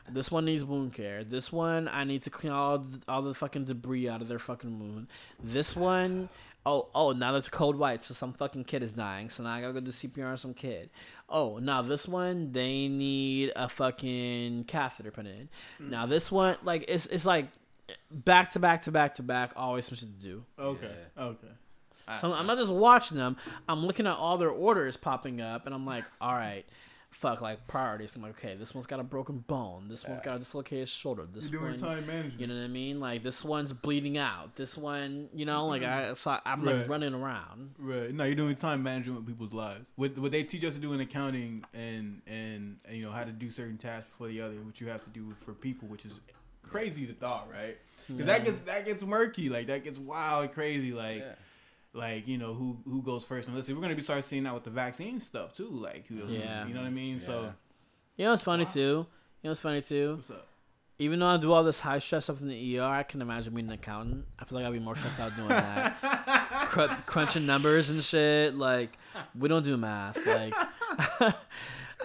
this 0.08 0.32
one 0.32 0.46
needs 0.46 0.64
wound 0.64 0.94
care. 0.94 1.22
This 1.22 1.52
one 1.52 1.88
I 1.92 2.02
need 2.02 2.22
to 2.24 2.30
clean 2.30 2.52
all 2.52 2.78
the, 2.78 3.00
all 3.08 3.22
the 3.22 3.34
fucking 3.34 3.66
debris 3.66 4.08
out 4.08 4.20
of 4.20 4.26
their 4.26 4.40
fucking 4.40 4.80
wound. 4.80 5.06
This 5.42 5.76
one. 5.76 6.28
Oh, 6.66 6.88
oh! 6.94 7.12
Now 7.12 7.32
there's 7.32 7.48
code 7.48 7.76
white, 7.76 8.02
so 8.02 8.12
some 8.12 8.34
fucking 8.34 8.64
kid 8.64 8.82
is 8.82 8.92
dying. 8.92 9.30
So 9.30 9.44
now 9.44 9.54
I 9.54 9.62
gotta 9.62 9.72
go 9.72 9.80
do 9.80 9.90
CPR 9.90 10.32
on 10.32 10.36
some 10.36 10.52
kid. 10.52 10.90
Oh, 11.26 11.58
now 11.58 11.80
this 11.80 12.06
one 12.06 12.52
they 12.52 12.86
need 12.86 13.52
a 13.56 13.66
fucking 13.66 14.64
catheter 14.64 15.10
put 15.10 15.24
in. 15.24 15.48
Now 15.78 16.04
this 16.04 16.30
one, 16.30 16.56
like 16.62 16.84
it's 16.86 17.06
it's 17.06 17.24
like 17.24 17.46
back 18.10 18.52
to 18.52 18.58
back 18.58 18.82
to 18.82 18.90
back 18.90 19.14
to 19.14 19.22
back, 19.22 19.52
always 19.56 19.84
something 19.86 20.12
to 20.12 20.26
do. 20.26 20.44
Okay. 20.58 20.94
Okay. 21.18 21.48
So 22.20 22.32
I'm 22.32 22.46
not 22.46 22.58
just 22.58 22.72
watching 22.72 23.16
them. 23.16 23.36
I'm 23.68 23.86
looking 23.86 24.06
at 24.06 24.14
all 24.14 24.36
their 24.36 24.50
orders 24.50 24.96
popping 24.96 25.40
up, 25.40 25.66
and 25.66 25.74
I'm 25.74 25.84
like, 25.84 26.04
all 26.20 26.34
right, 26.34 26.64
fuck, 27.10 27.40
like 27.40 27.66
priorities. 27.66 28.16
I'm 28.16 28.22
like, 28.22 28.32
okay, 28.32 28.56
this 28.56 28.74
one's 28.74 28.86
got 28.86 28.98
a 28.98 29.04
broken 29.04 29.44
bone. 29.46 29.86
This 29.88 30.04
one's 30.06 30.20
got 30.20 30.36
a 30.36 30.38
dislocated 30.40 30.88
shoulder. 30.88 31.26
This 31.32 31.50
You're 31.50 31.60
doing 31.60 31.72
one, 31.72 31.80
time 31.80 32.06
management. 32.06 32.40
you 32.40 32.46
know 32.46 32.54
what 32.54 32.64
I 32.64 32.68
mean? 32.68 33.00
Like 33.00 33.22
this 33.22 33.44
one's 33.44 33.72
bleeding 33.72 34.18
out. 34.18 34.56
This 34.56 34.76
one, 34.76 35.28
you 35.34 35.44
know, 35.44 35.66
like 35.66 35.82
mm-hmm. 35.82 36.12
I, 36.12 36.14
so 36.14 36.36
I'm 36.44 36.64
like 36.64 36.76
Right. 36.76 36.88
running 36.88 37.14
around. 37.14 37.74
Right. 37.78 38.12
No, 38.12 38.24
you're 38.24 38.34
doing 38.34 38.56
time 38.56 38.82
management 38.82 39.18
with 39.18 39.26
people's 39.28 39.52
lives. 39.52 39.90
What 39.96 40.18
what 40.18 40.32
they 40.32 40.42
teach 40.42 40.64
us 40.64 40.74
to 40.74 40.80
do 40.80 40.92
in 40.92 41.00
accounting 41.00 41.64
and, 41.74 42.22
and 42.26 42.78
and 42.84 42.96
you 42.96 43.04
know 43.04 43.12
how 43.12 43.24
to 43.24 43.32
do 43.32 43.50
certain 43.50 43.76
tasks 43.76 44.08
before 44.10 44.28
the 44.28 44.40
other, 44.40 44.54
which 44.54 44.80
you 44.80 44.88
have 44.88 45.04
to 45.04 45.10
do 45.10 45.32
for 45.44 45.52
people, 45.52 45.88
which 45.88 46.04
is 46.04 46.18
crazy 46.70 47.06
to 47.06 47.12
thought, 47.12 47.48
right? 47.52 47.76
Because 48.08 48.26
that 48.26 48.44
gets 48.44 48.60
that 48.62 48.84
gets 48.84 49.02
murky, 49.04 49.48
like 49.48 49.66
that 49.68 49.84
gets 49.84 49.98
wild 49.98 50.44
and 50.44 50.52
crazy, 50.52 50.92
like 50.92 51.18
Yeah. 51.18 51.34
like 51.92 52.26
you 52.26 52.38
know 52.38 52.54
who 52.54 52.78
who 52.84 53.02
goes 53.02 53.24
first. 53.24 53.46
And 53.48 53.56
listen, 53.56 53.74
we're 53.76 53.82
gonna 53.82 53.94
be 53.94 54.02
start 54.02 54.24
seeing 54.24 54.42
that 54.44 54.54
with 54.54 54.64
the 54.64 54.70
vaccine 54.70 55.20
stuff 55.20 55.54
too, 55.54 55.68
like 55.70 56.06
who, 56.06 56.26
Yeah. 56.26 56.66
you 56.66 56.74
know 56.74 56.80
what 56.80 56.86
I 56.86 56.90
mean. 56.90 57.20
So 57.20 57.52
You 58.16 58.24
know, 58.26 58.32
it's 58.32 58.42
funny 58.42 58.64
too. 58.66 59.06
You 59.42 59.48
know, 59.48 59.50
it's 59.52 59.60
funny 59.60 59.80
too. 59.80 60.16
what's 60.16 60.30
up? 60.30 60.46
Even 60.98 61.18
though 61.20 61.28
I 61.28 61.36
do 61.38 61.50
all 61.52 61.64
this 61.64 61.80
high 61.80 61.98
stress 61.98 62.24
stuff 62.24 62.42
in 62.42 62.48
the 62.48 62.78
ER, 62.78 62.82
I 62.84 63.04
can 63.04 63.22
imagine 63.22 63.54
being 63.54 63.68
an 63.68 63.72
accountant. 63.72 64.26
I 64.38 64.44
feel 64.44 64.58
like 64.58 64.66
I'd 64.66 64.72
be 64.74 64.80
more 64.80 64.94
stressed 64.96 65.18
out 65.18 65.34
doing 65.34 65.48
that. 65.48 65.96
Cr- 66.68 66.94
crunching 67.06 67.46
numbers 67.46 67.88
and 67.88 68.02
shit. 68.02 68.54
Like 68.54 68.98
we 69.38 69.48
don't 69.48 69.64
do 69.64 69.76
math. 69.78 70.18
Like 70.26 70.52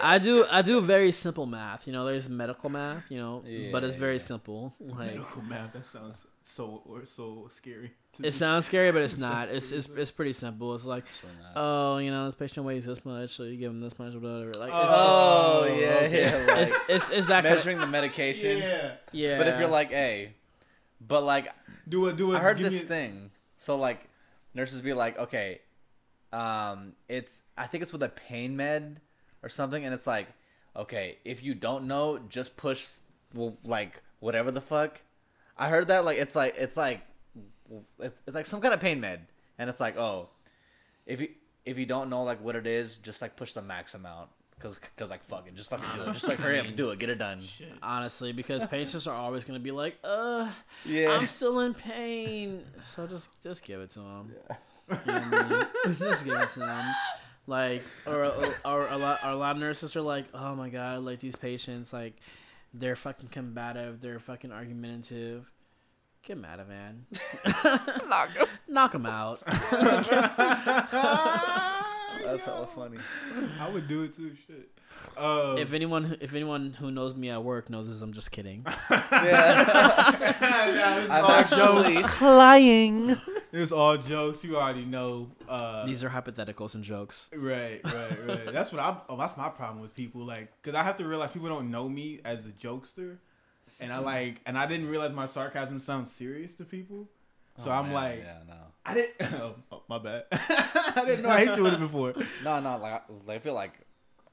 I 0.00 0.18
do. 0.18 0.44
I 0.50 0.62
do 0.62 0.80
very 0.80 1.10
simple 1.12 1.46
math. 1.46 1.86
You 1.86 1.92
know, 1.92 2.04
there's 2.06 2.28
medical 2.28 2.68
math. 2.70 3.10
You 3.10 3.18
know, 3.18 3.44
but 3.72 3.84
it's 3.84 3.96
very 3.96 4.16
yeah. 4.16 4.22
simple. 4.22 4.74
Like 4.80 5.14
Medical 5.14 5.42
math. 5.42 5.72
That 5.72 5.86
sounds 5.86 6.26
so 6.42 6.82
or 6.86 7.06
so 7.06 7.48
scary. 7.50 7.92
it 8.18 8.20
me. 8.22 8.30
sounds 8.30 8.66
scary, 8.66 8.92
but 8.92 9.02
it's 9.02 9.14
It 9.20 9.20
not. 9.20 9.48
sounds 9.48 9.52
It's 9.52 9.72
it's 9.72 9.88
it's 9.98 10.10
pretty 10.10 10.32
simple. 10.32 10.74
It's 10.74 10.84
like, 10.84 11.04
So 11.22 11.28
oh, 11.56 11.98
you 11.98 12.10
know, 12.10 12.26
this 12.26 12.34
patient 12.34 12.66
weighs 12.66 12.86
this 12.86 13.04
much, 13.04 13.30
so 13.30 13.44
you 13.44 13.56
give 13.56 13.70
him 13.70 13.80
this 13.80 13.98
much, 13.98 14.14
whatever. 14.14 14.52
Like, 14.52 14.68
it's, 14.68 14.74
Oh, 14.74 15.60
Oh, 15.62 15.64
yeah, 15.66 15.86
okay. 16.02 16.22
yeah. 16.22 16.46
Like 16.54 16.58
it's, 16.68 16.76
it's 16.88 17.10
it's 17.10 17.26
that 17.28 17.42
kind 17.42 17.46
of, 17.46 17.52
measuring 17.58 17.78
the 17.78 17.86
medication. 17.86 18.58
yeah. 18.58 18.92
yeah. 19.12 19.38
But 19.38 19.48
if 19.48 19.58
you're 19.58 19.68
like, 19.68 19.90
hey, 19.90 20.34
but 21.00 21.22
like 21.24 21.48
Do 21.88 22.06
it. 22.08 22.16
Do 22.16 22.32
it. 22.32 22.36
I 22.36 22.40
heard 22.40 22.58
this 22.58 22.74
me- 22.82 22.88
thing. 22.88 23.30
So 23.58 23.76
like 23.78 24.08
nurses 24.54 24.80
be 24.82 24.92
like, 24.92 25.18
okay, 25.18 25.60
um, 26.32 26.92
it's 27.08 27.42
I 27.56 27.66
think 27.66 27.82
it's 27.82 27.92
with 27.92 28.02
a 28.02 28.08
pain 28.08 28.56
med 28.56 29.00
or 29.46 29.48
something, 29.48 29.84
and 29.84 29.94
it's 29.94 30.08
like, 30.08 30.26
okay, 30.74 31.18
if 31.24 31.40
you 31.44 31.54
don't 31.54 31.86
know, 31.86 32.18
just 32.28 32.56
push, 32.56 32.88
well, 33.32 33.56
like 33.64 34.02
whatever 34.18 34.50
the 34.50 34.60
fuck. 34.60 35.00
I 35.56 35.68
heard 35.68 35.86
that 35.86 36.04
like 36.04 36.18
it's 36.18 36.34
like 36.34 36.56
it's 36.58 36.76
like 36.76 37.00
it's, 38.00 38.20
it's 38.26 38.34
like 38.34 38.44
some 38.44 38.60
kind 38.60 38.74
of 38.74 38.80
pain 38.80 39.00
med, 39.00 39.20
and 39.56 39.70
it's 39.70 39.78
like 39.78 39.96
oh, 39.96 40.30
if 41.06 41.20
you 41.20 41.28
if 41.64 41.78
you 41.78 41.86
don't 41.86 42.10
know 42.10 42.24
like 42.24 42.42
what 42.42 42.56
it 42.56 42.66
is, 42.66 42.98
just 42.98 43.22
like 43.22 43.36
push 43.36 43.52
the 43.52 43.62
max 43.62 43.94
amount. 43.94 44.30
Cause, 44.58 44.80
cause 44.96 45.10
like 45.10 45.22
fucking, 45.22 45.54
just 45.54 45.68
fucking 45.68 45.84
do 45.96 46.10
it. 46.10 46.14
Just 46.14 46.28
like 46.28 46.38
hurry 46.38 46.58
up, 46.58 46.74
do 46.74 46.88
it, 46.88 46.98
get 46.98 47.10
it 47.10 47.18
done. 47.18 47.42
Shit. 47.42 47.74
honestly, 47.82 48.32
because 48.32 48.64
patients 48.68 49.06
are 49.06 49.14
always 49.14 49.44
gonna 49.44 49.60
be 49.60 49.70
like, 49.70 49.98
uh. 50.02 50.50
Yeah, 50.86 51.10
I'm 51.10 51.26
still 51.26 51.60
in 51.60 51.74
pain. 51.74 52.64
So 52.80 53.06
just 53.06 53.28
just 53.42 53.62
give 53.62 53.80
it 53.80 53.90
to 53.90 54.00
him. 54.00 54.32
You 54.90 54.96
know 55.12 55.12
what 55.12 55.34
I 55.34 55.48
mean? 55.86 55.96
just 55.98 56.24
give 56.24 56.40
it 56.40 56.48
to 56.54 56.66
him. 56.66 56.94
Like 57.48 57.82
or, 58.06 58.24
or 58.24 58.54
or 58.64 58.88
a 58.88 58.96
lot 58.98 59.20
or 59.22 59.30
a 59.30 59.36
lot 59.36 59.54
of 59.56 59.60
nurses 59.62 59.94
are 59.94 60.00
like, 60.02 60.24
oh 60.34 60.54
my 60.56 60.68
god, 60.68 61.02
like 61.04 61.20
these 61.20 61.36
patients, 61.36 61.92
like 61.92 62.16
they're 62.74 62.96
fucking 62.96 63.28
combative, 63.28 64.00
they're 64.00 64.18
fucking 64.18 64.50
argumentative. 64.52 65.50
Get 66.24 66.38
mad 66.38 66.58
at 66.58 66.68
man. 66.68 67.06
Knock 68.08 68.30
him. 68.32 68.46
Knock 68.68 68.94
him 68.96 69.06
out. 69.06 69.42
that's 72.24 72.44
hella 72.44 72.66
funny. 72.66 72.98
I 73.60 73.68
would 73.70 73.86
do 73.88 74.02
it 74.02 74.16
too. 74.16 74.32
Shit. 74.46 74.70
Uh, 75.16 75.54
if 75.58 75.72
anyone 75.72 76.04
who- 76.04 76.16
if 76.20 76.34
anyone 76.34 76.72
who 76.78 76.90
knows 76.90 77.14
me 77.14 77.30
at 77.30 77.42
work 77.44 77.70
knows 77.70 77.86
this, 77.88 78.02
I'm 78.02 78.12
just 78.12 78.32
kidding. 78.32 78.64
yeah. 78.90 80.16
it's 81.00 81.10
I'm 81.10 81.24
all 81.24 81.30
actually- 81.30 81.94
jokes. 82.02 82.20
Lying. 82.20 83.16
It's 83.58 83.72
all 83.72 83.96
jokes. 83.96 84.44
You 84.44 84.56
already 84.56 84.84
know. 84.84 85.30
Uh, 85.48 85.86
These 85.86 86.04
are 86.04 86.10
hypotheticals 86.10 86.74
and 86.74 86.84
jokes. 86.84 87.30
right, 87.34 87.80
right, 87.84 88.26
right. 88.26 88.44
That's 88.52 88.70
what 88.72 88.80
I. 88.82 88.96
Oh, 89.08 89.16
that's 89.16 89.36
my 89.36 89.48
problem 89.48 89.80
with 89.80 89.94
people. 89.94 90.22
Like, 90.22 90.50
cause 90.62 90.74
I 90.74 90.82
have 90.82 90.96
to 90.98 91.04
realize 91.06 91.30
people 91.30 91.48
don't 91.48 91.70
know 91.70 91.88
me 91.88 92.20
as 92.24 92.44
a 92.44 92.50
jokester, 92.50 93.16
and 93.80 93.92
I 93.92 93.98
like, 93.98 94.40
and 94.46 94.58
I 94.58 94.66
didn't 94.66 94.88
realize 94.90 95.12
my 95.12 95.26
sarcasm 95.26 95.80
sounds 95.80 96.10
serious 96.12 96.54
to 96.54 96.64
people. 96.64 97.08
So 97.58 97.70
Oh, 97.70 97.74
I'm 97.74 97.86
man, 97.86 97.94
like, 97.94 98.18
yeah, 98.18 98.38
no. 98.46 98.54
I 98.84 98.94
didn't. 98.94 99.14
Oh, 99.42 99.54
oh, 99.72 99.82
my 99.88 99.98
bad. 99.98 100.24
I 100.32 101.02
didn't 101.06 101.22
know 101.22 101.30
I 101.30 101.46
hit 101.46 101.56
you 101.56 101.62
with 101.64 101.74
it 101.74 101.80
before. 101.80 102.12
No, 102.44 102.60
no, 102.60 102.76
like 102.76 103.02
I- 103.28 103.32
I 103.32 103.38
feel 103.38 103.54
like 103.54 103.80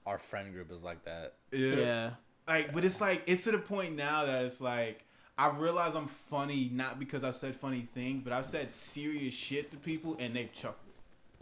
our 0.06 0.18
friend 0.18 0.52
group 0.54 0.70
is 0.72 0.84
like 0.84 1.06
that. 1.06 1.36
Yeah. 1.54 1.76
Yeah. 1.76 2.10
Like, 2.46 2.74
but 2.74 2.84
it's 2.84 3.00
like 3.00 3.24
it's 3.26 3.44
to 3.46 3.52
the 3.54 3.58
point 3.58 3.96
now 3.96 4.26
that 4.26 4.44
it's 4.44 4.60
like 4.60 5.06
I 5.38 5.50
realize 5.50 5.96
I'm 5.96 6.08
funny 6.08 6.70
not 6.72 7.00
because 7.00 7.24
I've 7.24 7.36
said 7.36 7.56
funny 7.56 7.88
things, 7.94 8.22
but 8.24 8.34
I've 8.34 8.46
said 8.46 8.72
serious 8.72 9.34
shit 9.34 9.72
to 9.72 9.78
people 9.78 10.16
and 10.20 10.36
they've 10.36 10.52
chuckled. 10.54 10.78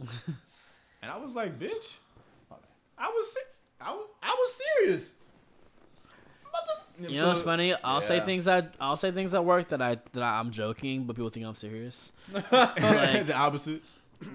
and 0.00 1.10
I 1.10 1.18
was 1.18 1.34
like, 1.34 1.58
bitch, 1.58 1.96
I 2.98 3.08
was 3.08 3.36
I 3.80 3.92
was, 3.92 4.06
I 4.22 4.28
was 4.28 4.60
serious. 4.78 5.04
You 7.08 7.16
know 7.16 7.28
what's 7.28 7.42
funny? 7.42 7.74
I'll 7.82 8.00
say 8.02 8.20
things 8.20 8.44
that 8.44 8.74
I'll 8.78 8.96
say 8.96 9.10
things 9.10 9.34
at 9.34 9.44
work 9.44 9.68
that 9.68 9.80
I 9.80 9.96
that 10.12 10.22
I'm 10.22 10.50
joking, 10.50 11.04
but 11.04 11.16
people 11.16 11.30
think 11.30 11.46
I'm 11.46 11.54
serious. 11.54 12.12
Like- 12.32 13.26
the 13.26 13.34
opposite. 13.34 13.82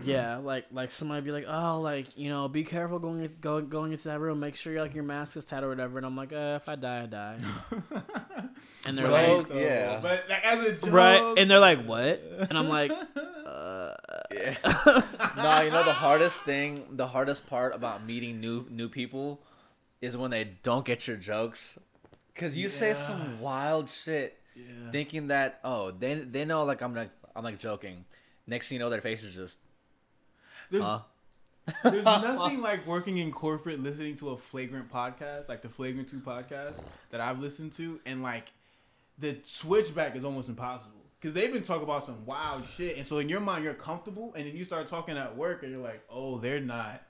Yeah, 0.03 0.37
like 0.43 0.65
like 0.71 0.91
somebody 0.91 1.21
be 1.21 1.31
like, 1.31 1.45
oh, 1.47 1.81
like 1.81 2.07
you 2.17 2.29
know, 2.29 2.47
be 2.47 2.63
careful 2.63 2.99
going 2.99 3.23
in- 3.23 3.35
go, 3.41 3.61
going 3.61 3.91
into 3.91 4.05
that 4.09 4.19
room. 4.19 4.39
Make 4.39 4.55
sure 4.55 4.79
like 4.81 4.93
your 4.93 5.03
mask 5.03 5.37
is 5.37 5.45
tight 5.45 5.63
or 5.63 5.69
whatever. 5.69 5.97
And 5.97 6.05
I'm 6.05 6.15
like, 6.15 6.33
uh, 6.33 6.59
if 6.61 6.67
I 6.69 6.75
die, 6.75 7.03
I 7.03 7.05
die. 7.05 7.37
And 8.85 8.97
they're 8.97 9.09
Right. 9.09 9.37
like, 9.37 9.49
though. 9.49 9.59
yeah. 9.59 9.99
But 10.01 10.23
like, 10.29 10.45
as 10.45 10.63
a 10.63 10.71
joke, 10.73 10.91
right? 10.93 11.35
And 11.37 11.49
they're 11.51 11.59
like, 11.59 11.83
what? 11.85 12.21
And 12.49 12.57
I'm 12.57 12.69
like, 12.69 12.91
uh, 13.45 13.93
Yeah. 14.31 14.55
no, 15.37 15.61
you 15.61 15.71
know 15.71 15.83
the 15.83 15.93
hardest 15.93 16.43
thing, 16.43 16.85
the 16.91 17.07
hardest 17.07 17.47
part 17.47 17.75
about 17.75 18.05
meeting 18.05 18.39
new 18.39 18.65
new 18.69 18.89
people 18.89 19.41
is 20.01 20.15
when 20.17 20.31
they 20.31 20.51
don't 20.63 20.85
get 20.85 21.07
your 21.07 21.17
jokes. 21.17 21.77
Cause 22.35 22.55
you 22.55 22.69
say 22.69 22.93
some 22.93 23.41
wild 23.41 23.89
shit, 23.89 24.37
yeah. 24.55 24.91
thinking 24.91 25.27
that 25.27 25.59
oh 25.63 25.89
they 25.91 26.13
they 26.15 26.45
know 26.45 26.63
like 26.65 26.81
I'm 26.81 26.93
like 26.93 27.09
I'm 27.35 27.43
like 27.43 27.57
joking. 27.59 28.05
Next 28.45 28.69
thing 28.69 28.75
you 28.77 28.79
know, 28.79 28.89
their 28.89 29.01
face 29.01 29.23
is 29.23 29.33
just 29.35 29.57
There's, 30.71 30.83
Huh? 30.83 30.99
there's 31.83 32.05
nothing 32.05 32.61
like 32.61 32.85
working 32.87 33.17
in 33.17 33.31
corporate, 33.31 33.81
listening 33.81 34.15
to 34.17 34.29
a 34.29 34.37
flagrant 34.37 34.91
podcast, 34.91 35.49
like 35.49 35.61
the 35.61 35.69
Flagrant 35.69 36.09
Two 36.09 36.19
podcast 36.19 36.81
that 37.11 37.21
I've 37.21 37.39
listened 37.39 37.73
to, 37.73 37.99
and 38.05 38.23
like 38.23 38.51
the 39.19 39.37
switchback 39.43 40.15
is 40.15 40.23
almost 40.23 40.47
impossible 40.49 40.93
because 41.19 41.33
they've 41.33 41.51
been 41.51 41.63
talking 41.63 41.83
about 41.83 42.03
some 42.03 42.25
wild 42.25 42.65
shit, 42.67 42.97
and 42.97 43.05
so 43.05 43.17
in 43.17 43.27
your 43.29 43.39
mind 43.39 43.63
you're 43.63 43.73
comfortable, 43.73 44.33
and 44.35 44.45
then 44.47 44.55
you 44.55 44.63
start 44.63 44.87
talking 44.87 45.17
at 45.17 45.35
work, 45.35 45.63
and 45.63 45.71
you're 45.71 45.81
like, 45.81 46.01
oh, 46.09 46.37
they're 46.37 46.61
not. 46.61 47.01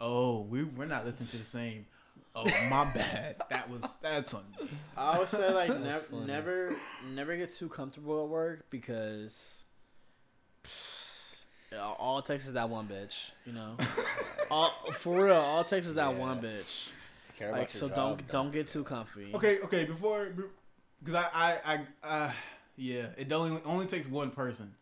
Oh, 0.00 0.40
we 0.42 0.64
we're 0.64 0.86
not 0.86 1.04
listening 1.06 1.28
to 1.28 1.36
the 1.38 1.44
same. 1.44 1.86
Oh, 2.34 2.44
my 2.68 2.84
bad. 2.94 3.36
That 3.50 3.70
was 3.70 3.96
that's 4.02 4.34
on. 4.34 4.42
me. 4.60 4.68
I 4.96 5.18
would 5.18 5.28
say 5.28 5.50
like 5.52 5.68
That's 5.82 6.10
never 6.10 6.26
never 6.26 6.76
never 7.14 7.36
get 7.36 7.54
too 7.54 7.68
comfortable 7.68 8.24
at 8.24 8.28
work 8.28 8.68
because 8.68 9.62
Yeah, 10.64 10.70
all 11.98 12.18
it 12.18 12.26
takes 12.26 12.46
is 12.46 12.52
that 12.54 12.68
one 12.68 12.86
bitch. 12.88 13.30
You 13.44 13.52
know, 13.52 13.76
all 14.50 14.70
for 14.94 15.24
real. 15.26 15.34
All 15.34 15.60
it 15.60 15.68
takes 15.68 15.86
is 15.86 15.94
that 15.94 16.12
Yeah. 16.12 16.18
one 16.18 16.40
bitch. 16.40 16.90
Care 17.36 17.52
Like, 17.52 17.72
your 17.74 17.80
so 17.80 17.88
job, 17.88 17.96
don't 17.96 18.28
don't 18.28 18.52
get 18.52 18.68
too 18.68 18.82
comfy. 18.84 19.32
Okay, 19.34 19.58
okay. 19.60 19.84
Before, 19.84 20.28
because 21.00 21.14
I, 21.14 21.28
I, 21.34 21.58
I, 21.74 21.80
uh, 22.26 22.32
yeah, 22.76 23.08
it 23.18 23.30
only 23.32 23.60
only 23.64 23.86
takes 23.86 24.06
one 24.08 24.30
person. 24.30 24.74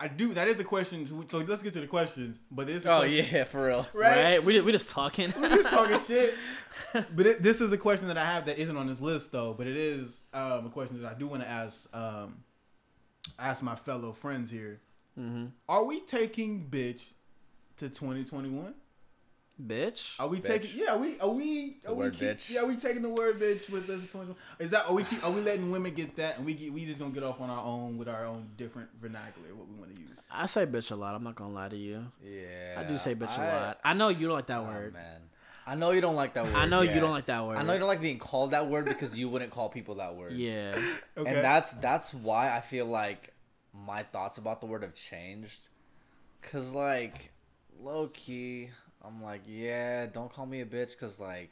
I 0.00 0.06
do. 0.06 0.32
That 0.34 0.46
is 0.48 0.60
a 0.60 0.64
question. 0.64 1.06
So 1.28 1.38
let's 1.38 1.62
get 1.62 1.72
to 1.74 1.80
the 1.80 1.86
questions. 1.86 2.38
But 2.50 2.68
it's 2.70 2.84
a 2.84 2.92
Oh 2.92 2.98
question, 3.00 3.26
yeah, 3.32 3.44
for 3.44 3.66
real. 3.66 3.86
right? 3.94 4.24
Right? 4.24 4.44
We 4.44 4.60
we 4.60 4.72
just 4.72 4.90
talking. 4.90 5.32
We're 5.40 5.48
just 5.48 5.70
talking 5.70 5.98
shit. 6.06 6.34
But 6.92 7.26
it, 7.26 7.42
this 7.42 7.60
is 7.60 7.72
a 7.72 7.78
question 7.78 8.06
that 8.08 8.16
I 8.18 8.24
have 8.24 8.46
that 8.46 8.58
isn't 8.58 8.76
on 8.76 8.86
this 8.86 9.00
list 9.00 9.32
though. 9.32 9.54
But 9.54 9.66
it 9.66 9.76
is 9.76 10.24
um, 10.32 10.66
a 10.66 10.70
question 10.70 11.00
that 11.02 11.12
I 11.14 11.18
do 11.18 11.26
want 11.26 11.42
to 11.42 11.48
ask 11.48 11.88
um, 11.94 12.36
ask 13.38 13.62
my 13.62 13.74
fellow 13.74 14.12
friends 14.12 14.50
here. 14.50 14.80
Mm-hmm. 15.18 15.46
Are 15.68 15.84
we 15.84 16.00
taking 16.00 16.66
bitch 16.70 17.12
to 17.78 17.88
2021? 17.88 18.74
Bitch. 19.60 20.20
Are 20.20 20.28
we 20.28 20.38
Bitch. 20.38 20.46
taking? 20.46 20.80
Yeah, 20.80 20.92
are 20.94 20.98
we 20.98 21.18
are 21.18 21.28
we 21.30 21.78
The 21.82 21.88
are 21.88 21.94
we 21.94 21.98
word 22.04 22.12
keep- 22.14 22.28
bitch. 22.28 22.48
Yeah, 22.50 22.60
are 22.60 22.66
we 22.66 22.76
taking 22.76 23.02
the 23.02 23.08
word 23.08 23.40
bitch 23.40 23.68
with 23.68 23.90
us? 23.90 24.00
2021? 24.12 24.36
Is 24.60 24.70
that 24.70 24.86
are 24.88 24.94
we 24.94 25.02
keep, 25.02 25.24
are 25.24 25.32
we 25.32 25.40
letting 25.40 25.72
women 25.72 25.92
get 25.94 26.14
that 26.16 26.36
and 26.36 26.46
we 26.46 26.54
get 26.54 26.72
we 26.72 26.84
just 26.86 27.00
gonna 27.00 27.10
get 27.10 27.24
off 27.24 27.40
on 27.40 27.50
our 27.50 27.64
own 27.64 27.98
with 27.98 28.08
our 28.08 28.24
own 28.24 28.48
different 28.56 28.88
vernacular 29.02 29.52
what 29.56 29.66
we 29.68 29.74
want 29.74 29.92
to 29.96 30.00
use? 30.00 30.10
I 30.30 30.46
say 30.46 30.64
bitch 30.64 30.92
a 30.92 30.94
lot. 30.94 31.16
I'm 31.16 31.24
not 31.24 31.34
gonna 31.34 31.52
lie 31.52 31.68
to 31.70 31.76
you. 31.76 32.04
Yeah, 32.24 32.76
I 32.78 32.84
do 32.84 32.98
say 32.98 33.16
bitch 33.16 33.36
a 33.36 33.40
I- 33.42 33.66
lot. 33.66 33.78
I 33.82 33.94
know 33.94 34.10
you 34.10 34.28
don't 34.28 34.36
like 34.36 34.46
that 34.46 34.60
Oh, 34.60 34.64
word. 34.64 34.92
man. 34.92 35.22
I 35.66 35.74
know 35.74 35.90
you 35.90 36.00
don't 36.02 36.14
like 36.14 36.34
that 36.34 36.44
word. 36.46 36.54
I 36.54 36.66
know 36.66 36.82
yeah. 36.82 36.94
you 36.94 37.00
don't 37.00 37.10
like 37.10 37.26
that 37.26 37.44
word. 37.44 37.56
I 37.58 37.62
know 37.64 37.72
you 37.72 37.80
don't 37.80 37.88
like 37.88 38.00
being 38.00 38.20
called 38.20 38.52
that 38.52 38.68
word 38.68 38.84
because 38.84 39.18
you 39.18 39.28
wouldn't 39.28 39.50
call 39.50 39.68
people 39.70 39.96
that 39.96 40.14
word. 40.14 40.30
Yeah. 40.32 40.78
Okay. 41.18 41.28
And 41.34 41.38
that's 41.44 41.72
that's 41.72 42.14
why 42.14 42.56
I 42.56 42.60
feel 42.60 42.86
like 42.86 43.34
my 43.72 44.02
thoughts 44.02 44.38
about 44.38 44.60
the 44.60 44.66
word 44.66 44.82
have 44.82 44.94
changed. 44.94 45.68
Cause 46.42 46.72
like, 46.74 47.30
low 47.80 48.08
key, 48.12 48.70
I'm 49.02 49.22
like, 49.22 49.42
yeah, 49.46 50.06
don't 50.06 50.32
call 50.32 50.46
me 50.46 50.60
a 50.60 50.66
bitch, 50.66 50.96
cause 50.98 51.18
like, 51.20 51.50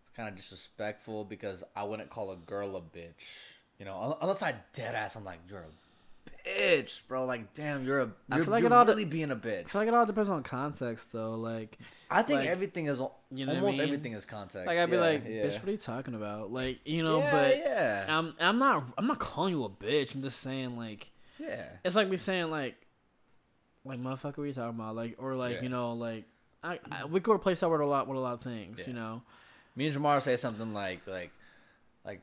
it's 0.00 0.10
kind 0.16 0.28
of 0.28 0.34
disrespectful. 0.34 1.24
Because 1.24 1.62
I 1.76 1.84
wouldn't 1.84 2.10
call 2.10 2.30
a 2.32 2.36
girl 2.36 2.76
a 2.76 2.80
bitch, 2.80 3.26
you 3.78 3.84
know, 3.84 4.16
unless 4.20 4.42
I 4.42 4.54
dead 4.72 4.94
ass. 4.94 5.16
I'm 5.16 5.24
like, 5.24 5.40
you're 5.48 5.60
a 5.60 6.48
bitch, 6.48 7.06
bro. 7.06 7.24
Like, 7.24 7.54
damn, 7.54 7.84
you're 7.84 8.00
a. 8.00 8.10
I 8.30 8.36
You're, 8.36 8.44
feel 8.44 8.52
like 8.52 8.62
you're 8.62 8.72
it 8.72 8.74
all 8.74 8.84
de- 8.84 8.92
really 8.92 9.04
being 9.04 9.30
a 9.30 9.36
bitch. 9.36 9.64
I 9.66 9.68
feel 9.68 9.80
like 9.80 9.88
it 9.88 9.94
all 9.94 10.06
depends 10.06 10.28
on 10.28 10.42
context, 10.42 11.12
though. 11.12 11.34
Like, 11.34 11.78
I 12.10 12.22
think 12.22 12.40
like, 12.40 12.48
everything 12.48 12.86
is 12.86 13.00
you 13.30 13.46
know 13.46 13.52
what 13.52 13.56
I 13.56 13.60
almost 13.60 13.78
mean? 13.78 13.86
everything 13.86 14.12
is 14.12 14.24
context. 14.24 14.66
like 14.66 14.78
I'd 14.78 14.90
be 14.90 14.96
like, 14.96 15.24
yeah. 15.26 15.44
bitch, 15.44 15.54
what 15.54 15.68
are 15.68 15.72
you 15.72 15.76
talking 15.76 16.14
about? 16.14 16.52
Like, 16.52 16.80
you 16.84 17.02
know, 17.02 17.18
yeah, 17.18 17.32
but 17.32 17.56
yeah, 17.58 18.04
I'm 18.08 18.34
I'm 18.40 18.58
not 18.58 18.84
I'm 18.96 19.06
not 19.06 19.18
calling 19.18 19.54
you 19.54 19.64
a 19.64 19.68
bitch. 19.68 20.14
I'm 20.14 20.22
just 20.22 20.40
saying 20.40 20.76
like 20.76 21.10
yeah. 21.38 21.66
it's 21.84 21.96
like 21.96 22.08
me 22.08 22.16
saying 22.16 22.50
like 22.50 22.76
like 23.84 24.00
motherfucker, 24.00 24.38
what 24.38 24.44
are 24.44 24.46
you 24.46 24.52
talking 24.52 24.78
about? 24.78 24.96
Like 24.96 25.16
or 25.18 25.34
like 25.34 25.56
Yeah. 25.56 25.62
you 25.62 25.68
know 25.68 25.92
like 25.94 26.24
I, 26.62 26.78
I 26.90 27.04
we 27.04 27.20
could 27.20 27.32
replace 27.34 27.60
that 27.60 27.68
word 27.70 27.80
a 27.80 27.86
lot 27.86 28.08
with 28.08 28.16
a 28.18 28.20
lot 28.20 28.34
of 28.34 28.42
things. 28.42 28.86
You 28.86 28.92
know. 28.92 29.22
Me 29.76 29.86
and 29.86 29.96
Jamar 29.96 30.20
say 30.20 30.36
something 30.36 30.74
like 30.74 31.06
like 31.06 31.30
like 32.04 32.20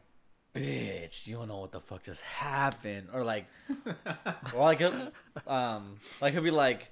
bitch, 0.53 1.25
you 1.27 1.35
don't 1.37 1.47
know 1.47 1.59
what 1.59 1.71
the 1.71 1.79
fuck 1.79 2.03
just 2.03 2.21
happened. 2.21 3.07
Or 3.13 3.23
like 3.23 3.45
or 4.53 4.59
like 4.61 4.79
he'll- 4.79 5.11
um 5.47 5.95
like 6.21 6.33
he'll 6.33 6.41
be 6.43 6.51
like 6.51 6.91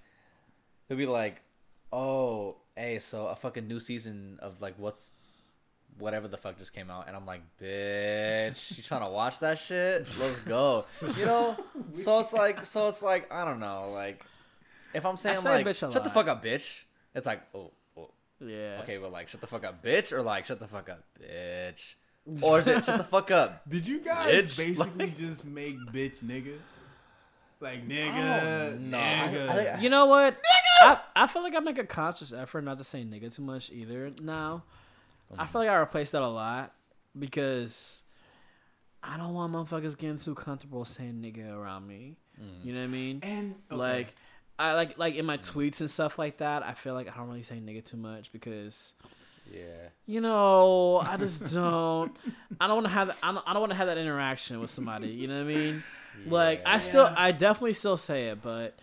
he'll 0.88 0.98
be 0.98 1.06
like, 1.06 1.42
Oh, 1.92 2.56
hey, 2.76 2.98
so 3.00 3.28
a 3.28 3.36
fucking 3.36 3.68
new 3.68 3.80
season 3.80 4.40
of 4.42 4.62
like 4.62 4.76
what's 4.78 5.12
whatever 6.00 6.28
the 6.28 6.38
fuck 6.38 6.58
just 6.58 6.74
came 6.74 6.90
out 6.90 7.08
and 7.08 7.16
I'm 7.16 7.26
like, 7.26 7.42
bitch, 7.62 8.78
you 8.78 8.84
trying 8.84 9.06
to 9.06 9.12
watch 9.12 9.40
that 9.40 9.60
shit? 9.60 10.12
Let's 10.20 10.40
go. 10.42 10.86
You 11.18 11.26
know? 11.26 11.58
So 11.94 12.20
it's 12.20 12.34
like 12.34 12.66
so 12.66 12.88
it's 12.88 13.02
like 13.04 13.32
I 13.32 13.46
don't 13.46 13.60
know, 13.60 13.90
like 13.94 14.24
if 14.94 15.06
I'm 15.06 15.18
saying 15.18 15.38
say 15.38 15.50
like 15.50 15.66
bitch 15.66 15.88
a 15.88 15.92
shut 15.94 16.04
the 16.04 16.10
fuck 16.10 16.28
up, 16.28 16.44
bitch, 16.44 16.82
it's 17.14 17.26
like, 17.28 17.42
oh, 17.56 17.72
oh 17.98 18.10
Yeah. 18.40 18.80
Okay, 18.84 18.98
but 18.98 19.12
like, 19.12 19.28
shut 19.28 19.42
the 19.42 19.48
fuck 19.48 19.64
up, 19.64 19.84
bitch, 19.84 20.12
or 20.12 20.22
like, 20.22 20.46
shut 20.46 20.60
the 20.60 20.68
fuck 20.68 20.90
up, 20.90 21.04
bitch, 21.22 21.94
or 22.42 22.60
is 22.60 22.68
it 22.68 22.84
shut 22.86 22.98
the 22.98 23.04
fuck 23.04 23.30
up? 23.32 23.68
Did 23.70 23.86
you 23.88 24.00
guys 24.00 24.34
Bitch. 24.56 24.58
basically 24.78 25.14
just 25.20 25.46
make 25.46 25.78
bitch 25.92 26.24
nigga? 26.24 26.58
Like 27.60 27.80
Oh, 27.86 27.90
nigga, 27.92 28.80
no. 28.80 28.98
nigga. 28.98 29.50
I- 29.50 29.68
I- 29.76 29.80
You 29.80 29.90
know 29.90 30.06
what? 30.08 30.38
I, 30.82 31.00
I 31.16 31.28
feel 31.28 31.44
like 31.44 31.56
I 31.56 31.60
make 31.60 31.78
a 31.78 31.86
conscious 31.86 32.34
effort 32.34 32.64
not 32.64 32.78
to 32.80 32.84
say 32.84 33.04
nigga 33.04 33.34
too 33.34 33.42
much 33.44 33.72
either 33.72 34.12
now. 34.22 34.64
I 35.40 35.46
feel 35.46 35.62
like 35.62 35.70
I 35.70 35.76
replace 35.76 36.12
that 36.12 36.22
a 36.22 36.28
lot 36.28 36.74
because 37.18 38.04
I 39.02 39.18
don't 39.18 39.34
want 39.34 39.54
motherfuckers 39.54 39.98
getting 39.98 40.18
too 40.18 40.36
comfortable 40.36 40.86
saying 40.86 41.16
nigga 41.22 41.54
around 41.54 41.88
me. 41.88 42.18
Mm. 42.42 42.66
You 42.66 42.74
know 42.74 42.80
what 42.80 42.86
I 42.86 42.90
mean? 42.90 43.20
and 43.24 43.56
okay. 43.72 43.80
Like 43.80 44.16
I 44.58 44.74
like 44.74 44.98
like 44.98 45.16
in 45.16 45.26
my 45.26 45.38
mm. 45.38 45.52
tweets 45.52 45.82
and 45.82 45.90
stuff 45.90 46.18
like 46.18 46.38
that, 46.38 46.64
I 46.64 46.74
feel 46.74 46.94
like 46.94 47.12
I 47.12 47.18
don't 47.18 47.28
really 47.28 47.44
say 47.44 47.56
nigga 47.56 47.84
too 47.84 47.98
much 47.98 48.32
because 48.32 48.94
yeah, 49.52 49.90
you 50.06 50.22
know, 50.22 51.04
I 51.06 51.18
just 51.18 51.52
don't. 51.54 52.16
I 52.60 52.68
don't 52.68 52.78
want 52.78 52.88
to 52.88 52.94
have. 52.94 53.18
I 53.22 53.32
don't, 53.34 53.44
I 53.48 53.54
don't 53.54 53.62
want 53.62 53.72
to 53.72 53.78
have 53.78 53.88
that 53.88 53.98
interaction 53.98 54.60
with 54.60 54.70
somebody. 54.70 55.10
You 55.10 55.28
know 55.28 55.44
what 55.44 55.52
I 55.52 55.56
mean? 55.56 55.84
Like 56.28 56.62
I 56.64 56.80
still, 56.80 57.06
Yeah. 57.06 57.16
I 57.18 57.32
definitely 57.32 57.74
still 57.74 57.98
say 57.98 58.28
it, 58.28 58.42
but 58.44 58.78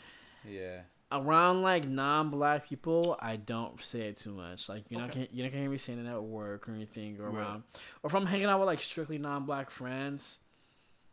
yeah, 0.45 0.81
around 1.13 1.63
like 1.63 1.87
non-black 1.89 2.69
people, 2.69 3.17
I 3.21 3.37
don't 3.37 3.81
say 3.83 4.03
it 4.03 4.17
too 4.19 4.33
much. 4.33 4.69
Like 4.69 4.91
you're 4.91 5.01
not 5.01 5.13
gonna, 5.13 5.27
you're 5.33 5.45
not 5.47 5.53
gonna 5.53 5.63
hear 5.63 5.71
me 5.71 5.79
saying 5.79 6.05
it 6.05 6.09
at 6.09 6.23
work 6.23 6.69
or 6.69 6.73
anything 6.73 7.19
or 7.21 7.31
Right. 7.31 7.41
around, 7.41 7.63
or 8.03 8.09
if 8.09 8.15
I'm 8.15 8.27
hanging 8.27 8.47
out 8.47 8.61
with 8.61 8.67
like 8.67 8.81
strictly 8.81 9.19
non-black 9.19 9.71
friends. 9.71 10.39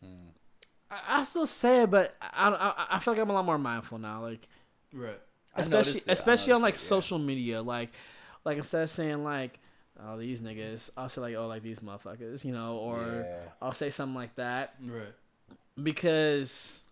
Hmm. 0.04 0.30
I, 0.92 1.20
I 1.20 1.24
still 1.24 1.48
say 1.48 1.84
it, 1.84 1.90
but 1.92 2.16
I, 2.22 2.50
I 2.50 2.96
I 2.96 3.00
feel 3.00 3.14
like 3.14 3.22
I'm 3.22 3.30
a 3.30 3.34
lot 3.34 3.46
more 3.46 3.58
mindful 3.58 3.98
now. 3.98 4.22
Like 4.22 4.48
right. 4.94 5.20
Especially 5.56 5.78
noticed 5.94 6.08
it, 6.08 6.10
I 6.10 6.14
especially 6.14 6.54
on 6.54 6.62
like 6.62 6.76
it, 6.76 6.82
yeah. 6.84 6.88
social 6.90 7.18
media 7.20 7.62
like 7.64 7.90
like 8.46 8.58
instead 8.58 8.84
of 8.84 8.90
saying 8.92 9.24
like 9.24 9.60
oh 10.00 10.16
these 10.16 10.40
niggas 10.40 10.92
i'll 10.96 11.10
say 11.10 11.20
like 11.20 11.36
oh 11.36 11.48
like 11.48 11.64
these 11.64 11.80
motherfuckers 11.80 12.46
you 12.46 12.54
know 12.54 12.78
or 12.78 13.26
Yeah. 13.28 13.50
i'll 13.60 13.72
say 13.72 13.90
something 13.90 14.14
like 14.14 14.36
that 14.36 14.76
Right. 14.86 15.12
because 15.82 16.84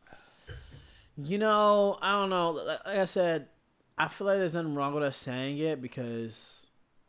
you 1.18 1.38
know 1.38 1.98
i 2.02 2.12
don't 2.12 2.30
know 2.30 2.52
like 2.52 2.86
like 2.86 2.98
i 2.98 3.06
said 3.06 3.48
i 3.98 4.08
feel 4.08 4.28
like 4.28 4.38
there's 4.38 4.54
nothing 4.54 4.76
wrong 4.76 4.94
with 4.94 5.04
us 5.04 5.18
saying 5.18 5.58
it 5.58 5.82
because 5.82 6.66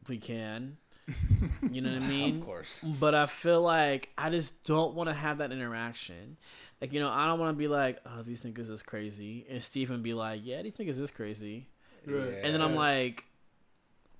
we 0.09 0.19
can 0.19 0.77
you 1.71 1.81
know 1.81 1.93
what 1.93 2.03
i 2.03 2.07
mean 2.07 2.37
of 2.37 2.45
course. 2.45 2.81
but 3.01 3.15
I 3.15 3.27
feel 3.27 3.63
like 3.63 4.11
I 4.19 4.29
just 4.31 4.65
don't 4.65 4.95
want 4.95 5.09
to 5.09 5.15
have 5.15 5.39
that 5.39 5.53
interaction. 5.53 6.37
Like, 6.81 6.93
you 6.93 7.01
know, 7.01 7.11
I 7.11 7.27
don't 7.27 7.39
want 7.39 7.57
to 7.57 7.59
be 7.59 7.69
like, 7.69 8.01
oh, 8.05 8.23
these 8.23 8.43
niggas 8.43 8.71
is 8.71 8.83
crazy. 8.83 9.47
And 9.49 9.63
Stephen 9.63 10.03
be 10.03 10.15
like, 10.15 10.41
yeah, 10.45 10.63
these 10.63 10.75
niggas 10.75 11.01
is 11.01 11.11
crazy. 11.11 11.69
Right. 12.07 12.41
And 12.43 12.53
then 12.53 12.61
I'm 12.61 12.75
like, 12.75 13.25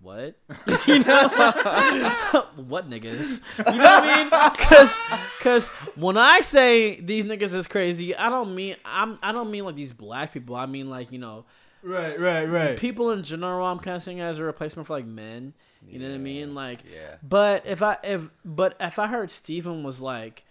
what? 0.01 0.37
you 0.87 0.99
know, 1.01 1.29
what 2.57 2.89
niggas? 2.89 3.41
You 3.59 3.65
know 3.65 3.85
what 3.85 4.05
I 4.05 4.17
mean? 4.17 4.53
Because, 4.57 4.95
because 5.39 5.69
when 5.97 6.17
I 6.17 6.41
say 6.41 7.01
these 7.01 7.25
niggas 7.25 7.55
is 7.55 7.67
crazy, 7.67 8.15
I 8.15 8.29
don't 8.29 8.55
mean 8.55 8.77
I'm 8.85 9.19
I 9.23 9.33
don't 9.33 9.51
mean 9.51 9.65
like 9.65 9.77
these 9.77 9.93
black 9.93 10.33
people. 10.33 10.57
I 10.57 10.67
mean 10.67 10.89
like 10.91 11.13
you 11.13 11.19
know 11.19 11.45
Right. 11.83 12.19
Right. 12.19 12.49
Right. 12.49 12.77
people 12.77 13.13
in 13.13 13.23
general. 13.23 13.65
I'm 13.65 13.79
kind 13.79 13.97
of 13.97 14.03
saying 14.03 14.21
as 14.21 14.41
a 14.41 14.45
replacement 14.45 14.89
for 14.89 14.95
like 14.95 15.07
men. 15.07 15.55
You 15.89 16.01
know 16.01 16.09
what 16.09 16.15
I 16.17 16.19
mean? 16.19 16.55
Like, 16.55 16.81
yeah, 16.93 17.17
but 17.23 17.65
if 17.65 17.81
I 17.81 17.99
if 18.03 18.29
but 18.45 18.75
if 18.81 18.99
I 18.99 19.07
heard 19.07 19.31
Stephen 19.31 19.85
was 19.85 20.01
like, 20.01 20.45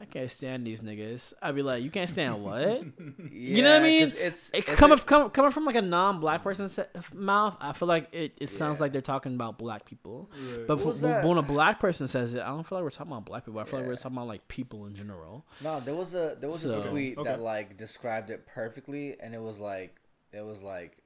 I 0.00 0.04
can't 0.06 0.30
stand 0.30 0.66
these 0.66 0.80
niggas, 0.80 1.32
I'd 1.42 1.54
be 1.54 1.62
like, 1.62 1.82
you 1.82 1.90
can't 1.90 2.08
stand 2.10 2.42
what? 2.44 2.82
You 3.30 3.62
know 3.62 3.70
what 3.72 3.80
I 3.80 3.84
mean? 3.84 3.92
mean? 3.98 4.00
'cause 4.02 4.14
It's, 4.14 4.50
It, 4.50 4.68
it's 4.68 4.74
coming 4.78 4.98
a- 4.98 5.02
coming 5.02 5.30
coming 5.30 5.50
from 5.50 5.64
like 5.64 5.76
a 5.76 5.82
non-black 5.82 6.42
person's 6.42 6.78
mouth, 7.12 7.56
I 7.60 7.72
feel 7.72 7.88
like 7.88 8.08
it, 8.12 8.32
it 8.40 8.50
sounds 8.50 8.78
Yeah. 8.78 8.82
like 8.82 8.92
they're 8.92 9.00
talking 9.02 9.34
about 9.34 9.58
black 9.58 9.84
people. 9.84 10.30
Right. 10.32 10.66
But 10.66 10.84
What 10.84 10.96
for, 10.96 11.22
when 11.28 11.38
a 11.38 11.42
black 11.42 11.78
person 11.80 12.06
says 12.08 12.34
it, 12.34 12.40
I 12.42 12.46
don't 12.48 12.66
feel 12.66 12.78
like 12.78 12.84
we're 12.84 12.90
talking 12.90 13.12
about 13.12 13.24
black 13.26 13.44
people. 13.44 13.60
I 13.60 13.64
feel 13.64 13.78
like 13.80 13.88
we're 13.88 13.96
talking 13.96 14.16
about 14.16 14.28
like 14.28 14.46
people 14.48 14.86
in 14.86 14.94
general. 14.94 15.44
No, 15.60 15.80
there 15.80 15.94
was 15.94 16.14
a 16.14 16.36
there 16.40 16.50
was 16.50 16.62
So- 16.62 16.76
a 16.76 16.80
tweet 16.80 17.18
Okay. 17.18 17.28
that 17.30 17.40
like 17.40 17.76
described 17.76 18.30
it 18.30 18.46
perfectly, 18.46 19.16
and 19.20 19.34
it 19.34 19.40
was 19.40 19.60
like 19.60 20.00
it 20.32 20.44
was 20.44 20.62
like, 20.62 20.98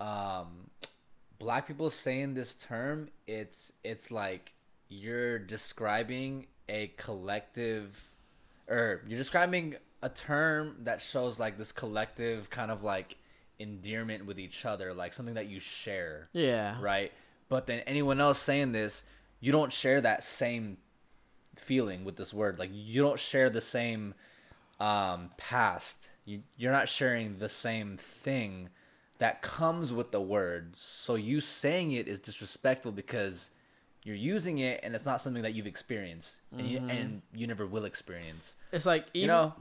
um, 0.00 0.70
black 1.38 1.66
people 1.66 1.90
saying 1.90 2.34
this 2.34 2.54
term. 2.54 3.08
It's 3.26 3.72
it's 3.84 4.10
like 4.10 4.54
you're 4.88 5.38
describing 5.38 6.46
a 6.68 6.88
collective, 6.96 8.10
or 8.68 9.02
you're 9.06 9.18
describing 9.18 9.76
a 10.02 10.08
term 10.08 10.76
that 10.84 11.00
shows 11.00 11.38
like 11.38 11.58
this 11.58 11.72
collective 11.72 12.50
kind 12.50 12.70
of 12.70 12.82
like 12.82 13.16
endearment 13.58 14.26
with 14.26 14.38
each 14.38 14.64
other, 14.66 14.92
like 14.92 15.12
something 15.12 15.34
that 15.34 15.46
you 15.46 15.60
share 15.60 16.28
Yeah. 16.32 16.76
right? 16.80 17.12
But 17.48 17.66
then 17.66 17.80
anyone 17.86 18.20
else 18.20 18.38
saying 18.38 18.72
this, 18.72 19.04
you 19.40 19.52
don't 19.52 19.72
share 19.72 20.00
that 20.00 20.24
same 20.24 20.78
feeling 21.56 22.04
with 22.04 22.16
this 22.16 22.34
word. 22.34 22.58
Like 22.58 22.70
you 22.72 23.02
don't 23.02 23.18
share 23.20 23.48
the 23.50 23.60
same 23.60 24.14
um, 24.80 25.30
past. 25.36 26.10
You 26.24 26.42
you're 26.56 26.72
not 26.72 26.88
sharing 26.88 27.38
the 27.38 27.48
same 27.48 27.96
thing 27.96 28.68
that 29.18 29.40
comes 29.40 29.92
with 29.92 30.10
the 30.10 30.20
word. 30.20 30.76
So 30.76 31.14
you 31.14 31.40
saying 31.40 31.92
it 31.92 32.08
is 32.08 32.18
disrespectful 32.18 32.92
because 32.92 33.50
you're 34.06 34.14
using 34.14 34.58
it 34.58 34.80
and 34.84 34.94
it's 34.94 35.04
not 35.04 35.20
something 35.20 35.42
that 35.42 35.52
you've 35.54 35.66
experienced 35.66 36.38
and 36.56 36.66
you 36.68 36.78
mm-hmm. 36.78 36.90
and 36.90 37.22
you 37.34 37.46
never 37.48 37.66
will 37.66 37.84
experience. 37.84 38.54
It's 38.72 38.86
like 38.86 39.06
even, 39.14 39.22
You 39.22 39.26
know, 39.26 39.54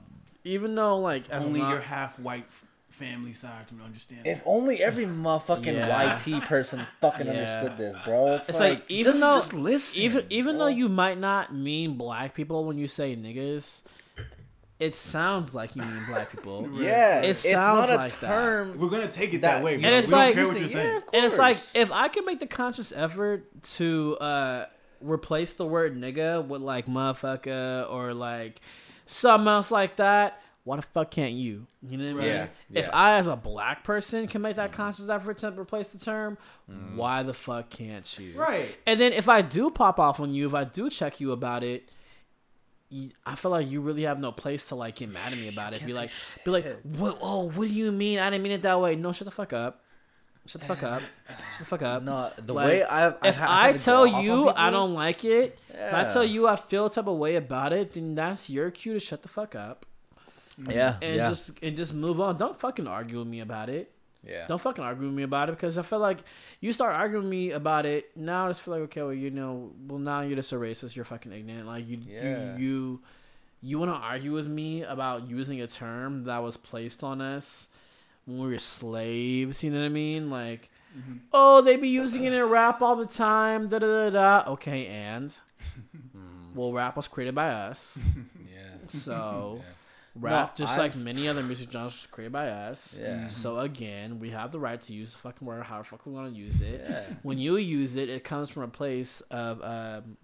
even 0.44 0.76
though 0.76 1.00
like 1.00 1.28
as 1.32 1.44
a 1.44 1.48
Only 1.48 1.62
non- 1.62 1.72
your 1.72 1.82
half 1.82 2.20
white 2.20 2.46
family 2.90 3.34
side 3.34 3.68
can 3.68 3.82
understand. 3.82 4.22
If 4.26 4.44
that. 4.44 4.46
only 4.46 4.84
every 4.84 5.06
motherfucking 5.06 5.66
Yeah. 5.74 6.16
YT 6.16 6.44
person 6.44 6.86
fucking 7.02 7.26
Yeah. 7.26 7.34
understood 7.34 7.78
this, 7.78 7.98
bro. 8.06 8.36
It's, 8.36 8.50
It's 8.50 8.60
like, 8.60 8.74
like, 8.74 8.86
even 8.92 9.12
just, 9.12 9.22
though 9.22 9.34
just 9.34 9.54
listen. 9.54 10.04
even 10.04 10.26
even 10.30 10.56
bro. 10.58 10.66
though 10.66 10.72
you 10.72 10.90
might 10.90 11.20
not 11.20 11.54
mean 11.54 11.96
black 11.98 12.36
people 12.36 12.66
when 12.66 12.78
you 12.78 12.88
say 12.88 13.16
niggas, 13.16 13.82
it 14.86 14.96
sounds 14.96 15.54
like 15.56 15.76
you 15.76 15.82
mean 15.82 16.04
black 16.08 16.32
people. 16.32 16.70
yeah, 16.74 17.22
It 17.22 17.30
it's 17.32 17.50
sounds 17.50 17.90
not 17.90 17.90
a 17.90 17.96
like 17.96 18.20
that. 18.20 18.28
term. 18.28 18.78
we're 18.80 18.90
gonna 18.90 19.08
take 19.08 19.34
it 19.34 19.42
that, 19.42 19.58
That- 19.58 19.64
way, 19.64 19.76
And 19.76 19.86
it's 19.86 20.08
we 20.08 20.12
don't 20.12 20.20
like- 20.20 20.34
care 20.36 20.48
what 20.48 20.56
you're 20.60 20.68
Yeah, 20.70 20.74
saying. 20.74 20.98
of 20.98 21.04
And 21.14 21.26
it's 21.26 21.38
like 21.38 21.58
if 21.76 21.92
I 21.92 22.08
can 22.10 22.26
make 22.26 22.40
the 22.40 22.48
conscious 22.48 22.92
effort 22.92 23.46
to 23.76 24.18
uh 24.22 24.66
replace 25.02 25.54
the 25.54 25.66
word 25.66 25.96
nigga 26.00 26.46
with 26.48 26.62
like 26.62 26.88
motherfucker 26.88 27.92
or 27.92 28.14
like 28.14 28.62
something 29.06 29.48
else 29.48 29.70
like 29.72 29.98
that, 29.98 30.42
why 30.64 30.78
the 30.78 30.82
fuck 30.82 31.12
can't 31.12 31.34
you? 31.34 31.68
You 31.88 31.98
know 31.98 32.16
what 32.16 32.24
I 32.24 32.28
mean? 32.28 32.34
Yeah, 32.36 32.48
If. 32.74 32.90
I 32.92 33.18
as 33.18 33.28
a 33.28 33.36
black 33.36 33.84
person 33.84 34.26
can 34.28 34.42
make 34.42 34.56
that 34.56 34.72
conscious 34.72 35.10
effort 35.10 35.38
to 35.40 35.52
replace 35.52 35.90
the 35.90 36.00
term, 36.00 36.38
Mm. 36.72 36.96
why 36.96 37.22
the 37.22 37.34
fuck 37.36 37.70
can't 37.70 38.18
you? 38.18 38.34
Right. 38.40 38.76
And 38.88 39.00
then 39.00 39.14
if 39.14 39.30
I 39.30 39.44
do 39.44 39.70
pop 39.70 40.00
off 40.00 40.20
on 40.20 40.34
you, 40.34 40.48
if 40.48 40.56
I 40.56 40.64
do 40.64 40.90
check 40.90 41.20
you 41.20 41.32
about 41.32 41.64
it, 41.64 41.90
you, 42.90 43.12
I 43.26 43.36
feel 43.36 43.52
like 43.52 43.70
you 43.70 43.82
really 43.82 44.04
have 44.04 44.20
no 44.20 44.32
place 44.32 44.68
to 44.70 44.76
like 44.76 44.96
get 44.96 45.12
mad 45.12 45.32
at 45.32 45.38
me 45.38 45.50
about 45.50 45.74
it. 45.74 45.86
Be 45.86 45.94
like, 45.94 46.12
be 46.44 46.52
like, 46.52 46.66
what? 46.84 47.18
Oh, 47.22 47.50
what 47.50 47.68
do 47.68 47.74
you 47.74 47.92
mean? 47.92 48.20
I 48.20 48.30
didn't 48.30 48.44
mean 48.44 48.54
it 48.54 48.62
that 48.64 48.80
way. 48.80 48.96
No, 48.96 49.12
shut 49.12 49.26
the 49.26 49.32
fuck 49.32 49.54
up. 49.54 49.82
Shut 50.48 50.62
the 50.62 50.68
fuck 50.68 50.84
up. 50.84 51.02
Shut 51.28 51.60
the 51.60 51.66
fuck 51.66 51.82
up. 51.82 52.04
No, 52.04 52.32
the 52.38 52.54
Like, 52.54 52.68
way 52.68 52.84
I 52.84 53.08
I've 53.08 53.16
if 53.24 53.42
I 53.42 53.74
tell 53.78 54.06
you 54.06 54.50
I 54.50 54.70
don't 54.70 54.94
like 54.94 55.26
it, 55.26 55.58
if 55.70 55.94
I 55.94 56.12
tell 56.12 56.24
you 56.24 56.48
I 56.48 56.56
feel 56.56 56.86
a 56.86 56.92
type 56.92 57.08
of 57.08 57.18
way 57.18 57.36
about 57.36 57.74
it, 57.74 57.94
then 57.94 58.14
that's 58.16 58.50
your 58.50 58.70
cue 58.70 58.94
to 58.94 59.00
shut 59.00 59.24
the 59.24 59.28
fuck 59.28 59.56
up 59.56 59.86
yeah, 60.58 60.98
and 61.02 61.16
yeah, 61.18 61.30
just 61.30 61.62
and 61.62 61.76
just 61.76 61.94
move 61.94 62.22
on. 62.22 62.38
Don't 62.38 62.56
fucking 62.56 62.88
argue 62.88 63.20
with 63.20 63.28
me 63.28 63.40
about 63.42 63.70
it. 63.70 63.92
Yeah. 64.26 64.48
Don't 64.48 64.60
fucking 64.62 64.84
argue 64.84 65.06
with 65.08 65.16
me 65.16 65.24
about 65.24 65.50
it 65.50 65.54
because 65.54 65.78
I 65.78 65.82
feel 65.84 66.00
like 66.00 66.20
you 66.60 66.72
start 66.72 66.94
arguing 66.94 67.24
with 67.26 67.32
me 67.32 67.52
about 67.52 67.86
it. 67.86 68.10
Now 68.16 68.46
I 68.46 68.50
just 68.50 68.62
feel 68.62 68.74
like 68.74 68.84
okay, 68.84 69.02
well 69.04 69.14
you 69.14 69.30
know, 69.32 69.72
well 69.88 70.00
now 70.00 70.22
you're 70.22 70.36
just 70.36 70.52
a 70.52 70.56
racist. 70.56 70.96
You're 70.96 71.06
fucking 71.06 71.32
ignorant. 71.32 71.68
Like 71.68 71.88
you, 71.88 72.00
Yeah. 72.08 72.56
you, 72.58 72.64
you, 72.66 73.02
you 73.62 73.80
want 73.80 73.92
to 73.92 73.96
argue 73.98 74.32
with 74.34 74.48
me 74.48 74.84
about 74.84 75.28
using 75.28 75.62
a 75.62 75.68
term 75.68 76.24
that 76.24 76.42
was 76.44 76.58
placed 76.58 77.04
on 77.04 77.22
us 77.22 77.68
when 78.26 78.40
we 78.40 78.48
were 78.52 78.58
slaves. 78.58 79.64
You 79.64 79.72
know 79.72 79.80
what 79.80 79.86
I 79.86 79.90
mean? 79.90 80.30
Like, 80.30 80.70
Mm-hmm. 80.98 81.18
oh, 81.34 81.60
they 81.62 81.76
be 81.76 81.90
using 81.90 82.24
it 82.24 82.32
in 82.32 82.42
rap 82.46 82.82
all 82.82 82.96
the 82.96 83.06
time. 83.06 83.68
Da 83.68 83.80
da 83.80 83.88
da 83.88 84.10
da. 84.44 84.52
Okay, 84.54 84.88
and 84.88 85.30
Mm. 86.16 86.56
well, 86.56 86.72
rap 86.72 86.96
was 86.96 87.10
created 87.10 87.36
by 87.36 87.50
us, 87.50 88.00
yeah. 88.50 88.78
so. 88.88 89.58
Yeah. 89.60 89.66
Rap, 90.18 90.58
No, 90.58 90.66
just 90.66 90.78
like 90.78 90.94
I've- 90.94 91.04
many 91.04 91.28
other 91.28 91.44
music 91.44 91.70
genres, 91.72 92.08
created 92.10 92.32
by 92.32 92.48
us. 92.48 92.98
Yeah. 93.02 93.28
So 93.28 93.60
again, 93.60 94.20
we 94.20 94.30
have 94.30 94.52
the 94.54 94.60
right 94.60 94.80
to 94.82 94.94
use 94.94 95.12
the 95.12 95.18
fucking 95.20 95.46
word 95.46 95.64
however 95.64 95.84
fuck 95.84 96.06
we 96.06 96.14
want 96.14 96.34
to 96.34 96.40
use 96.40 96.62
it. 96.62 96.86
Yeah. 96.90 97.04
When 97.24 97.38
you 97.38 97.58
use 97.58 97.98
it, 97.98 98.08
it 98.10 98.24
comes 98.24 98.50
from 98.50 98.64
a 98.64 98.68
place 98.70 99.22
of 99.30 99.62
um, 99.64 100.18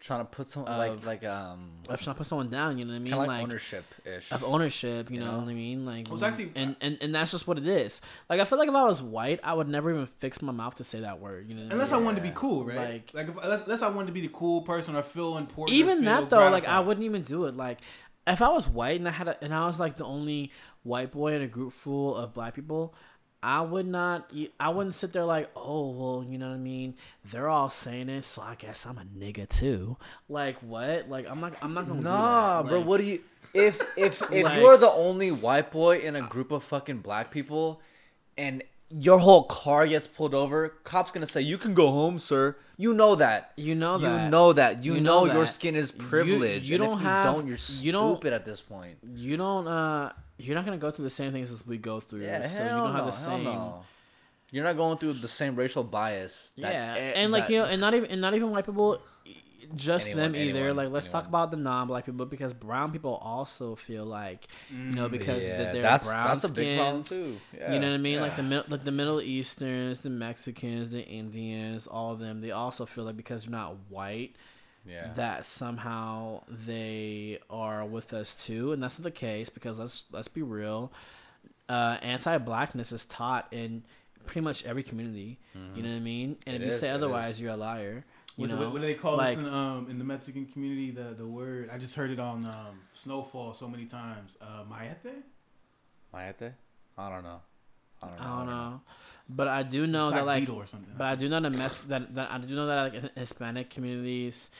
Trying 0.00 0.20
to 0.20 0.26
put 0.26 0.48
some 0.48 0.66
like 0.66 1.06
like 1.06 1.24
um 1.24 1.70
of 1.88 1.98
trying 1.98 2.12
to 2.14 2.18
put 2.18 2.26
someone 2.26 2.50
down. 2.50 2.76
You 2.76 2.84
know 2.84 2.90
what 2.92 2.96
I 2.96 2.98
mean? 2.98 3.16
like, 3.16 3.26
Like, 3.28 3.42
ownership 3.42 3.86
ish. 4.04 4.30
of 4.32 4.44
ownership. 4.44 5.08
You, 5.08 5.14
You 5.14 5.20
know, 5.24 5.30
know? 5.32 5.38
what 5.38 5.48
I 5.48 5.54
mean? 5.54 5.86
Like, 5.86 6.08
Well, 6.08 6.16
it's 6.16 6.22
actually- 6.22 6.52
and, 6.56 6.76
and 6.82 6.98
and 7.00 7.14
that's 7.14 7.30
just 7.30 7.48
what 7.48 7.56
it 7.56 7.66
is. 7.66 8.02
Like, 8.28 8.38
I 8.38 8.44
feel 8.44 8.58
like 8.58 8.68
if 8.68 8.74
I 8.74 8.84
was 8.84 9.02
white, 9.02 9.40
I 9.42 9.54
would 9.54 9.66
never 9.66 9.90
even 9.90 10.04
fix 10.04 10.42
my 10.42 10.52
mouth 10.52 10.74
to 10.74 10.84
say 10.84 11.00
that 11.00 11.20
word. 11.20 11.48
You 11.48 11.54
know, 11.54 11.62
what 11.62 11.70
I 11.70 11.74
Unless 11.76 11.90
mean? 11.92 12.00
I 12.00 12.04
wanted 12.04 12.16
to 12.16 12.22
be 12.28 12.32
cool, 12.34 12.66
right? 12.66 12.76
Like- 12.76 13.10
Like, 13.14 13.28
if, 13.28 13.42
unless, 13.42 13.62
unless 13.64 13.80
I 13.80 13.88
wanted 13.88 14.08
to 14.08 14.12
be 14.12 14.20
the 14.20 14.28
cool 14.28 14.60
person 14.60 14.94
or 14.94 15.02
feel 15.02 15.38
important. 15.38 15.70
or 15.70 15.74
even 15.74 15.98
feel 16.02 16.04
that 16.20 16.28
though, 16.28 16.50
like 16.50 16.68
I 16.68 16.80
wouldn't 16.80 17.06
even 17.06 17.22
do 17.22 17.46
it. 17.46 17.56
Like 17.56 17.78
if 18.26 18.40
I 18.42 18.48
was 18.50 18.68
white 18.68 18.98
and 18.98 19.08
I 19.08 19.12
had 19.12 19.28
a, 19.28 19.44
and 19.44 19.54
I 19.54 19.66
was 19.66 19.78
like 19.78 19.96
the 19.96 20.04
only 20.04 20.50
white 20.82 21.12
boy 21.12 21.34
in 21.34 21.42
a 21.42 21.46
group 21.46 21.72
full 21.72 22.16
of 22.16 22.32
black 22.34 22.54
people, 22.54 22.94
I 23.42 23.60
would 23.60 23.86
not. 23.86 24.30
I 24.58 24.70
wouldn't 24.70 24.94
sit 24.94 25.12
there 25.12 25.24
like, 25.24 25.50
oh 25.54 25.90
well, 25.90 26.24
you 26.28 26.38
know 26.38 26.48
what 26.48 26.54
I 26.54 26.58
mean. 26.58 26.94
They're 27.30 27.48
all 27.48 27.68
saying 27.68 28.08
it, 28.08 28.24
so 28.24 28.40
I 28.42 28.54
guess 28.54 28.86
I'm 28.86 28.96
a 28.98 29.04
nigga 29.04 29.48
too. 29.48 29.96
Like 30.28 30.56
what? 30.58 31.08
Like 31.10 31.30
I'm 31.30 31.40
not. 31.40 31.54
I'm 31.60 31.74
not 31.74 31.86
gonna. 31.86 32.00
Nah, 32.00 32.62
do 32.62 32.64
that. 32.64 32.70
bro. 32.70 32.78
Like, 32.78 32.88
What 32.88 33.00
do 33.00 33.06
you? 33.06 33.20
If 33.52 33.80
if 33.98 34.22
if 34.32 34.44
Like- 34.44 34.60
you're 34.60 34.78
the 34.78 34.90
only 34.90 35.30
white 35.30 35.70
boy 35.70 35.98
in 35.98 36.16
a 36.16 36.22
group 36.22 36.50
of 36.52 36.64
fucking 36.64 36.98
black 37.00 37.30
people, 37.30 37.80
and 38.38 38.62
your 38.90 39.18
whole 39.18 39.44
car 39.44 39.86
gets 39.86 40.06
pulled 40.06 40.34
over, 40.34 40.68
cops 40.84 41.10
gonna 41.10 41.26
say 41.26 41.40
you 41.40 41.58
can 41.58 41.74
go 41.74 41.90
home, 41.90 42.18
sir. 42.18 42.56
You 42.76 42.92
know 42.94 43.14
that. 43.16 43.52
You 43.56 43.74
know 43.74 43.98
that. 43.98 44.24
You 44.24 44.30
know 44.30 44.52
that. 44.52 44.84
You, 44.84 44.94
You 44.94 45.00
know, 45.00 45.24
know 45.24 45.32
your 45.34 45.46
skin 45.46 45.74
is 45.76 45.92
You- 45.96 46.04
privileged. 46.04 46.68
you 46.68 46.76
and 46.76 46.84
don't 46.84 46.98
have- 47.00 47.24
You 47.24 47.30
don't. 47.32 47.46
You're 47.46 47.58
you 47.80 47.92
don't- 47.92 48.12
stupid 48.16 48.32
at 48.32 48.44
this 48.44 48.60
point. 48.60 48.98
You 49.14 49.36
don't. 49.36 49.66
Uh, 49.66 50.12
you're 50.38 50.54
not 50.56 50.64
gonna 50.64 50.76
go 50.78 50.90
through 50.90 51.04
the 51.04 51.10
same 51.10 51.32
things 51.32 51.50
as 51.52 51.66
we 51.66 51.78
go 51.78 52.00
through. 52.00 52.22
Yeah, 52.24 52.46
so 52.46 52.48
hell 52.58 52.64
you 52.64 52.70
don't 52.84 52.92
no. 52.92 52.96
have 53.04 53.06
the 53.06 53.12
same. 53.12 53.44
no. 53.44 53.84
You're 54.50 54.64
not 54.64 54.76
going 54.76 54.98
through 54.98 55.14
the 55.14 55.28
same 55.28 55.56
racial 55.56 55.82
bias. 55.82 56.52
that 56.58 56.72
yeah, 56.72 56.94
e- 56.96 57.14
and 57.14 57.32
like 57.32 57.44
that- 57.48 57.52
you 57.52 57.58
know, 57.60 57.64
and 57.66 57.80
not 57.80 57.94
even 57.94 58.10
and 58.10 58.20
not 58.20 58.34
even 58.34 58.50
white 58.50 58.66
people, 58.66 59.00
just 59.74 60.06
Anyone, 60.08 60.32
them 60.32 60.36
either. 60.42 60.58
anyone, 60.60 60.76
like 60.76 60.90
let's 60.90 61.06
talk 61.06 61.26
about 61.26 61.50
the 61.50 61.56
non-black 61.56 62.06
people 62.06 62.26
because 62.26 62.52
brown 62.54 62.92
people 62.92 63.14
also 63.22 63.74
feel 63.74 64.04
like 64.04 64.48
you 64.70 64.76
know 64.92 65.08
because 65.08 65.42
Mm, 65.42 65.48
yeah, 65.48 65.58
that 65.58 65.72
they're 65.72 65.82
that's 65.82 66.06
brown 66.06 66.28
that's 66.28 66.44
a 66.44 66.48
big 66.52 66.76
problem 66.78 67.02
too. 67.04 67.40
You 67.52 67.78
know 67.78 67.88
what 67.90 67.94
I 67.94 67.96
mean? 67.98 68.14
Yeah. 68.14 68.20
Like 68.22 68.36
the 68.36 68.64
like 68.68 68.84
the 68.84 68.92
Middle 68.92 69.20
Easterns, 69.20 70.00
the 70.00 70.10
Mexicans, 70.10 70.90
the 70.90 71.02
Indians, 71.04 71.86
all 71.86 72.12
of 72.12 72.18
them. 72.18 72.40
They 72.40 72.50
also 72.50 72.86
feel 72.86 73.04
like 73.04 73.16
because 73.16 73.44
they're 73.44 73.52
not 73.52 73.76
white, 73.88 74.36
yeah. 74.86 75.12
that 75.14 75.44
somehow 75.46 76.42
they 76.48 77.38
are 77.50 77.84
with 77.84 78.12
us 78.12 78.44
too, 78.46 78.72
and 78.72 78.82
that's 78.82 78.98
not 78.98 79.04
the 79.04 79.10
case 79.10 79.48
because 79.50 79.78
let's 79.78 80.04
let's 80.12 80.28
be 80.28 80.42
real. 80.42 80.92
Uh, 81.68 81.96
anti-blackness 82.02 82.92
is 82.92 83.04
taught 83.06 83.46
in 83.50 83.82
pretty 84.26 84.42
much 84.42 84.64
every 84.66 84.82
community. 84.82 85.38
You 85.74 85.82
know 85.82 85.88
what 85.90 85.96
I 85.96 86.00
mean? 86.00 86.36
And 86.46 86.54
It 86.56 86.62
if 86.62 86.68
you 86.68 86.74
is, 86.74 86.80
say 86.80 86.90
otherwise, 86.90 87.34
is. 87.34 87.40
you're 87.40 87.52
a 87.52 87.56
liar. 87.56 88.04
You 88.36 88.48
know, 88.48 88.56
what, 88.58 88.72
what 88.72 88.80
do 88.82 88.86
they 88.88 88.94
call 88.94 89.16
like 89.16 89.36
this 89.36 89.46
in, 89.46 89.52
um, 89.52 89.86
in 89.90 89.98
the 89.98 90.04
Mexican 90.04 90.46
community? 90.46 90.90
The 90.90 91.14
the 91.14 91.26
word 91.26 91.70
I 91.72 91.78
just 91.78 91.94
heard 91.94 92.10
it 92.10 92.18
on 92.18 92.44
um, 92.46 92.80
Snowfall 92.92 93.54
so 93.54 93.68
many 93.68 93.84
times. 93.86 94.36
Uh, 94.40 94.64
Mayete? 94.70 95.22
Mayate? 96.12 96.52
I 96.98 97.10
don't 97.10 97.22
know. 97.22 97.40
I 98.02 98.06
don't 98.08 98.18
know. 98.18 98.24
I 98.24 98.36
don't 98.36 98.46
know, 98.46 98.80
but 99.28 99.48
I 99.48 99.62
do 99.62 99.86
know 99.86 100.10
Black 100.10 100.20
that 100.20 100.26
like, 100.26 100.48
or 100.50 100.66
something. 100.66 100.92
but 100.98 101.04
I 101.04 101.14
do 101.14 101.28
know 101.28 101.40
that, 101.40 101.50
mes- 101.50 101.78
that, 101.88 102.14
that 102.14 102.30
I 102.30 102.38
do 102.38 102.54
know 102.54 102.66
that 102.66 102.82
like 102.82 102.94
in 102.94 103.10
Hispanic 103.16 103.70
communities. 103.70 104.50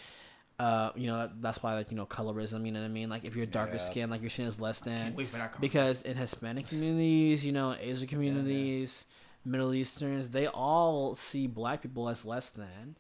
Uh, 0.57 0.91
you 0.95 1.09
know 1.09 1.29
that's 1.41 1.61
why 1.65 1.75
like 1.75 1.91
you 1.91 1.97
know 1.97 2.07
colorism. 2.07 2.65
You 2.65 2.71
know 2.73 2.81
what 2.81 2.87
I 2.87 2.89
mean? 2.89 3.11
Like 3.11 3.25
if 3.25 3.35
you're 3.35 3.45
darker 3.45 3.73
Yeah. 3.73 3.79
skin, 3.79 4.11
like 4.11 4.21
your 4.21 4.31
skin 4.31 4.47
is 4.47 4.61
less 4.61 4.79
than. 4.79 4.99
Can't 5.03 5.17
wait 5.17 5.29
for 5.29 5.37
that 5.39 5.53
conversation. 5.53 5.61
because 5.61 6.03
in 6.03 6.17
Hispanic 6.17 6.69
communities, 6.69 7.45
you 7.45 7.51
know, 7.53 7.75
Asian 7.79 8.07
communities, 8.07 9.07
Middle 9.45 9.75
Easterns, 9.75 10.31
they 10.31 10.47
all 10.47 11.17
see 11.17 11.49
black 11.49 11.83
people 11.83 12.09
as 12.09 12.25
less 12.25 12.51
than. 12.51 12.95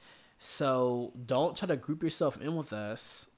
So 0.47 1.15
don't 1.25 1.57
try 1.57 1.67
to 1.69 1.77
group 1.77 2.03
yourself 2.03 2.39
in 2.39 2.55
with 2.55 2.71
us 2.75 3.29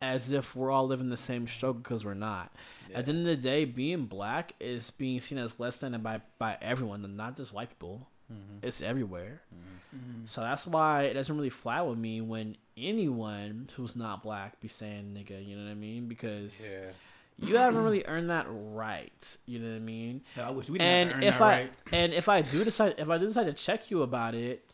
as 0.00 0.30
if 0.30 0.54
we're 0.54 0.70
all 0.70 0.86
living 0.86 1.10
the 1.10 1.16
same 1.16 1.48
struggle 1.48 1.80
because 1.82 2.04
we're 2.04 2.14
not. 2.14 2.54
At 2.94 3.06
the 3.06 3.10
end 3.10 3.20
of 3.22 3.26
the 3.26 3.36
day, 3.36 3.64
being 3.64 4.04
black 4.04 4.52
is 4.60 4.92
being 4.92 5.18
seen 5.18 5.36
as 5.38 5.58
less 5.58 5.76
than 5.78 6.00
by 6.00 6.20
by 6.38 6.58
everyone, 6.62 7.04
and 7.04 7.16
not 7.16 7.36
just 7.36 7.52
white 7.52 7.70
people. 7.70 8.06
Mm-hmm. 8.32 8.64
It's 8.66 8.82
everywhere. 8.82 9.42
Mm-hmm. 9.52 9.96
Mm-hmm. 9.96 10.26
So 10.26 10.42
that's 10.42 10.64
why 10.64 11.02
it 11.04 11.14
doesn't 11.14 11.36
really 11.36 11.50
fly 11.50 11.82
with 11.82 11.98
me 11.98 12.20
when 12.20 12.56
anyone 12.76 13.68
who's 13.74 13.96
not 13.96 14.22
black 14.22 14.60
be 14.60 14.68
saying 14.68 15.16
nigga. 15.18 15.44
You 15.44 15.56
know 15.56 15.64
what 15.64 15.70
I 15.72 15.74
mean? 15.74 16.06
Because 16.06 16.62
Yeah. 16.64 17.48
you 17.48 17.56
haven't 17.56 17.82
really 17.82 18.04
earned 18.06 18.30
that 18.30 18.46
right. 18.48 19.36
You 19.46 19.58
know 19.58 19.70
what 19.70 19.76
I 19.76 19.80
mean? 19.80 20.22
Hell, 20.36 20.46
I 20.46 20.50
wish 20.50 20.70
we 20.70 20.78
didn't 20.78 21.08
have 21.08 21.08
to 21.08 21.14
And 21.16 21.24
earn 21.24 21.28
if 21.32 21.38
that 21.40 21.42
I 21.44 21.50
right. 21.62 21.70
and 21.90 22.12
if 22.14 22.28
I 22.28 22.42
do 22.42 22.62
decide 22.62 22.94
if 22.98 23.08
I 23.10 23.18
do 23.18 23.26
decide 23.26 23.46
to 23.46 23.52
check 23.54 23.90
you 23.90 24.02
about 24.02 24.36
it, 24.36 24.64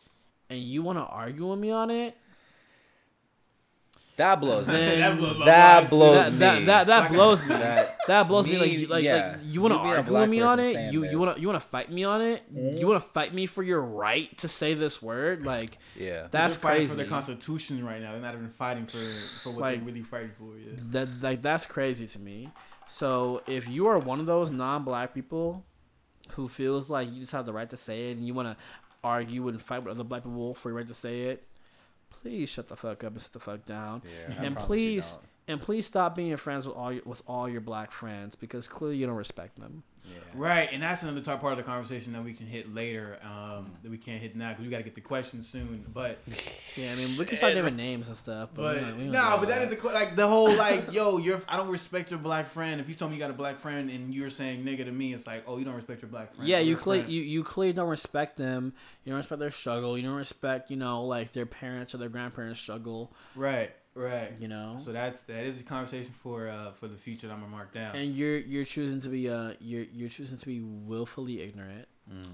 and 0.49 0.59
you 0.59 0.81
want 0.83 0.97
to 0.97 1.03
argue 1.03 1.47
with 1.49 1.59
me 1.59 1.71
on 1.71 1.91
it, 1.91 2.15
That 4.17 4.41
blows 4.41 4.67
me. 4.67 4.73
That 4.73 5.17
blows 5.17 5.45
that 5.45 5.89
blows 5.89 6.15
that, 6.25 6.33
me. 6.33 6.39
that 6.39 6.65
that 6.65 6.87
that 6.87 6.99
Like- 7.03 7.11
blows 7.11 7.41
me. 7.43 7.47
That- 7.55 7.95
That 8.07 8.27
blows 8.27 8.45
me, 8.47 8.53
me, 8.53 8.57
like 8.59 8.71
you- 8.71 8.87
like, 8.87 9.03
yeah. 9.03 9.37
like 9.37 9.45
you 9.45 9.61
want 9.61 9.73
to 9.73 9.77
You 9.77 9.83
being 9.83 9.93
a 9.93 9.97
argue 9.97 10.13
with 10.13 10.29
me 10.29 10.41
on 10.41 10.59
it. 10.59 10.91
You 10.93 11.01
this. 11.01 11.11
you 11.11 11.19
want 11.19 11.35
to 11.35 11.41
you 11.41 11.47
want 11.47 11.61
to 11.61 11.67
fight 11.67 11.91
me 11.91 12.03
on 12.03 12.21
it. 12.21 12.41
Mm-hmm. 12.53 12.77
You 12.77 12.87
want 12.87 13.01
to 13.03 13.09
fight 13.09 13.33
me 13.33 13.45
for 13.45 13.61
your 13.63 13.81
right 13.81 14.35
to 14.39 14.47
say 14.47 14.73
this 14.73 15.01
word. 15.01 15.45
Like 15.45 15.77
yeah. 15.95 16.27
that's 16.31 16.55
They're 16.57 16.61
fighting 16.61 16.77
crazy. 16.87 16.89
for 16.89 16.95
the 17.03 17.05
constitution 17.05 17.85
right 17.85 18.01
now. 18.01 18.11
They're 18.13 18.21
not 18.21 18.33
even 18.33 18.49
fighting 18.49 18.87
for 18.87 18.97
for 18.97 19.51
what 19.51 19.61
Like- 19.61 19.75
they're 19.79 19.85
really 19.85 20.01
fighting 20.01 20.31
for. 20.37 20.57
Yeah. 20.57 20.73
That 20.91 21.21
like 21.21 21.41
that's 21.41 21.65
crazy 21.65 22.07
to 22.07 22.19
me. 22.19 22.49
So 22.89 23.41
if 23.47 23.69
you 23.69 23.87
are 23.87 23.99
one 23.99 24.19
of 24.19 24.25
those 24.25 24.49
non-black 24.49 25.13
people 25.13 25.63
who 26.31 26.47
feels 26.47 26.89
like 26.89 27.13
you 27.13 27.19
just 27.21 27.31
have 27.33 27.45
the 27.45 27.53
right 27.53 27.69
to 27.69 27.77
say 27.77 28.09
it 28.11 28.17
and 28.17 28.25
you 28.25 28.33
want 28.33 28.47
to 28.49 28.57
argue 29.03 29.47
and 29.47 29.61
fight 29.61 29.83
with 29.83 29.91
other 29.93 30.03
black 30.03 30.23
people 30.23 30.53
for 30.53 30.69
your 30.69 30.77
right 30.77 30.87
to 30.87 30.93
say 30.93 31.21
it, 31.23 31.47
please 32.09 32.49
shut 32.49 32.67
the 32.67 32.75
fuck 32.75 33.03
up 33.03 33.13
and 33.13 33.21
sit 33.21 33.33
the 33.33 33.39
fuck 33.39 33.65
down. 33.65 34.01
Yeah, 34.05 34.43
and 34.43 34.55
please. 34.57 35.17
And 35.47 35.59
please 35.59 35.87
stop 35.87 36.15
being 36.15 36.37
friends 36.37 36.67
with 36.67 36.75
all 36.75 36.93
your, 36.93 37.01
with 37.05 37.23
all 37.25 37.49
your 37.49 37.59
black 37.59 37.91
friends 37.91 38.35
because 38.35 38.67
clearly 38.67 38.97
you 38.97 39.07
don't 39.07 39.15
respect 39.15 39.59
them. 39.59 39.81
Right, 40.35 40.69
and 40.71 40.81
that's 40.83 41.01
another 41.01 41.21
top 41.21 41.41
part 41.41 41.53
of 41.53 41.57
the 41.57 41.63
conversation 41.63 42.13
that 42.13 42.23
we 42.23 42.33
can 42.33 42.45
hit 42.45 42.73
later. 42.73 43.17
Um, 43.23 43.71
that 43.81 43.89
we 43.89 43.97
can't 43.97 44.21
hit 44.21 44.35
now 44.35 44.49
because 44.49 44.63
we 44.63 44.69
got 44.69 44.77
to 44.77 44.83
get 44.83 44.93
the 44.95 45.01
questions 45.01 45.47
soon. 45.47 45.83
But 45.93 46.19
Yeah, 46.75 46.91
I 46.91 46.95
mean 46.95 47.07
we 47.17 47.25
can 47.25 47.37
start 47.37 47.55
naming 47.55 47.75
names 47.75 48.07
and 48.07 48.15
stuff, 48.15 48.49
but, 48.53 48.61
but 48.61 48.75
we 48.75 48.79
don't- 48.81 48.97
we 48.97 49.03
don't 49.05 49.11
no, 49.11 49.21
do 49.21 49.25
all 49.27 49.37
but 49.39 49.47
that 49.49 49.61
is 49.63 49.69
the 49.75 49.87
like 49.89 50.15
the 50.15 50.27
whole 50.27 50.51
like 50.53 50.93
yo, 50.93 51.17
you're 51.17 51.41
I 51.49 51.57
don't 51.57 51.69
respect 51.69 52.11
your 52.11 52.19
black 52.19 52.49
friend. 52.51 52.79
If 52.79 52.87
you 52.87 52.95
told 52.95 53.11
me 53.11 53.17
you 53.17 53.21
got 53.23 53.31
a 53.31 53.33
black 53.33 53.59
friend 53.59 53.89
and 53.89 54.13
you're 54.13 54.29
saying 54.29 54.63
nigga 54.63 54.85
to 54.85 54.91
me, 54.91 55.13
it's 55.13 55.25
like 55.25 55.43
oh 55.47 55.57
you 55.57 55.65
don't 55.65 55.75
respect 55.75 56.01
your 56.01 56.09
black 56.09 56.33
friend. 56.35 56.47
Yeah, 56.47 56.59
you 56.59 56.77
clearly 56.77 57.11
you, 57.11 57.21
you 57.23 57.43
clearly 57.43 57.73
don't 57.73 57.89
respect 57.89 58.37
them. 58.37 58.73
You 59.03 59.11
don't 59.11 59.17
respect 59.17 59.39
their 59.39 59.51
struggle. 59.51 59.97
You 59.97 60.03
don't 60.03 60.15
respect 60.15 60.69
you 60.69 60.77
know 60.77 61.05
like 61.05 61.31
their 61.33 61.45
parents 61.47 61.95
or 61.95 61.97
their 61.97 62.09
grandparents' 62.09 62.59
struggle. 62.59 63.11
right, 63.35 63.71
right. 63.99 64.31
You 64.39 64.47
know, 64.47 64.77
So 64.83 64.91
that's 64.91 65.21
that 65.23 65.43
is 65.43 65.59
a 65.59 65.63
conversation 65.63 66.13
for 66.23 66.47
uh 66.47 66.71
for 66.71 66.87
the 66.87 66.97
future 66.97 67.27
that 67.27 67.33
I'm 67.33 67.39
gonna 67.41 67.51
mark 67.51 67.71
down. 67.73 67.95
and 67.95 68.15
you're 68.15 68.37
you're 68.37 68.65
choosing 68.65 68.99
to 69.01 69.09
be 69.09 69.29
uh 69.29 69.53
you're 69.59 69.83
you're 69.93 70.09
choosing 70.09 70.37
to 70.37 70.45
be 70.45 70.61
willfully 70.61 71.41
ignorant 71.41 71.87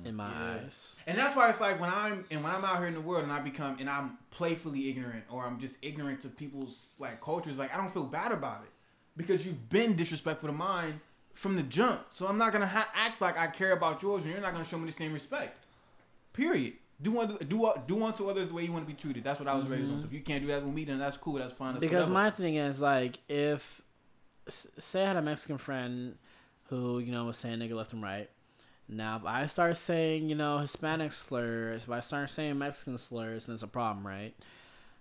in 0.05 0.15
my 0.15 0.29
Yeah. 0.31 0.57
eyes. 0.63 0.95
And 1.05 1.17
that's 1.17 1.35
why 1.35 1.49
it's 1.49 1.59
like 1.59 1.81
when 1.81 1.89
I'm 1.89 2.23
and 2.31 2.41
when 2.43 2.53
I'm 2.55 2.63
out 2.63 2.77
here 2.77 2.87
in 2.87 2.93
the 2.93 3.01
world 3.01 3.23
and 3.23 3.31
I 3.31 3.39
become 3.41 3.75
and 3.79 3.89
I'm 3.89 4.17
playfully 4.31 4.89
ignorant 4.89 5.25
or 5.29 5.45
I'm 5.45 5.59
just 5.59 5.77
ignorant 5.83 6.21
to 6.21 6.29
people's 6.29 6.93
like 6.99 7.19
cultures, 7.21 7.59
like 7.59 7.73
I 7.73 7.77
don't 7.77 7.91
feel 7.93 8.05
bad 8.05 8.31
about 8.31 8.61
it 8.63 8.69
because 9.17 9.45
you've 9.45 9.67
been 9.69 9.95
disrespectful 9.97 10.47
to 10.47 10.53
mine 10.53 11.01
from 11.33 11.57
the 11.57 11.63
jump. 11.63 12.01
So 12.11 12.25
I'm 12.27 12.37
not 12.37 12.53
gonna 12.53 12.67
ha- 12.67 12.89
act 12.95 13.19
like 13.21 13.37
I 13.37 13.47
care 13.47 13.73
about 13.73 14.01
yours 14.01 14.23
and 14.23 14.31
you're 14.31 14.41
not 14.41 14.53
gonna 14.53 14.63
show 14.63 14.77
me 14.77 14.85
the 14.85 14.91
same 14.93 15.11
respect. 15.11 15.57
Period. 16.31 16.73
Do 17.01 17.19
unto, 17.19 17.37
do 17.43 17.73
do 17.87 18.03
unto 18.03 18.29
others 18.29 18.49
the 18.49 18.55
way 18.55 18.63
you 18.63 18.71
want 18.71 18.87
to 18.87 18.91
be 18.93 18.97
treated. 18.97 19.23
That's 19.23 19.39
what 19.39 19.49
I 19.49 19.55
was 19.55 19.67
raised 19.67 19.83
on. 19.85 19.89
Mm-hmm. 19.91 19.99
So 20.01 20.07
if 20.07 20.13
you 20.13 20.21
can't 20.21 20.41
do 20.41 20.47
that 20.47 20.63
with 20.63 20.73
me, 20.73 20.85
then 20.85 20.97
that's 20.99 21.17
cool. 21.17 21.33
That's 21.33 21.53
fine. 21.53 21.73
That's 21.73 21.81
Because 21.81 22.07
whatever. 22.09 22.13
my 22.13 22.29
thing 22.31 22.55
is 22.55 22.79
like 22.79 23.19
if 23.27 23.81
say 24.49 25.03
I 25.03 25.07
had 25.07 25.17
a 25.17 25.21
Mexican 25.21 25.57
friend 25.57 26.15
who 26.69 26.99
you 26.99 27.11
know 27.11 27.25
was 27.25 27.37
saying 27.37 27.59
nigga 27.59 27.73
left 27.73 27.93
and 27.93 28.01
right. 28.01 28.29
Now 28.87 29.17
if 29.17 29.25
I 29.25 29.45
start 29.47 29.75
saying 29.77 30.29
you 30.29 30.35
know 30.35 30.59
Hispanic 30.59 31.11
slurs, 31.11 31.83
if 31.83 31.89
I 31.89 31.99
start 31.99 32.29
saying 32.29 32.57
Mexican 32.57 32.97
slurs, 32.97 33.47
then 33.47 33.55
it's 33.55 33.63
a 33.63 33.67
problem, 33.67 34.05
right? 34.07 34.33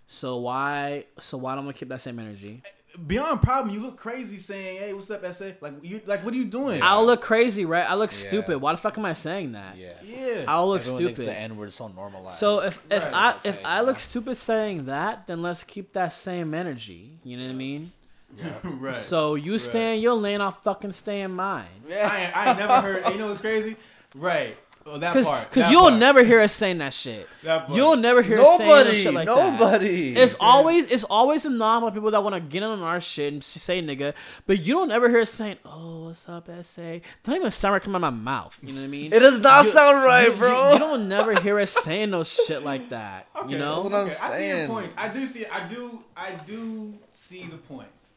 So 0.07 0.37
why 0.37 1.05
so 1.19 1.37
why 1.37 1.55
don't 1.55 1.65
we 1.65 1.73
keep 1.73 1.89
that 1.89 2.01
same 2.01 2.19
energy? 2.19 2.61
Beyond 2.97 3.41
problem, 3.41 3.73
you 3.73 3.81
look 3.81 3.97
crazy 3.97 4.37
saying, 4.37 4.77
"Hey, 4.79 4.93
what's 4.93 5.09
up, 5.11 5.23
SA?" 5.25 5.51
Like 5.61 5.73
you 5.83 6.01
like 6.05 6.23
what 6.23 6.33
are 6.33 6.37
you 6.37 6.45
doing? 6.45 6.81
I'll 6.81 7.05
look 7.05 7.21
crazy, 7.21 7.65
right? 7.65 7.89
I 7.89 7.95
look 7.95 8.11
Yeah. 8.11 8.27
stupid. 8.27 8.57
Why 8.59 8.71
the 8.71 8.77
fuck 8.77 8.97
am 8.97 9.05
I 9.05 9.13
saying 9.13 9.53
that? 9.53 9.77
Yeah. 9.77 9.93
yeah. 10.03 10.45
I'll 10.47 10.67
look 10.67 10.81
Everyone 10.81 11.03
thinks 11.03 11.19
the 11.19 11.23
stupid. 11.25 11.37
N 11.37 11.57
word 11.57 11.67
is 11.69 11.75
so 11.75 11.87
normalized. 11.87 12.37
So 12.37 12.61
if 12.61 12.83
if 12.89 13.03
Right. 13.03 13.13
I 13.13 13.29
if 13.43 13.55
Okay, 13.55 13.63
I 13.63 13.81
look 13.81 13.99
stupid 13.99 14.37
saying 14.37 14.85
that, 14.85 15.27
then 15.27 15.41
let's 15.41 15.63
keep 15.63 15.93
that 15.93 16.09
same 16.13 16.53
energy. 16.53 17.19
You 17.23 17.37
know 17.37 17.43
what 17.43 17.51
I 17.51 17.55
mean? 17.55 17.91
Yeah. 18.37 18.53
right. 18.63 18.95
So 18.95 19.35
you 19.35 19.57
stay 19.57 19.95
in 19.95 20.01
your 20.01 20.15
lane, 20.15 20.41
I'll 20.41 20.51
fucking 20.51 20.91
stay 20.91 21.21
in 21.21 21.31
mine. 21.31 21.65
I 21.89 21.93
ain't, 21.93 22.37
I 22.37 22.49
ain't 22.49 22.59
never 22.59 22.81
heard. 22.81 23.13
You 23.13 23.19
know 23.19 23.27
what's 23.29 23.41
crazy? 23.41 23.75
Right. 24.13 24.57
Oh, 24.87 24.99
that 24.99 25.13
Cause, 25.13 25.25
part. 25.25 25.51
'cause 25.51 25.63
that 25.63 25.71
you'll 25.71 25.89
part, 25.89 25.95
never 25.99 26.23
hear 26.23 26.41
us 26.41 26.53
saying 26.53 26.77
that 26.77 26.93
shit. 26.93 27.27
That 27.41 27.65
part. 27.65 27.75
You'll 27.75 27.95
never 27.95 28.21
hear 28.21 28.39
us 28.39 28.57
saying 28.57 28.69
no 28.69 28.75
nobody, 28.77 29.03
shit 29.03 29.13
like 29.15 29.25
that. 29.25 29.53
nobody. 29.59 30.15
It's 30.15 30.35
always 30.39 30.85
it's 30.91 31.03
always 31.03 31.41
the 31.41 31.49
normal 31.49 31.89
people 31.89 32.11
that 32.11 32.23
want 32.23 32.35
to 32.35 32.39
get 32.39 32.61
in 32.61 32.69
on 32.69 32.81
our 32.83 33.01
shit 33.01 33.33
and 33.33 33.43
say 33.43 33.81
nigga, 33.81 34.13
but 34.45 34.59
you 34.59 34.75
don't 34.75 34.91
ever 34.91 35.09
hear 35.09 35.21
us 35.21 35.31
saying, 35.31 35.57
"Oh, 35.65 36.05
what's 36.05 36.29
up, 36.29 36.47
SA?" 36.61 37.01
Not 37.25 37.35
even 37.35 37.49
sound 37.49 37.73
right 37.73 37.81
coming 37.81 37.95
out 38.03 38.07
of 38.09 38.13
my 38.13 38.19
mouth. 38.19 38.59
You 38.61 38.73
know 38.75 38.81
what 38.81 38.85
I 38.85 38.89
mean? 38.89 39.11
It 39.11 39.19
does 39.19 39.41
not 39.41 39.65
You- 39.65 39.71
sound 39.71 40.03
right, 40.05 40.27
you- 40.27 40.33
you- 40.33 40.37
bro. 40.37 40.73
You, 40.73 40.77
don't 40.79 41.09
never 41.09 41.33
hear 41.41 41.59
us 41.59 41.71
saying 41.71 42.11
no 42.11 42.23
shit 42.23 42.63
like 42.63 42.89
that. 42.89 43.27
Okay, 43.35 43.53
you 43.53 43.57
know? 43.57 43.81
That's 43.81 43.83
what 43.85 43.93
I'm 43.95 44.05
okay, 44.05 44.15
I 44.21 44.37
see 44.37 44.47
your 44.47 44.55
saying. 44.57 44.67
points. 44.69 44.93
I 44.99 45.07
do 45.07 45.25
see. 45.25 45.45
I 45.47 45.67
do. 45.67 46.03
I 46.15 46.31
do 46.45 46.93
see 47.11 47.43
the 47.45 47.57
points. 47.57 48.11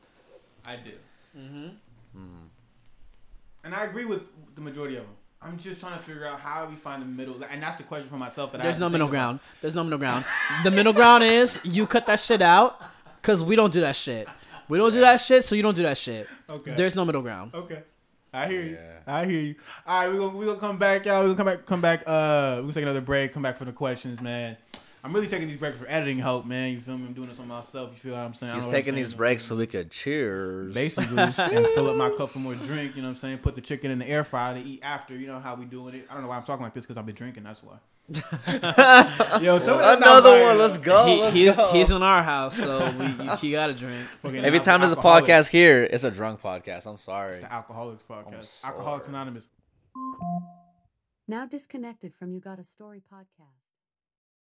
I 0.66 0.76
do. 0.76 0.90
Mm-hmm. 1.40 1.68
And 3.64 3.74
I 3.74 3.84
agree 3.84 4.04
with 4.04 4.26
the 4.54 4.60
majority 4.60 4.96
of 4.96 5.04
them. 5.04 5.14
I'm 5.40 5.56
just 5.56 5.80
trying 5.80 5.96
to 5.96 6.02
figure 6.04 6.26
out 6.26 6.40
how 6.40 6.66
we 6.68 6.74
find 6.74 7.00
the 7.00 7.06
middle, 7.06 7.40
and 7.48 7.62
that's 7.62 7.76
the 7.76 7.84
question 7.84 8.08
for 8.08 8.16
myself. 8.16 8.50
That 8.52 8.60
I 8.60 8.64
There's 8.64 8.74
have 8.74 8.80
no 8.80 8.88
middle 8.88 9.06
think 9.06 9.14
about. 9.14 9.20
ground. 9.20 9.40
There's 9.60 9.74
no 9.74 9.84
middle 9.84 9.98
ground. 9.98 10.24
The 10.64 10.70
middle 10.72 10.92
ground 10.92 11.22
is 11.22 11.60
you 11.64 11.86
cut 11.86 12.06
that 12.06 12.18
shit 12.18 12.42
out 12.42 12.80
because 13.22 13.44
we 13.44 13.54
don't 13.54 13.72
do 13.72 13.80
that 13.80 13.94
shit. 13.94 14.26
We 14.68 14.78
don't 14.78 14.92
do 14.92 15.00
that 15.00 15.18
shit, 15.20 15.44
so 15.44 15.54
you 15.54 15.62
don't 15.62 15.76
do 15.76 15.82
that 15.82 15.96
shit. 15.96 16.28
Okay. 16.50 16.74
There's 16.74 16.94
no 16.96 17.04
middle 17.04 17.22
ground. 17.22 17.54
Okay. 17.54 17.82
I 18.34 18.46
hear 18.48 18.62
you. 18.62 18.72
Yeah. 18.74 18.98
I 19.06 19.24
hear 19.26 19.40
you. 19.40 19.54
All 19.86 20.00
right, 20.00 20.12
we're 20.12 20.18
gonna 20.18 20.36
we 20.36 20.44
gonna 20.44 20.58
come 20.58 20.76
back, 20.76 21.06
y'all. 21.06 21.22
We're 21.24 21.34
gonna 21.34 21.36
come 21.36 21.46
back 21.46 21.66
come 21.66 21.80
back 21.80 22.02
uh 22.06 22.56
we're 22.56 22.60
gonna 22.62 22.72
take 22.74 22.82
another 22.82 23.00
break, 23.00 23.32
come 23.32 23.42
back 23.42 23.56
for 23.56 23.64
the 23.64 23.72
questions, 23.72 24.20
man. 24.20 24.56
I'm 25.04 25.12
really 25.12 25.28
taking 25.28 25.46
these 25.46 25.56
breaks 25.56 25.78
for 25.78 25.86
editing 25.88 26.18
help, 26.18 26.44
man. 26.44 26.72
You 26.72 26.80
feel 26.80 26.98
me? 26.98 27.06
I'm 27.06 27.12
doing 27.12 27.28
this 27.28 27.38
on 27.38 27.46
myself. 27.46 27.90
You 27.92 27.98
feel 27.98 28.14
what 28.14 28.24
I'm 28.24 28.34
saying? 28.34 28.52
I 28.52 28.54
He's 28.56 28.64
don't 28.64 28.72
know 28.72 28.76
what 28.76 28.78
I'm 28.78 28.84
taking 28.84 28.94
these 28.96 29.14
breaks 29.14 29.44
so 29.44 29.56
we 29.56 29.66
could 29.66 29.90
cheers. 29.90 30.74
Basically, 30.74 31.18
and 31.22 31.34
fill 31.34 31.88
up 31.88 31.96
my 31.96 32.10
cup 32.10 32.30
for 32.30 32.40
more 32.40 32.54
drink. 32.54 32.96
You 32.96 33.02
know 33.02 33.08
what 33.08 33.12
I'm 33.12 33.16
saying? 33.16 33.38
Put 33.38 33.54
the 33.54 33.60
chicken 33.60 33.90
in 33.90 34.00
the 34.00 34.08
air 34.08 34.24
fryer 34.24 34.54
to 34.54 34.60
eat 34.60 34.80
after. 34.82 35.14
You 35.16 35.28
know 35.28 35.38
how 35.38 35.54
we 35.54 35.66
doing 35.66 35.94
it. 35.94 36.06
I 36.10 36.14
don't 36.14 36.22
know 36.22 36.28
why 36.28 36.36
I'm 36.36 36.42
talking 36.44 36.64
like 36.64 36.74
this 36.74 36.84
because 36.84 36.96
I've 36.96 37.06
been 37.06 37.14
drinking. 37.14 37.44
That's 37.44 37.62
why. 37.62 37.78
Yo, 38.10 39.58
tell 39.58 39.76
me 39.76 39.82
that's 39.82 40.00
not 40.00 40.02
Another 40.02 40.30
fire. 40.30 40.46
one. 40.46 40.58
Let's 40.58 40.78
go. 40.78 41.06
he, 41.06 41.20
let's 41.20 41.34
he's, 41.34 41.54
go. 41.54 41.72
he's 41.72 41.90
in 41.90 42.02
our 42.02 42.22
house, 42.22 42.56
so 42.56 42.94
we, 42.98 43.06
you, 43.24 43.36
you 43.42 43.50
gotta 43.52 43.74
drink. 43.74 44.06
Fucking 44.22 44.44
Every 44.44 44.60
time 44.60 44.80
there's 44.80 44.92
a 44.92 44.96
podcast 44.96 45.48
here, 45.48 45.84
it's 45.84 46.04
a 46.04 46.10
drunk 46.10 46.40
podcast. 46.40 46.86
I'm 46.86 46.98
sorry. 46.98 47.32
It's 47.32 47.40
the 47.40 47.52
Alcoholics 47.52 48.02
podcast. 48.08 48.64
Alcoholics 48.64 49.08
Anonymous. 49.08 49.48
Now 51.28 51.44
disconnected 51.44 52.14
from 52.14 52.32
You 52.32 52.40
Got 52.40 52.58
a 52.58 52.64
Story 52.64 53.02
podcast. 53.12 53.57